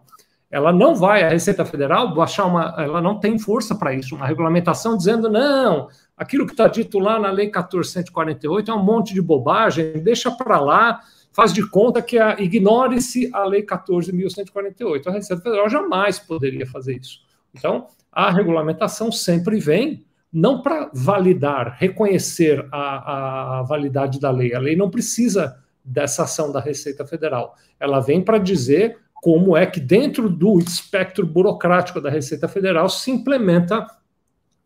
Ela 0.50 0.70
não 0.70 0.94
vai, 0.94 1.24
a 1.24 1.30
Receita 1.30 1.64
Federal, 1.64 2.14
baixar 2.14 2.44
uma, 2.44 2.74
ela 2.76 3.00
não 3.00 3.18
tem 3.18 3.38
força 3.38 3.74
para 3.74 3.94
isso, 3.94 4.14
uma 4.14 4.26
regulamentação 4.26 4.98
dizendo, 4.98 5.30
não, 5.30 5.88
aquilo 6.14 6.44
que 6.44 6.52
está 6.52 6.68
dito 6.68 6.98
lá 6.98 7.18
na 7.18 7.30
Lei 7.30 7.50
14.148 7.50 8.68
é 8.68 8.74
um 8.74 8.84
monte 8.84 9.14
de 9.14 9.22
bobagem, 9.22 9.94
deixa 10.02 10.30
para 10.30 10.60
lá, 10.60 11.00
faz 11.32 11.54
de 11.54 11.66
conta 11.70 12.02
que 12.02 12.18
ignore-se 12.38 13.30
a 13.32 13.44
Lei 13.44 13.64
14.148. 13.64 15.06
A 15.06 15.10
Receita 15.10 15.42
Federal 15.42 15.70
jamais 15.70 16.18
poderia 16.18 16.66
fazer 16.66 16.98
isso. 16.98 17.20
Então, 17.54 17.86
a 18.12 18.30
regulamentação 18.30 19.10
sempre 19.10 19.58
vem 19.58 20.04
não 20.32 20.62
para 20.62 20.90
validar, 20.92 21.76
reconhecer 21.78 22.66
a, 22.70 23.58
a, 23.58 23.62
validade 23.62 24.20
da 24.20 24.30
lei. 24.30 24.54
A 24.54 24.58
lei 24.58 24.76
não 24.76 24.90
precisa 24.90 25.58
dessa 25.84 26.24
ação 26.24 26.52
da 26.52 26.60
Receita 26.60 27.06
Federal. 27.06 27.56
Ela 27.80 28.00
vem 28.00 28.22
para 28.22 28.38
dizer 28.38 28.98
como 29.14 29.56
é 29.56 29.66
que, 29.66 29.78
dentro 29.78 30.28
do 30.28 30.58
espectro 30.58 31.26
burocrático 31.26 32.00
da 32.00 32.10
Receita 32.10 32.48
Federal, 32.48 32.88
se 32.88 33.10
implementa 33.10 33.86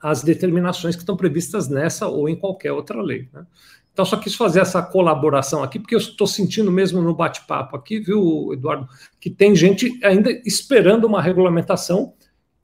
as 0.01 0.23
determinações 0.23 0.95
que 0.95 1.03
estão 1.03 1.17
previstas 1.17 1.69
nessa 1.69 2.07
ou 2.07 2.29
em 2.29 2.37
qualquer 2.37 2.73
outra 2.73 3.01
lei. 3.03 3.29
Né? 3.33 3.45
Então, 3.93 4.05
só 4.05 4.17
quis 4.17 4.35
fazer 4.35 4.61
essa 4.61 4.83
colaboração 4.83 5.63
aqui, 5.63 5.79
porque 5.79 5.95
eu 5.95 5.99
estou 5.99 6.27
sentindo 6.27 6.71
mesmo 6.71 7.01
no 7.01 7.15
bate-papo 7.15 7.77
aqui, 7.77 7.99
viu, 7.99 8.53
Eduardo, 8.53 8.87
que 9.21 9.31
tem 9.31 9.57
gente 9.57 9.99
ainda 10.05 10.31
esperando 10.45 11.07
uma 11.07 11.21
regulamentação 11.21 12.13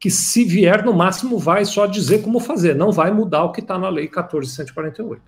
que 0.03 0.11
se 0.11 0.45
vier 0.45 0.85
no 0.85 0.93
máximo 0.93 1.39
vai 1.39 1.65
só 1.65 1.87
dizer 1.87 2.23
como 2.23 2.41
fazer, 2.41 2.75
não 2.75 2.91
vai 2.91 3.13
mudar 3.13 3.45
o 3.45 3.53
que 3.53 3.61
está 3.61 3.79
na 3.79 3.89
lei 3.89 4.09
14.148. 4.09 5.21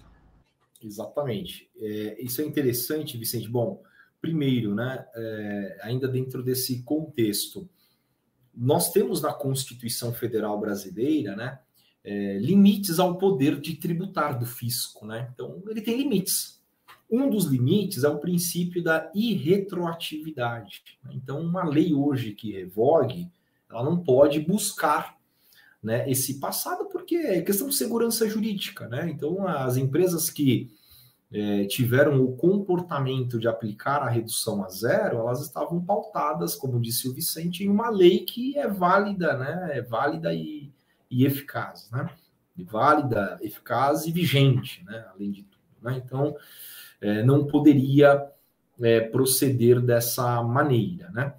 Exatamente. 0.82 1.70
É, 1.78 2.20
isso 2.20 2.42
é 2.42 2.44
interessante, 2.44 3.16
Vicente. 3.16 3.48
Bom, 3.48 3.80
primeiro, 4.20 4.74
né, 4.74 5.06
é, 5.14 5.78
ainda 5.80 6.08
dentro 6.08 6.42
desse 6.42 6.82
contexto, 6.82 7.68
nós 8.52 8.90
temos 8.90 9.22
na 9.22 9.32
Constituição 9.32 10.12
Federal 10.12 10.58
Brasileira, 10.58 11.36
né, 11.36 11.60
é, 12.02 12.38
limites 12.38 12.98
ao 12.98 13.16
poder 13.16 13.60
de 13.60 13.76
tributar 13.76 14.36
do 14.36 14.44
fisco, 14.44 15.06
né? 15.06 15.30
Então, 15.32 15.62
ele 15.68 15.82
tem 15.82 15.96
limites. 15.96 16.60
Um 17.08 17.30
dos 17.30 17.44
limites 17.44 18.02
é 18.02 18.08
o 18.08 18.18
princípio 18.18 18.82
da 18.82 19.08
irretroatividade. 19.14 20.82
Então, 21.12 21.40
uma 21.40 21.62
lei 21.62 21.94
hoje 21.94 22.32
que 22.32 22.50
revogue 22.50 23.30
ela 23.70 23.82
não 23.82 24.02
pode 24.02 24.40
buscar 24.40 25.16
né, 25.82 26.10
esse 26.10 26.40
passado 26.40 26.86
porque 26.86 27.16
é 27.16 27.42
questão 27.42 27.68
de 27.68 27.74
segurança 27.74 28.28
jurídica. 28.28 28.88
Né? 28.88 29.10
Então, 29.10 29.46
as 29.46 29.76
empresas 29.76 30.30
que 30.30 30.70
é, 31.34 31.64
tiveram 31.64 32.22
o 32.22 32.36
comportamento 32.36 33.40
de 33.40 33.48
aplicar 33.48 34.02
a 34.02 34.08
redução 34.08 34.64
a 34.64 34.68
zero, 34.68 35.18
elas 35.18 35.42
estavam 35.42 35.84
pautadas, 35.84 36.54
como 36.54 36.80
disse 36.80 37.08
o 37.08 37.12
Vicente, 37.12 37.64
em 37.64 37.68
uma 37.68 37.90
lei 37.90 38.20
que 38.20 38.56
é 38.56 38.68
válida, 38.68 39.36
né? 39.36 39.78
É 39.78 39.82
válida 39.82 40.32
e, 40.32 40.70
e 41.10 41.26
eficaz, 41.26 41.90
né? 41.90 42.08
Válida, 42.56 43.36
eficaz 43.42 44.06
e 44.06 44.12
vigente, 44.12 44.84
né? 44.84 45.04
Além 45.12 45.32
de 45.32 45.42
tudo, 45.42 45.64
né? 45.82 46.00
Então, 46.04 46.36
é, 47.00 47.24
não 47.24 47.44
poderia 47.46 48.30
é, 48.80 49.00
proceder 49.00 49.80
dessa 49.80 50.40
maneira, 50.40 51.10
né? 51.10 51.34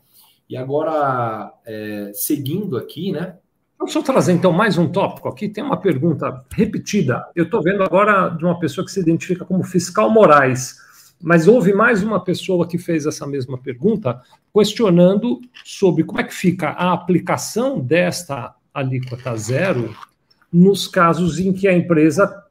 E 0.50 0.56
agora, 0.56 1.52
é, 1.66 2.12
seguindo 2.14 2.78
aqui, 2.78 3.12
né? 3.12 3.38
Deixa 3.80 4.00
eu 4.00 4.04
trazer 4.04 4.34
então 4.34 4.52
mais 4.52 4.78
um 4.78 4.88
tópico 4.88 5.28
aqui. 5.28 5.50
Tem 5.50 5.64
uma 5.64 5.78
pergunta 5.78 6.44
repetida. 6.52 7.28
Eu 7.36 7.46
estou 7.46 7.62
vendo 7.62 7.84
agora 7.84 8.30
de 8.30 8.44
uma 8.44 8.58
pessoa 8.58 8.86
que 8.86 8.92
se 8.92 9.00
identifica 9.00 9.44
como 9.44 9.64
fiscal 9.64 10.10
Moraes, 10.10 10.76
mas 11.22 11.48
houve 11.48 11.74
mais 11.74 12.04
uma 12.04 12.24
pessoa 12.24 12.68
que 12.68 12.78
fez 12.78 13.06
essa 13.06 13.28
mesma 13.28 13.58
pergunta, 13.58 14.22
questionando 14.54 15.42
sobre 15.64 16.04
como 16.04 16.20
é 16.20 16.24
que 16.24 16.34
fica 16.34 16.70
a 16.70 16.94
aplicação 16.94 17.80
desta 17.80 18.56
alíquota 18.74 19.36
zero 19.36 19.96
nos 20.52 20.88
casos 20.88 21.40
em 21.40 21.52
que 21.52 21.68
a 21.68 21.76
empresa 21.76 22.44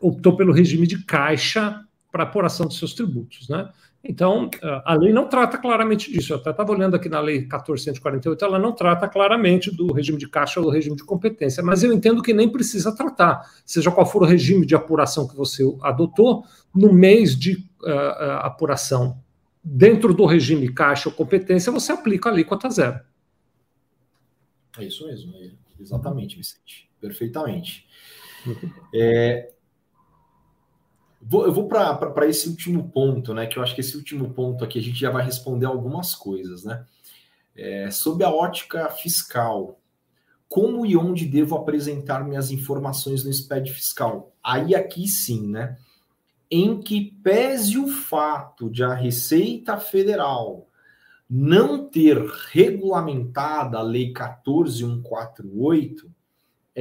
optou 0.00 0.36
pelo 0.36 0.52
regime 0.52 0.86
de 0.86 1.04
caixa 1.04 1.84
para 2.10 2.24
apuração 2.24 2.66
dos 2.66 2.78
seus 2.78 2.94
tributos, 2.94 3.48
né? 3.48 3.68
Então, 4.02 4.48
a 4.84 4.94
lei 4.94 5.12
não 5.12 5.28
trata 5.28 5.58
claramente 5.58 6.10
disso. 6.10 6.32
Eu 6.32 6.36
até 6.38 6.50
estava 6.50 6.70
olhando 6.70 6.94
aqui 6.94 7.08
na 7.08 7.20
lei 7.20 7.40
1448, 7.40 8.44
ela 8.44 8.58
não 8.58 8.72
trata 8.72 9.08
claramente 9.08 9.74
do 9.74 9.92
regime 9.92 10.16
de 10.16 10.28
caixa 10.28 10.60
ou 10.60 10.66
do 10.66 10.72
regime 10.72 10.96
de 10.96 11.04
competência, 11.04 11.62
mas 11.62 11.82
eu 11.82 11.92
entendo 11.92 12.22
que 12.22 12.32
nem 12.32 12.48
precisa 12.48 12.94
tratar, 12.94 13.42
seja 13.66 13.90
qual 13.90 14.06
for 14.06 14.22
o 14.22 14.26
regime 14.26 14.64
de 14.64 14.74
apuração 14.74 15.26
que 15.26 15.36
você 15.36 15.64
adotou, 15.82 16.44
no 16.74 16.92
mês 16.92 17.36
de 17.36 17.54
uh, 17.82 18.38
apuração 18.42 19.20
dentro 19.62 20.14
do 20.14 20.24
regime 20.24 20.72
caixa 20.72 21.08
ou 21.08 21.14
competência, 21.14 21.72
você 21.72 21.90
aplica 21.90 22.28
a 22.28 22.32
alíquota 22.32 22.70
zero. 22.70 23.00
É 24.78 24.84
isso 24.84 25.06
mesmo, 25.06 25.34
é 25.36 25.50
exatamente, 25.80 26.36
Vicente. 26.36 26.88
Perfeitamente. 27.00 27.86
É, 28.94 29.52
Vou, 31.20 31.44
eu 31.44 31.52
vou 31.52 31.66
para 31.66 32.26
esse 32.26 32.48
último 32.48 32.90
ponto, 32.90 33.34
né? 33.34 33.46
Que 33.46 33.58
eu 33.58 33.62
acho 33.62 33.74
que 33.74 33.80
esse 33.80 33.96
último 33.96 34.32
ponto 34.32 34.64
aqui 34.64 34.78
a 34.78 34.82
gente 34.82 34.98
já 34.98 35.10
vai 35.10 35.24
responder 35.24 35.66
algumas 35.66 36.14
coisas, 36.14 36.64
né? 36.64 36.84
É, 37.56 37.90
sob 37.90 38.22
a 38.22 38.30
ótica 38.30 38.88
fiscal, 38.88 39.80
como 40.48 40.86
e 40.86 40.96
onde 40.96 41.26
devo 41.26 41.56
apresentar 41.56 42.24
minhas 42.24 42.50
informações 42.50 43.24
no 43.24 43.32
SPED 43.32 43.72
fiscal? 43.72 44.32
Aí 44.42 44.74
aqui 44.74 45.06
sim, 45.08 45.48
né? 45.48 45.76
Em 46.50 46.80
que 46.80 47.12
pese 47.22 47.76
o 47.76 47.88
fato 47.88 48.70
de 48.70 48.82
a 48.82 48.94
Receita 48.94 49.76
Federal 49.76 50.68
não 51.28 51.86
ter 51.86 52.16
regulamentada 52.50 53.76
a 53.76 53.82
Lei 53.82 54.14
14148, 54.14 56.10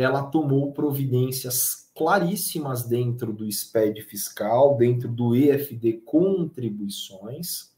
ela 0.01 0.23
tomou 0.23 0.71
providências 0.71 1.89
claríssimas 1.95 2.83
dentro 2.83 3.33
do 3.33 3.51
SPED 3.51 4.03
fiscal, 4.03 4.77
dentro 4.77 5.09
do 5.09 5.35
EFD 5.35 6.01
contribuições. 6.05 7.71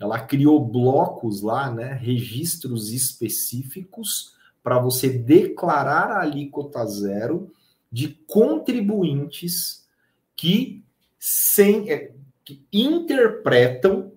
Ela 0.00 0.18
criou 0.20 0.64
blocos 0.64 1.42
lá, 1.42 1.70
né, 1.70 1.92
registros 1.92 2.90
específicos 2.90 4.34
para 4.62 4.78
você 4.78 5.10
declarar 5.10 6.10
a 6.10 6.22
alíquota 6.22 6.84
zero 6.86 7.52
de 7.92 8.08
contribuintes 8.26 9.86
que, 10.34 10.82
sem, 11.18 11.90
é, 11.90 12.14
que 12.44 12.64
interpretam, 12.72 14.12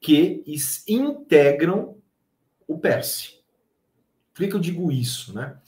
que 0.00 0.44
integram 0.86 1.96
o 2.66 2.78
PERSE. 2.78 3.38
Por 4.32 4.46
que, 4.46 4.54
eu 4.54 4.60
digo 4.60 4.92
isso, 4.92 5.34
né? 5.34 5.58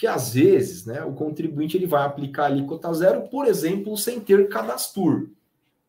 Porque 0.00 0.06
às 0.06 0.32
vezes, 0.32 0.86
né, 0.86 1.04
o 1.04 1.12
contribuinte 1.12 1.76
ele 1.76 1.86
vai 1.86 2.02
aplicar 2.06 2.44
a 2.44 2.46
alíquota 2.46 2.90
zero, 2.94 3.28
por 3.28 3.46
exemplo, 3.46 3.98
sem 3.98 4.18
ter 4.18 4.48
cadastro. 4.48 5.30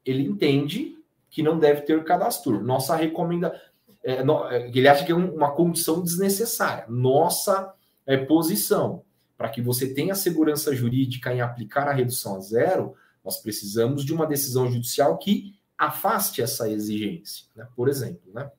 Ele 0.06 0.24
entende 0.24 0.98
que 1.30 1.42
não 1.42 1.58
deve 1.58 1.84
ter 1.84 2.04
cadastro. 2.04 2.62
Nossa 2.62 2.94
recomenda, 2.94 3.58
é, 4.04 4.22
no, 4.22 4.50
é, 4.50 4.68
ele 4.68 4.86
acha 4.90 5.06
que 5.06 5.14
é 5.14 5.16
uma 5.16 5.54
condição 5.54 6.04
desnecessária. 6.04 6.84
Nossa 6.90 7.74
é, 8.06 8.18
posição 8.18 9.02
para 9.38 9.48
que 9.48 9.62
você 9.62 9.94
tenha 9.94 10.14
segurança 10.14 10.76
jurídica 10.76 11.34
em 11.34 11.40
aplicar 11.40 11.88
a 11.88 11.94
redução 11.94 12.36
a 12.36 12.42
zero, 12.42 12.94
nós 13.24 13.38
precisamos 13.38 14.04
de 14.04 14.14
uma 14.14 14.28
decisão 14.28 14.70
judicial 14.70 15.18
que 15.20 15.56
afaste 15.78 16.42
essa 16.42 16.70
exigência, 16.70 17.46
né? 17.56 17.66
por 17.78 17.88
exemplo, 17.88 18.30
né? 18.34 18.52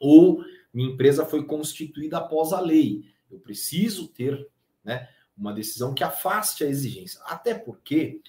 Ou 0.00 0.44
minha 0.72 0.92
empresa 0.92 1.26
foi 1.26 1.44
constituída 1.44 2.18
após 2.18 2.52
a 2.52 2.60
lei. 2.60 3.02
Eu 3.28 3.40
preciso 3.40 4.06
ter 4.06 4.53
né? 4.84 5.08
Uma 5.36 5.52
decisão 5.52 5.94
que 5.94 6.04
afaste 6.04 6.62
a 6.62 6.68
exigência. 6.68 7.20
Até 7.24 7.54
porque 7.54 8.20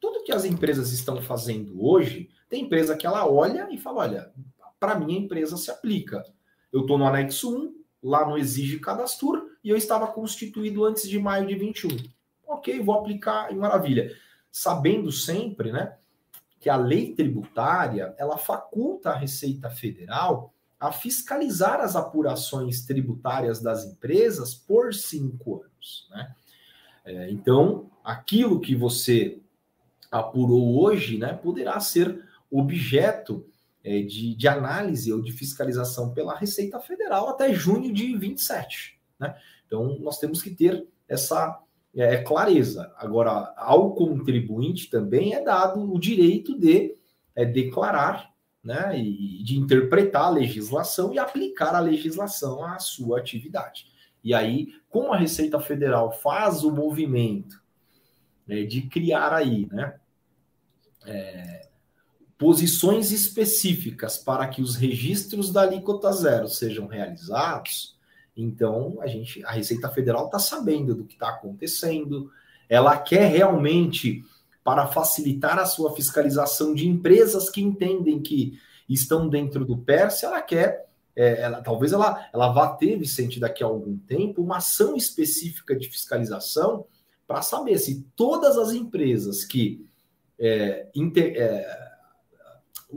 tudo 0.00 0.22
que 0.24 0.32
as 0.32 0.44
empresas 0.44 0.92
estão 0.92 1.22
fazendo 1.22 1.84
hoje, 1.84 2.28
tem 2.48 2.64
empresa 2.64 2.96
que 2.96 3.06
ela 3.06 3.26
olha 3.28 3.68
e 3.70 3.78
fala: 3.78 4.00
olha, 4.00 4.32
para 4.78 4.98
minha 4.98 5.18
empresa 5.18 5.56
se 5.56 5.70
aplica. 5.70 6.22
Eu 6.72 6.82
estou 6.82 6.98
no 6.98 7.06
anexo 7.06 7.56
1, 7.56 7.74
lá 8.02 8.26
não 8.26 8.36
exige 8.36 8.78
cadastro, 8.78 9.50
e 9.62 9.70
eu 9.70 9.76
estava 9.76 10.06
constituído 10.08 10.84
antes 10.84 11.08
de 11.08 11.18
maio 11.18 11.46
de 11.46 11.54
21. 11.54 11.88
Ok, 12.46 12.80
vou 12.80 12.98
aplicar 12.98 13.52
e 13.52 13.54
maravilha. 13.54 14.14
Sabendo 14.50 15.10
sempre, 15.10 15.72
né, 15.72 15.96
que 16.60 16.68
a 16.68 16.76
lei 16.76 17.14
tributária 17.14 18.14
ela 18.18 18.36
faculta 18.36 19.10
a 19.10 19.16
Receita 19.16 19.70
Federal 19.70 20.52
a 20.78 20.90
fiscalizar 20.90 21.80
as 21.80 21.94
apurações 21.94 22.84
tributárias 22.84 23.60
das 23.60 23.84
empresas 23.84 24.54
por 24.54 24.92
cinco 24.92 25.62
anos. 25.62 25.71
Né? 26.10 26.34
É, 27.04 27.30
então, 27.30 27.90
aquilo 28.04 28.60
que 28.60 28.74
você 28.74 29.38
apurou 30.10 30.82
hoje 30.82 31.18
né, 31.18 31.32
poderá 31.32 31.80
ser 31.80 32.22
objeto 32.50 33.46
é, 33.82 34.02
de, 34.02 34.34
de, 34.34 34.46
análise 34.46 35.12
ou 35.12 35.20
de 35.20 35.32
fiscalização 35.32 36.12
pela 36.12 36.36
Receita 36.36 36.78
Federal 36.78 37.28
até 37.28 37.52
junho 37.52 37.92
de 37.92 38.16
27. 38.16 38.98
Né? 39.18 39.34
Então, 39.66 39.98
nós 40.00 40.18
temos 40.18 40.42
que 40.42 40.50
ter 40.50 40.86
essa 41.08 41.60
é, 41.94 42.18
clareza. 42.18 42.92
Agora, 42.96 43.52
ao 43.56 43.94
contribuinte 43.94 44.88
também 44.88 45.34
é 45.34 45.42
dado 45.42 45.92
o 45.92 45.98
direito 45.98 46.58
de 46.58 46.94
é, 47.34 47.44
declarar 47.44 48.32
né, 48.62 48.96
e 48.96 49.42
de 49.42 49.58
interpretar 49.58 50.24
a 50.24 50.30
legislação 50.30 51.12
e 51.12 51.18
aplicar 51.18 51.74
a 51.74 51.80
legislação 51.80 52.64
à 52.64 52.78
sua 52.78 53.18
atividade. 53.18 53.91
E 54.22 54.34
aí, 54.34 54.74
como 54.88 55.12
a 55.12 55.16
Receita 55.16 55.58
Federal 55.60 56.12
faz 56.12 56.64
o 56.64 56.70
movimento 56.70 57.60
né, 58.46 58.62
de 58.62 58.82
criar 58.82 59.32
aí, 59.32 59.66
né, 59.70 59.94
é, 61.04 61.68
posições 62.38 63.10
específicas 63.10 64.18
para 64.18 64.48
que 64.48 64.62
os 64.62 64.76
registros 64.76 65.52
da 65.52 65.62
alíquota 65.62 66.12
zero 66.12 66.48
sejam 66.48 66.86
realizados, 66.86 67.96
então 68.36 68.98
a 69.00 69.06
gente, 69.06 69.44
a 69.44 69.52
Receita 69.52 69.88
Federal 69.90 70.26
está 70.26 70.38
sabendo 70.38 70.94
do 70.94 71.04
que 71.04 71.14
está 71.14 71.28
acontecendo, 71.28 72.30
ela 72.68 72.96
quer 72.96 73.30
realmente 73.30 74.24
para 74.64 74.86
facilitar 74.86 75.58
a 75.58 75.66
sua 75.66 75.94
fiscalização 75.94 76.74
de 76.74 76.88
empresas 76.88 77.50
que 77.50 77.60
entendem 77.60 78.22
que 78.22 78.58
estão 78.88 79.28
dentro 79.28 79.64
do 79.64 79.76
PERS, 79.76 80.22
ela 80.22 80.40
quer, 80.40 80.88
é, 81.14 81.42
ela, 81.42 81.60
talvez 81.60 81.92
ela, 81.92 82.28
ela 82.32 82.52
vá 82.52 82.68
ter, 82.68 82.96
Vicente, 82.96 83.38
daqui 83.38 83.62
a 83.62 83.66
algum 83.66 83.96
tempo, 83.98 84.42
uma 84.42 84.58
ação 84.58 84.96
específica 84.96 85.76
de 85.76 85.88
fiscalização 85.88 86.86
para 87.26 87.42
saber 87.42 87.78
se 87.78 88.06
todas 88.16 88.58
as 88.58 88.72
empresas 88.72 89.44
que 89.44 89.86
é, 90.38 90.88
inter, 90.94 91.34
é, 91.36 91.92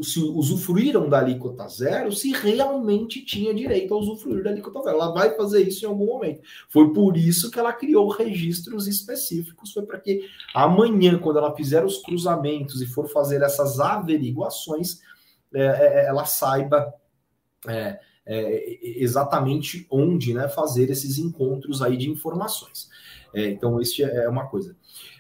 se 0.02 0.20
usufruíram 0.20 1.08
da 1.08 1.20
alíquota 1.20 1.68
zero, 1.68 2.12
se 2.12 2.32
realmente 2.32 3.24
tinha 3.24 3.54
direito 3.54 3.94
a 3.94 3.98
usufruir 3.98 4.44
da 4.44 4.50
alíquota 4.50 4.82
zero. 4.82 4.96
Ela 4.96 5.12
vai 5.12 5.36
fazer 5.36 5.68
isso 5.68 5.86
em 5.86 5.88
algum 5.88 6.08
momento. 6.08 6.42
Foi 6.70 6.94
por 6.94 7.16
isso 7.16 7.50
que 7.50 7.60
ela 7.60 7.72
criou 7.72 8.10
registros 8.10 8.88
específicos, 8.88 9.72
foi 9.72 9.86
para 9.86 10.00
que 10.00 10.22
amanhã, 10.54 11.18
quando 11.18 11.38
ela 11.38 11.56
fizer 11.56 11.86
os 11.86 12.00
cruzamentos 12.00 12.82
e 12.82 12.86
for 12.86 13.08
fazer 13.08 13.42
essas 13.42 13.80
averiguações, 13.80 15.00
é, 15.54 15.64
é, 15.64 16.06
ela 16.08 16.26
saiba 16.26 16.94
é, 17.68 18.00
é, 18.26 18.80
exatamente 19.02 19.86
onde 19.90 20.34
né, 20.34 20.48
fazer 20.48 20.90
esses 20.90 21.18
encontros 21.18 21.82
aí 21.82 21.98
de 21.98 22.10
informações. 22.10 22.90
É, 23.34 23.50
então, 23.50 23.80
isso 23.82 24.04
é 24.04 24.28
uma 24.30 24.48
coisa. 24.48 24.76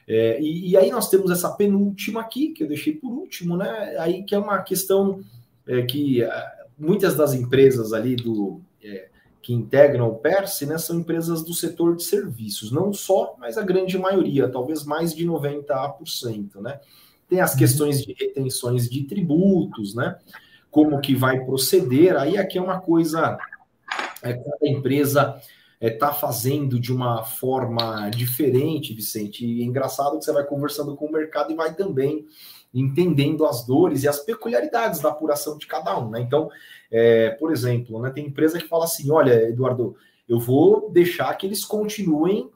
É, 0.07 0.39
e, 0.39 0.69
e, 0.69 0.77
aí 0.77 0.91
nós 0.91 1.09
temos 1.09 1.31
essa 1.31 1.49
penúltima 1.51 2.21
aqui, 2.21 2.49
que 2.49 2.63
eu 2.63 2.67
deixei 2.67 2.93
por 2.93 3.11
último, 3.11 3.57
né? 3.57 3.95
Aí 3.99 4.23
que 4.23 4.35
é 4.35 4.37
uma 4.37 4.61
questão 4.61 5.23
é, 5.67 5.81
que 5.81 6.23
é, 6.23 6.53
muitas 6.77 7.15
das 7.15 7.33
empresas 7.33 7.91
ali 7.91 8.15
do 8.15 8.61
é, 8.83 9.09
que 9.41 9.53
integram 9.53 10.07
o 10.07 10.15
PERSE, 10.15 10.65
né, 10.65 10.77
são 10.77 10.99
empresas 10.99 11.43
do 11.43 11.53
setor 11.53 11.95
de 11.95 12.03
serviços, 12.03 12.71
não 12.71 12.91
só, 12.91 13.35
mas 13.37 13.59
a 13.59 13.61
grande 13.61 13.95
maioria, 13.95 14.49
talvez 14.49 14.83
mais 14.83 15.13
de 15.13 15.23
90%, 15.23 16.55
né? 16.61 16.79
tem 17.27 17.41
as 17.41 17.55
questões 17.55 18.03
de 18.03 18.13
retenções 18.13 18.89
de 18.89 19.03
tributos, 19.03 19.95
né? 19.95 20.17
Como 20.75 20.99
que 20.99 21.15
vai 21.15 21.39
proceder? 21.39 22.17
Aí 22.17 22.37
aqui 22.37 22.57
é 22.57 22.61
uma 22.61 22.81
coisa, 22.81 23.39
é, 24.21 24.33
cada 24.33 24.67
empresa 24.67 25.41
está 25.79 25.79
é, 25.79 25.89
tá 25.89 26.11
fazendo 26.11 26.77
de 26.77 26.91
uma 26.91 27.23
forma 27.23 28.09
diferente, 28.09 28.93
Vicente. 28.93 29.45
E 29.45 29.61
é 29.61 29.63
engraçado 29.63 30.19
que 30.19 30.25
você 30.25 30.33
vai 30.33 30.43
conversando 30.43 30.93
com 30.93 31.05
o 31.05 31.11
mercado 31.13 31.49
e 31.53 31.55
vai 31.55 31.73
também 31.73 32.27
entendendo 32.73 33.45
as 33.45 33.65
dores 33.65 34.03
e 34.03 34.07
as 34.09 34.19
peculiaridades 34.19 34.99
da 34.99 35.11
apuração 35.11 35.57
de 35.57 35.65
cada 35.65 35.97
um, 35.97 36.09
né? 36.09 36.19
Então, 36.19 36.49
é, 36.91 37.29
por 37.29 37.53
exemplo, 37.53 38.01
né, 38.01 38.09
tem 38.09 38.27
empresa 38.27 38.59
que 38.59 38.67
fala 38.67 38.83
assim: 38.83 39.09
olha, 39.09 39.47
Eduardo, 39.47 39.95
eu 40.27 40.41
vou 40.41 40.91
deixar 40.91 41.33
que 41.35 41.47
eles 41.47 41.63
continuem 41.63 42.49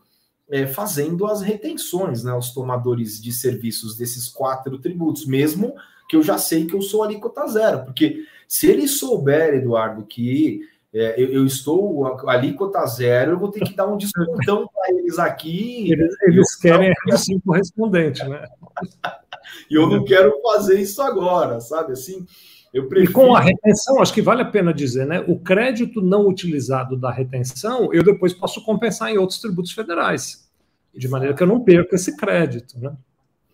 é, 0.50 0.68
fazendo 0.68 1.26
as 1.26 1.42
retenções, 1.42 2.22
né? 2.22 2.34
Os 2.34 2.54
tomadores 2.54 3.22
de 3.22 3.32
serviços 3.32 3.96
desses 3.96 4.28
quatro 4.28 4.78
tributos, 4.78 5.26
mesmo 5.26 5.74
que 6.10 6.16
eu 6.16 6.24
já 6.24 6.40
sei 6.40 6.66
que 6.66 6.74
eu 6.74 6.82
sou 6.82 7.04
alíquota 7.04 7.46
zero, 7.48 7.86
porque 7.86 8.26
se 8.48 8.68
ele 8.68 8.88
souber, 8.88 9.54
Eduardo, 9.54 10.04
que 10.04 10.62
é, 10.92 11.22
eu, 11.22 11.32
eu, 11.32 11.46
estou 11.46 12.04
alíquota 12.28 12.84
zero, 12.88 13.34
eu 13.34 13.40
vou 13.40 13.52
ter 13.52 13.60
que 13.60 13.76
dar 13.76 13.86
um 13.86 13.96
descontão 13.96 14.68
para 14.74 14.98
eles 14.98 15.20
aqui. 15.20 15.86
Eles, 15.94 16.16
eles 16.24 16.56
querem 16.56 16.92
assim 17.12 17.40
correspondente, 17.42 18.28
né? 18.28 18.44
e 19.70 19.76
eu 19.76 19.88
não 19.88 20.04
quero 20.04 20.34
fazer 20.42 20.82
isso 20.82 21.00
agora, 21.00 21.60
sabe? 21.60 21.94
Assim, 21.94 22.26
eu 22.74 22.88
prefiro... 22.88 23.12
E 23.12 23.14
com 23.14 23.36
a 23.36 23.40
retenção, 23.40 24.02
acho 24.02 24.12
que 24.12 24.22
vale 24.22 24.42
a 24.42 24.46
pena 24.46 24.74
dizer, 24.74 25.06
né? 25.06 25.24
O 25.28 25.40
crédito 25.40 26.02
não 26.02 26.28
utilizado 26.28 26.98
da 26.98 27.12
retenção, 27.12 27.94
eu 27.94 28.04
depois 28.04 28.34
posso 28.34 28.66
compensar 28.66 29.12
em 29.12 29.18
outros 29.20 29.40
tributos 29.40 29.74
federais, 29.74 30.50
de 30.92 31.08
maneira 31.08 31.36
que 31.36 31.44
eu 31.44 31.48
não 31.48 31.64
perca 31.64 31.96
esse 31.96 32.18
crédito, 32.18 32.80
né? 32.80 32.96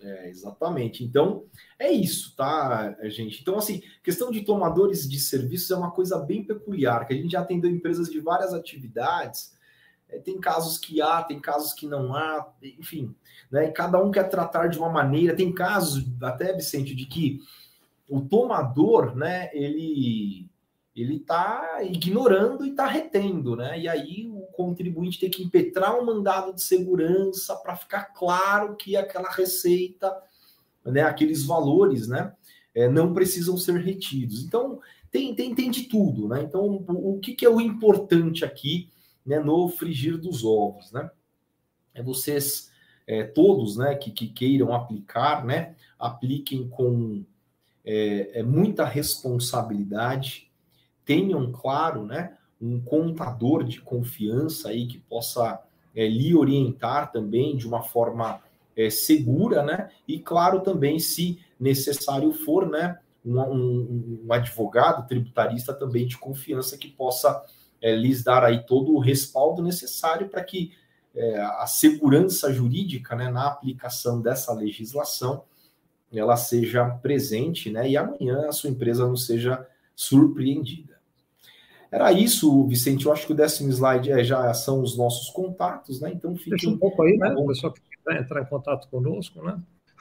É, 0.06 0.30
exatamente. 0.30 1.04
Então, 1.04 1.46
é 1.80 1.92
isso, 1.92 2.36
tá, 2.36 2.96
gente? 3.06 3.42
Então, 3.42 3.58
assim, 3.58 3.82
questão 4.04 4.30
de 4.30 4.42
tomadores 4.42 5.10
de 5.10 5.20
serviços 5.20 5.72
é 5.72 5.76
uma 5.76 5.90
coisa 5.90 6.20
bem 6.20 6.44
peculiar, 6.44 7.08
que 7.08 7.14
a 7.14 7.18
gente 7.18 7.32
já 7.32 7.42
atendeu 7.42 7.72
empresas 7.72 8.08
de 8.08 8.20
várias 8.20 8.54
atividades, 8.54 9.56
é, 10.08 10.20
tem 10.20 10.40
casos 10.40 10.78
que 10.78 11.02
há, 11.02 11.24
tem 11.24 11.40
casos 11.40 11.74
que 11.74 11.88
não 11.88 12.14
há, 12.14 12.54
enfim, 12.62 13.16
né? 13.50 13.72
Cada 13.72 14.00
um 14.00 14.12
quer 14.12 14.30
tratar 14.30 14.68
de 14.68 14.78
uma 14.78 14.90
maneira. 14.90 15.36
Tem 15.36 15.52
casos, 15.52 16.06
até, 16.22 16.54
Vicente, 16.54 16.94
de 16.94 17.08
que 17.08 17.40
o 18.08 18.22
tomador, 18.22 19.16
né, 19.16 19.50
ele 19.54 20.45
ele 20.96 21.18
está 21.18 21.84
ignorando 21.84 22.66
e 22.66 22.70
está 22.70 22.86
retendo, 22.86 23.56
né? 23.56 23.78
E 23.78 23.88
aí 23.88 24.30
o 24.32 24.42
contribuinte 24.54 25.20
tem 25.20 25.30
que 25.30 25.44
impetrar 25.44 26.00
um 26.00 26.06
mandado 26.06 26.54
de 26.54 26.64
segurança 26.64 27.56
para 27.58 27.76
ficar 27.76 28.14
claro 28.14 28.76
que 28.76 28.96
aquela 28.96 29.30
receita, 29.30 30.16
né, 30.86 31.02
aqueles 31.02 31.44
valores, 31.44 32.08
né, 32.08 32.34
é, 32.74 32.88
não 32.88 33.14
precisam 33.14 33.58
ser 33.58 33.78
retidos. 33.82 34.44
Então 34.44 34.80
tem, 35.12 35.36
tem, 35.36 35.54
tem 35.54 35.70
de 35.70 35.84
tudo, 35.84 36.30
né? 36.30 36.44
Então 36.44 36.62
o, 36.62 37.16
o 37.16 37.20
que, 37.20 37.34
que 37.34 37.46
é 37.46 37.50
o 37.50 37.60
importante 37.60 38.46
aqui, 38.46 38.90
né, 39.26 39.40
no 39.40 39.68
frigir 39.68 40.18
dos 40.18 40.46
ovos, 40.46 40.92
né? 40.94 41.10
É 41.94 42.02
vocês 42.02 42.72
é, 43.08 43.24
todos, 43.24 43.78
né, 43.78 43.96
que, 43.96 44.12
que 44.12 44.28
queiram 44.28 44.74
aplicar, 44.74 45.46
né, 45.46 45.76
apliquem 46.00 46.68
com 46.68 47.24
é, 47.84 48.40
é, 48.40 48.44
muita 48.44 48.84
responsabilidade, 48.84 50.45
tenham 51.06 51.52
claro, 51.52 52.06
né, 52.06 52.34
um 52.62 52.80
contador 52.82 53.64
de 53.64 53.82
confiança 53.82 54.70
aí 54.70 54.88
que 54.88 54.98
possa 54.98 55.62
é, 55.96 56.08
lhe 56.08 56.36
orientar 56.36 57.12
também 57.12 57.56
de 57.56 57.68
uma 57.68 57.82
forma 57.84 58.42
é, 58.76 58.90
segura, 58.90 59.64
né, 59.64 59.90
e 60.08 60.20
claro 60.20 60.62
também, 60.62 61.00
se 61.00 61.40
necessário 61.60 62.32
for, 62.34 62.68
né, 62.70 62.98
um, 63.26 63.40
um, 63.40 64.22
um 64.26 64.34
advogado 64.34 65.08
tributarista 65.08 65.74
também 65.74 66.06
de 66.06 66.18
confiança 66.18 66.78
que 66.78 66.90
possa 66.90 67.44
é, 67.82 67.96
lhes 67.96 68.24
dar 68.24 68.44
aí 68.44 68.64
todo 68.66 68.94
o 68.94 69.00
respaldo 69.00 69.62
necessário 69.62 70.30
para 70.30 70.44
que 70.44 70.74
é, 71.16 71.40
a 71.40 71.66
segurança 71.66 72.52
jurídica 72.52 73.16
né, 73.16 73.30
na 73.30 73.48
aplicação 73.48 74.22
dessa 74.22 74.54
legislação 74.54 75.44
ela 76.14 76.38
seja 76.38 76.86
presente, 76.86 77.70
né? 77.70 77.90
E 77.90 77.98
amanhã 77.98 78.48
a 78.48 78.52
sua 78.52 78.70
empresa 78.70 79.06
não 79.06 79.16
seja 79.16 79.66
surpreendida. 79.96 80.95
Era 81.92 82.12
isso, 82.12 82.66
Vicente. 82.68 83.06
Eu 83.06 83.14
acho 83.14 83.26
que 83.26 83.34
o 83.34 83.36
décimo 83.36 83.70
slide 83.70 84.12
é, 84.12 84.24
já 84.24 84.54
são 84.54 84.82
os 84.82 84.98
nossos 84.98 85.30
contatos, 85.30 86.00
né? 86.02 86.12
Então 86.14 86.36
fica 86.36 86.52
Deixa 86.52 86.70
um 86.70 86.78
pouco 86.78 87.04
aí, 87.04 87.18
né? 87.18 87.34
O 87.38 87.48
pessoal 87.48 87.74
que 87.74 87.82
quiser 87.82 88.22
entrar 88.22 88.42
em 88.42 88.46
contato 88.46 88.88
conosco, 88.90 89.44
né? 89.44 89.58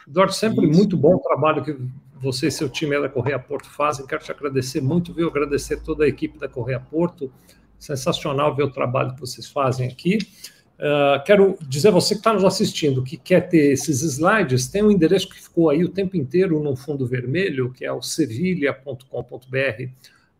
Eduardo, 0.06 0.32
sempre 0.32 0.66
isso. 0.66 0.78
muito 0.78 0.96
bom 0.96 1.14
o 1.14 1.20
trabalho 1.20 1.64
que 1.64 1.76
você 2.16 2.48
e 2.48 2.50
seu 2.50 2.68
time 2.68 2.98
da 3.00 3.08
Correia 3.08 3.38
Porto 3.38 3.70
fazem. 3.70 4.06
Quero 4.06 4.22
te 4.22 4.30
agradecer 4.30 4.80
muito, 4.80 5.12
viu? 5.12 5.28
Agradecer 5.28 5.82
toda 5.82 6.04
a 6.04 6.08
equipe 6.08 6.38
da 6.38 6.48
Correia 6.48 6.80
Porto. 6.80 7.32
Sensacional 7.78 8.54
ver 8.54 8.64
o 8.64 8.70
trabalho 8.70 9.14
que 9.14 9.20
vocês 9.20 9.46
fazem 9.46 9.88
aqui. 9.88 10.18
Uh, 10.74 11.22
quero 11.24 11.56
dizer 11.68 11.88
a 11.88 11.92
você 11.92 12.14
que 12.14 12.20
está 12.20 12.32
nos 12.32 12.44
assistindo, 12.44 13.02
que 13.04 13.16
quer 13.16 13.48
ter 13.48 13.72
esses 13.72 14.02
slides, 14.02 14.66
tem 14.66 14.82
um 14.82 14.90
endereço 14.90 15.28
que 15.28 15.40
ficou 15.40 15.70
aí 15.70 15.84
o 15.84 15.88
tempo 15.88 16.16
inteiro 16.16 16.60
no 16.60 16.74
fundo 16.74 17.06
vermelho, 17.06 17.72
que 17.72 17.84
é 17.84 17.92
o 17.92 18.02
sevilha.com.br 18.02 19.04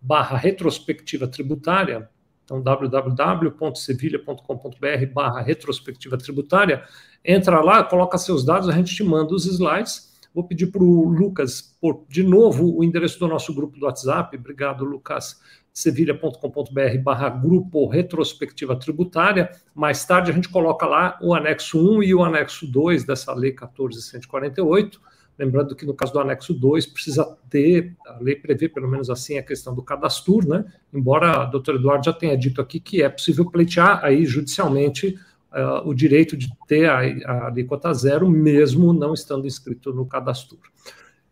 barra 0.05 0.36
retrospectiva 0.36 1.26
tributária, 1.26 2.09
então 2.44 2.61
www.sevilha.com.br 2.61 5.07
barra 5.14 5.40
retrospectiva 5.40 6.18
tributária, 6.18 6.84
entra 7.24 7.61
lá, 7.61 7.82
coloca 7.82 8.18
seus 8.18 8.44
dados, 8.44 8.68
a 8.68 8.72
gente 8.72 8.94
te 8.94 9.02
manda 9.02 9.34
os 9.34 9.46
slides, 9.46 10.12
vou 10.34 10.44
pedir 10.44 10.66
para 10.66 10.82
o 10.82 11.09
Lucas, 11.09 11.74
por, 11.80 12.05
de 12.07 12.22
novo, 12.22 12.76
o 12.76 12.84
endereço 12.84 13.18
do 13.18 13.26
nosso 13.26 13.55
grupo 13.55 13.78
do 13.78 13.86
WhatsApp, 13.86 14.36
obrigado 14.36 14.84
Lucas, 14.84 15.40
sevilha.com.br 15.72 16.98
barra 17.02 17.30
grupo 17.30 17.88
retrospectiva 17.88 18.78
tributária. 18.78 19.50
Mais 19.74 20.05
tarde 20.05 20.30
a 20.30 20.34
gente 20.34 20.48
coloca 20.48 20.86
lá 20.86 21.18
o 21.20 21.34
anexo 21.34 21.96
1 21.96 22.02
e 22.02 22.14
o 22.14 22.22
anexo 22.22 22.70
2 22.70 23.05
dessa 23.05 23.34
lei 23.34 23.52
14148. 23.52 25.00
Lembrando 25.39 25.74
que 25.74 25.85
no 25.85 25.95
caso 25.95 26.12
do 26.12 26.20
anexo 26.20 26.55
2 26.55 26.87
precisa 26.87 27.37
ter, 27.51 27.97
a 28.07 28.18
lei 28.20 28.37
prevê 28.37 28.68
pelo 28.68 28.89
menos 28.89 29.11
assim 29.11 29.37
a 29.37 29.43
questão 29.43 29.74
do 29.74 29.82
cadastro, 29.82 30.47
né? 30.47 30.64
Embora 30.93 31.49
o 31.49 31.51
doutor 31.51 31.74
Eduardo 31.74 32.05
já 32.05 32.12
tenha 32.12 32.37
dito 32.37 32.61
aqui 32.61 32.78
que 32.78 33.03
é 33.03 33.09
possível 33.09 33.51
pleitear 33.51 34.05
aí 34.05 34.24
judicialmente 34.24 35.18
uh, 35.53 35.89
o 35.89 35.95
direito 35.95 36.37
de 36.37 36.49
ter 36.68 36.89
a, 36.89 36.99
a 36.99 37.47
alíquota 37.47 37.93
zero, 37.93 38.28
mesmo 38.28 38.93
não 38.93 39.12
estando 39.12 39.47
inscrito 39.47 39.93
no 39.93 40.07
cadastro. 40.07 40.59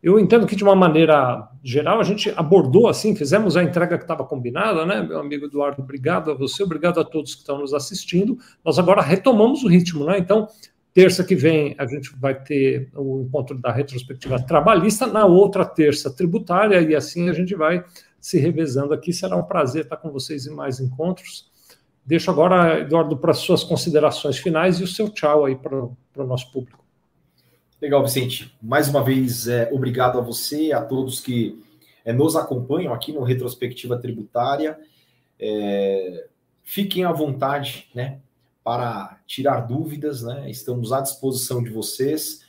Eu 0.03 0.19
entendo 0.19 0.49
que, 0.49 0.57
de 0.57 0.65
uma 0.65 0.75
maneira 0.75 1.49
geral, 1.63 2.01
a 2.01 2.03
gente 2.03 2.29
abordou 2.37 2.89
assim, 2.89 3.15
fizemos 3.15 3.57
a 3.57 3.63
entrega 3.63 3.97
que 3.97 4.03
estava 4.03 4.25
combinada, 4.25 4.85
né, 4.85 5.01
meu 5.01 5.21
amigo 5.21 5.47
Eduardo? 5.47 5.81
Obrigado 5.81 6.33
a 6.33 6.35
você, 6.35 6.65
obrigado 6.65 6.99
a 6.99 7.05
todos 7.05 7.35
que 7.37 7.43
estão 7.43 7.59
nos 7.59 7.73
assistindo. 7.73 8.37
Nós 8.65 8.81
agora 8.81 9.01
retomamos 9.01 9.63
o 9.63 9.69
ritmo, 9.69 10.05
né? 10.05 10.19
Então, 10.19 10.49
terça 10.95 11.25
que 11.25 11.35
vem 11.35 11.75
a 11.79 11.87
gente 11.87 12.15
vai 12.17 12.35
ter 12.35 12.91
o 12.95 13.23
encontro 13.23 13.59
da 13.59 13.73
retrospectiva 13.73 14.41
trabalhista, 14.41 15.07
na 15.07 15.25
outra 15.25 15.65
terça 15.65 16.11
tributária, 16.11 16.81
e 16.81 16.95
assim 16.95 17.29
a 17.29 17.33
gente 17.33 17.55
vai 17.55 17.85
se 18.21 18.39
revezando 18.39 18.95
aqui. 18.95 19.13
Será 19.13 19.37
um 19.37 19.43
prazer 19.43 19.85
estar 19.85 19.97
com 19.97 20.11
vocês 20.11 20.47
em 20.47 20.55
mais 20.55 20.81
encontros. 20.81 21.51
Deixo 22.05 22.31
agora, 22.31 22.81
Eduardo, 22.81 23.17
para 23.17 23.31
as 23.31 23.39
suas 23.39 23.63
considerações 23.63 24.39
finais 24.39 24.81
e 24.81 24.85
o 24.85 24.89
seu 24.89 25.09
tchau 25.09 25.45
aí 25.45 25.57
para 25.57 25.77
o 25.77 26.27
nosso 26.27 26.51
público. 26.51 26.85
Legal, 27.81 28.03
Vicente. 28.05 28.57
Mais 28.63 28.89
uma 28.89 29.03
vez, 29.03 29.49
é, 29.49 29.69
obrigado 29.73 30.19
a 30.19 30.21
você, 30.21 30.73
a 30.73 30.81
todos 30.81 31.21
que 31.21 31.61
é, 32.05 32.13
nos 32.13 32.37
acompanham 32.37 32.93
aqui 32.93 33.13
no 33.13 33.23
Retrospectiva 33.23 33.99
Tributária. 33.99 34.79
É, 35.39 36.27
fiquem 36.63 37.05
à 37.05 37.13
vontade, 37.13 37.89
né, 37.95 38.21
para 38.65 39.21
tirar 39.27 39.63
dúvidas, 39.63 40.23
né? 40.23 40.51
Estamos 40.51 40.93
à 40.93 41.01
disposição 41.01 41.63
de 41.63 41.71
vocês. 41.71 42.41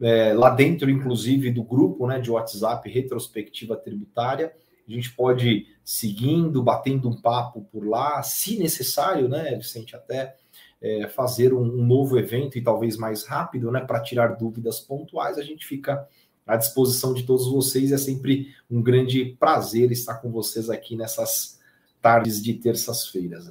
É, 0.00 0.32
lá 0.32 0.50
dentro, 0.50 0.90
inclusive, 0.90 1.50
do 1.50 1.62
grupo 1.62 2.06
né, 2.06 2.18
de 2.18 2.30
WhatsApp 2.30 2.88
Retrospectiva 2.88 3.76
Tributária. 3.76 4.52
A 4.88 4.90
gente 4.90 5.12
pode 5.12 5.66
seguindo, 5.84 6.62
batendo 6.62 7.08
um 7.08 7.20
papo 7.20 7.62
por 7.70 7.86
lá, 7.86 8.22
se 8.22 8.58
necessário, 8.58 9.28
né, 9.28 9.54
Vicente, 9.56 9.94
até 9.94 10.36
é, 10.80 11.06
fazer 11.08 11.52
um, 11.52 11.62
um, 11.62 11.84
novo 11.84 12.18
evento 12.18 12.56
e 12.56 12.62
talvez 12.62 12.96
mais 12.96 13.24
rápido, 13.24 13.70
né, 13.70 13.80
para 13.80 14.00
tirar 14.00 14.36
dúvidas 14.36 14.80
pontuais, 14.80 15.36
a 15.36 15.42
gente 15.42 15.66
fica 15.66 16.08
à 16.46 16.56
disposição 16.56 17.12
de 17.12 17.24
todos 17.24 17.46
vocês. 17.46 17.92
É 17.92 17.98
sempre 17.98 18.54
um 18.70 18.82
grande 18.82 19.36
prazer 19.38 19.92
estar 19.92 20.14
com 20.14 20.30
vocês 20.30 20.70
aqui 20.70 20.96
nessas 20.96 21.60
tardes 22.00 22.42
de 22.42 22.54
terças-feiras. 22.54 23.50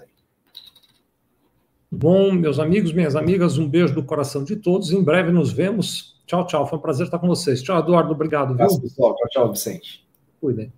Bom, 1.91 2.31
meus 2.31 2.59
amigos, 2.59 2.93
minhas 2.93 3.15
amigas, 3.15 3.57
um 3.57 3.67
beijo 3.67 3.95
do 3.95 4.03
coração 4.03 4.43
de 4.43 4.55
todos. 4.55 4.91
Em 4.91 5.03
breve 5.03 5.31
nos 5.31 5.51
vemos. 5.51 6.15
Tchau, 6.27 6.45
tchau. 6.45 6.67
Foi 6.67 6.77
um 6.77 6.81
prazer 6.81 7.05
estar 7.05 7.17
com 7.17 7.27
vocês. 7.27 7.63
Tchau, 7.63 7.79
Eduardo. 7.79 8.11
Obrigado. 8.11 8.55
Viu? 8.55 8.81
pessoal. 8.81 9.15
Tchau, 9.15 9.27
tchau, 9.29 9.51
Vicente. 9.51 10.05
Cuidem. 10.39 10.71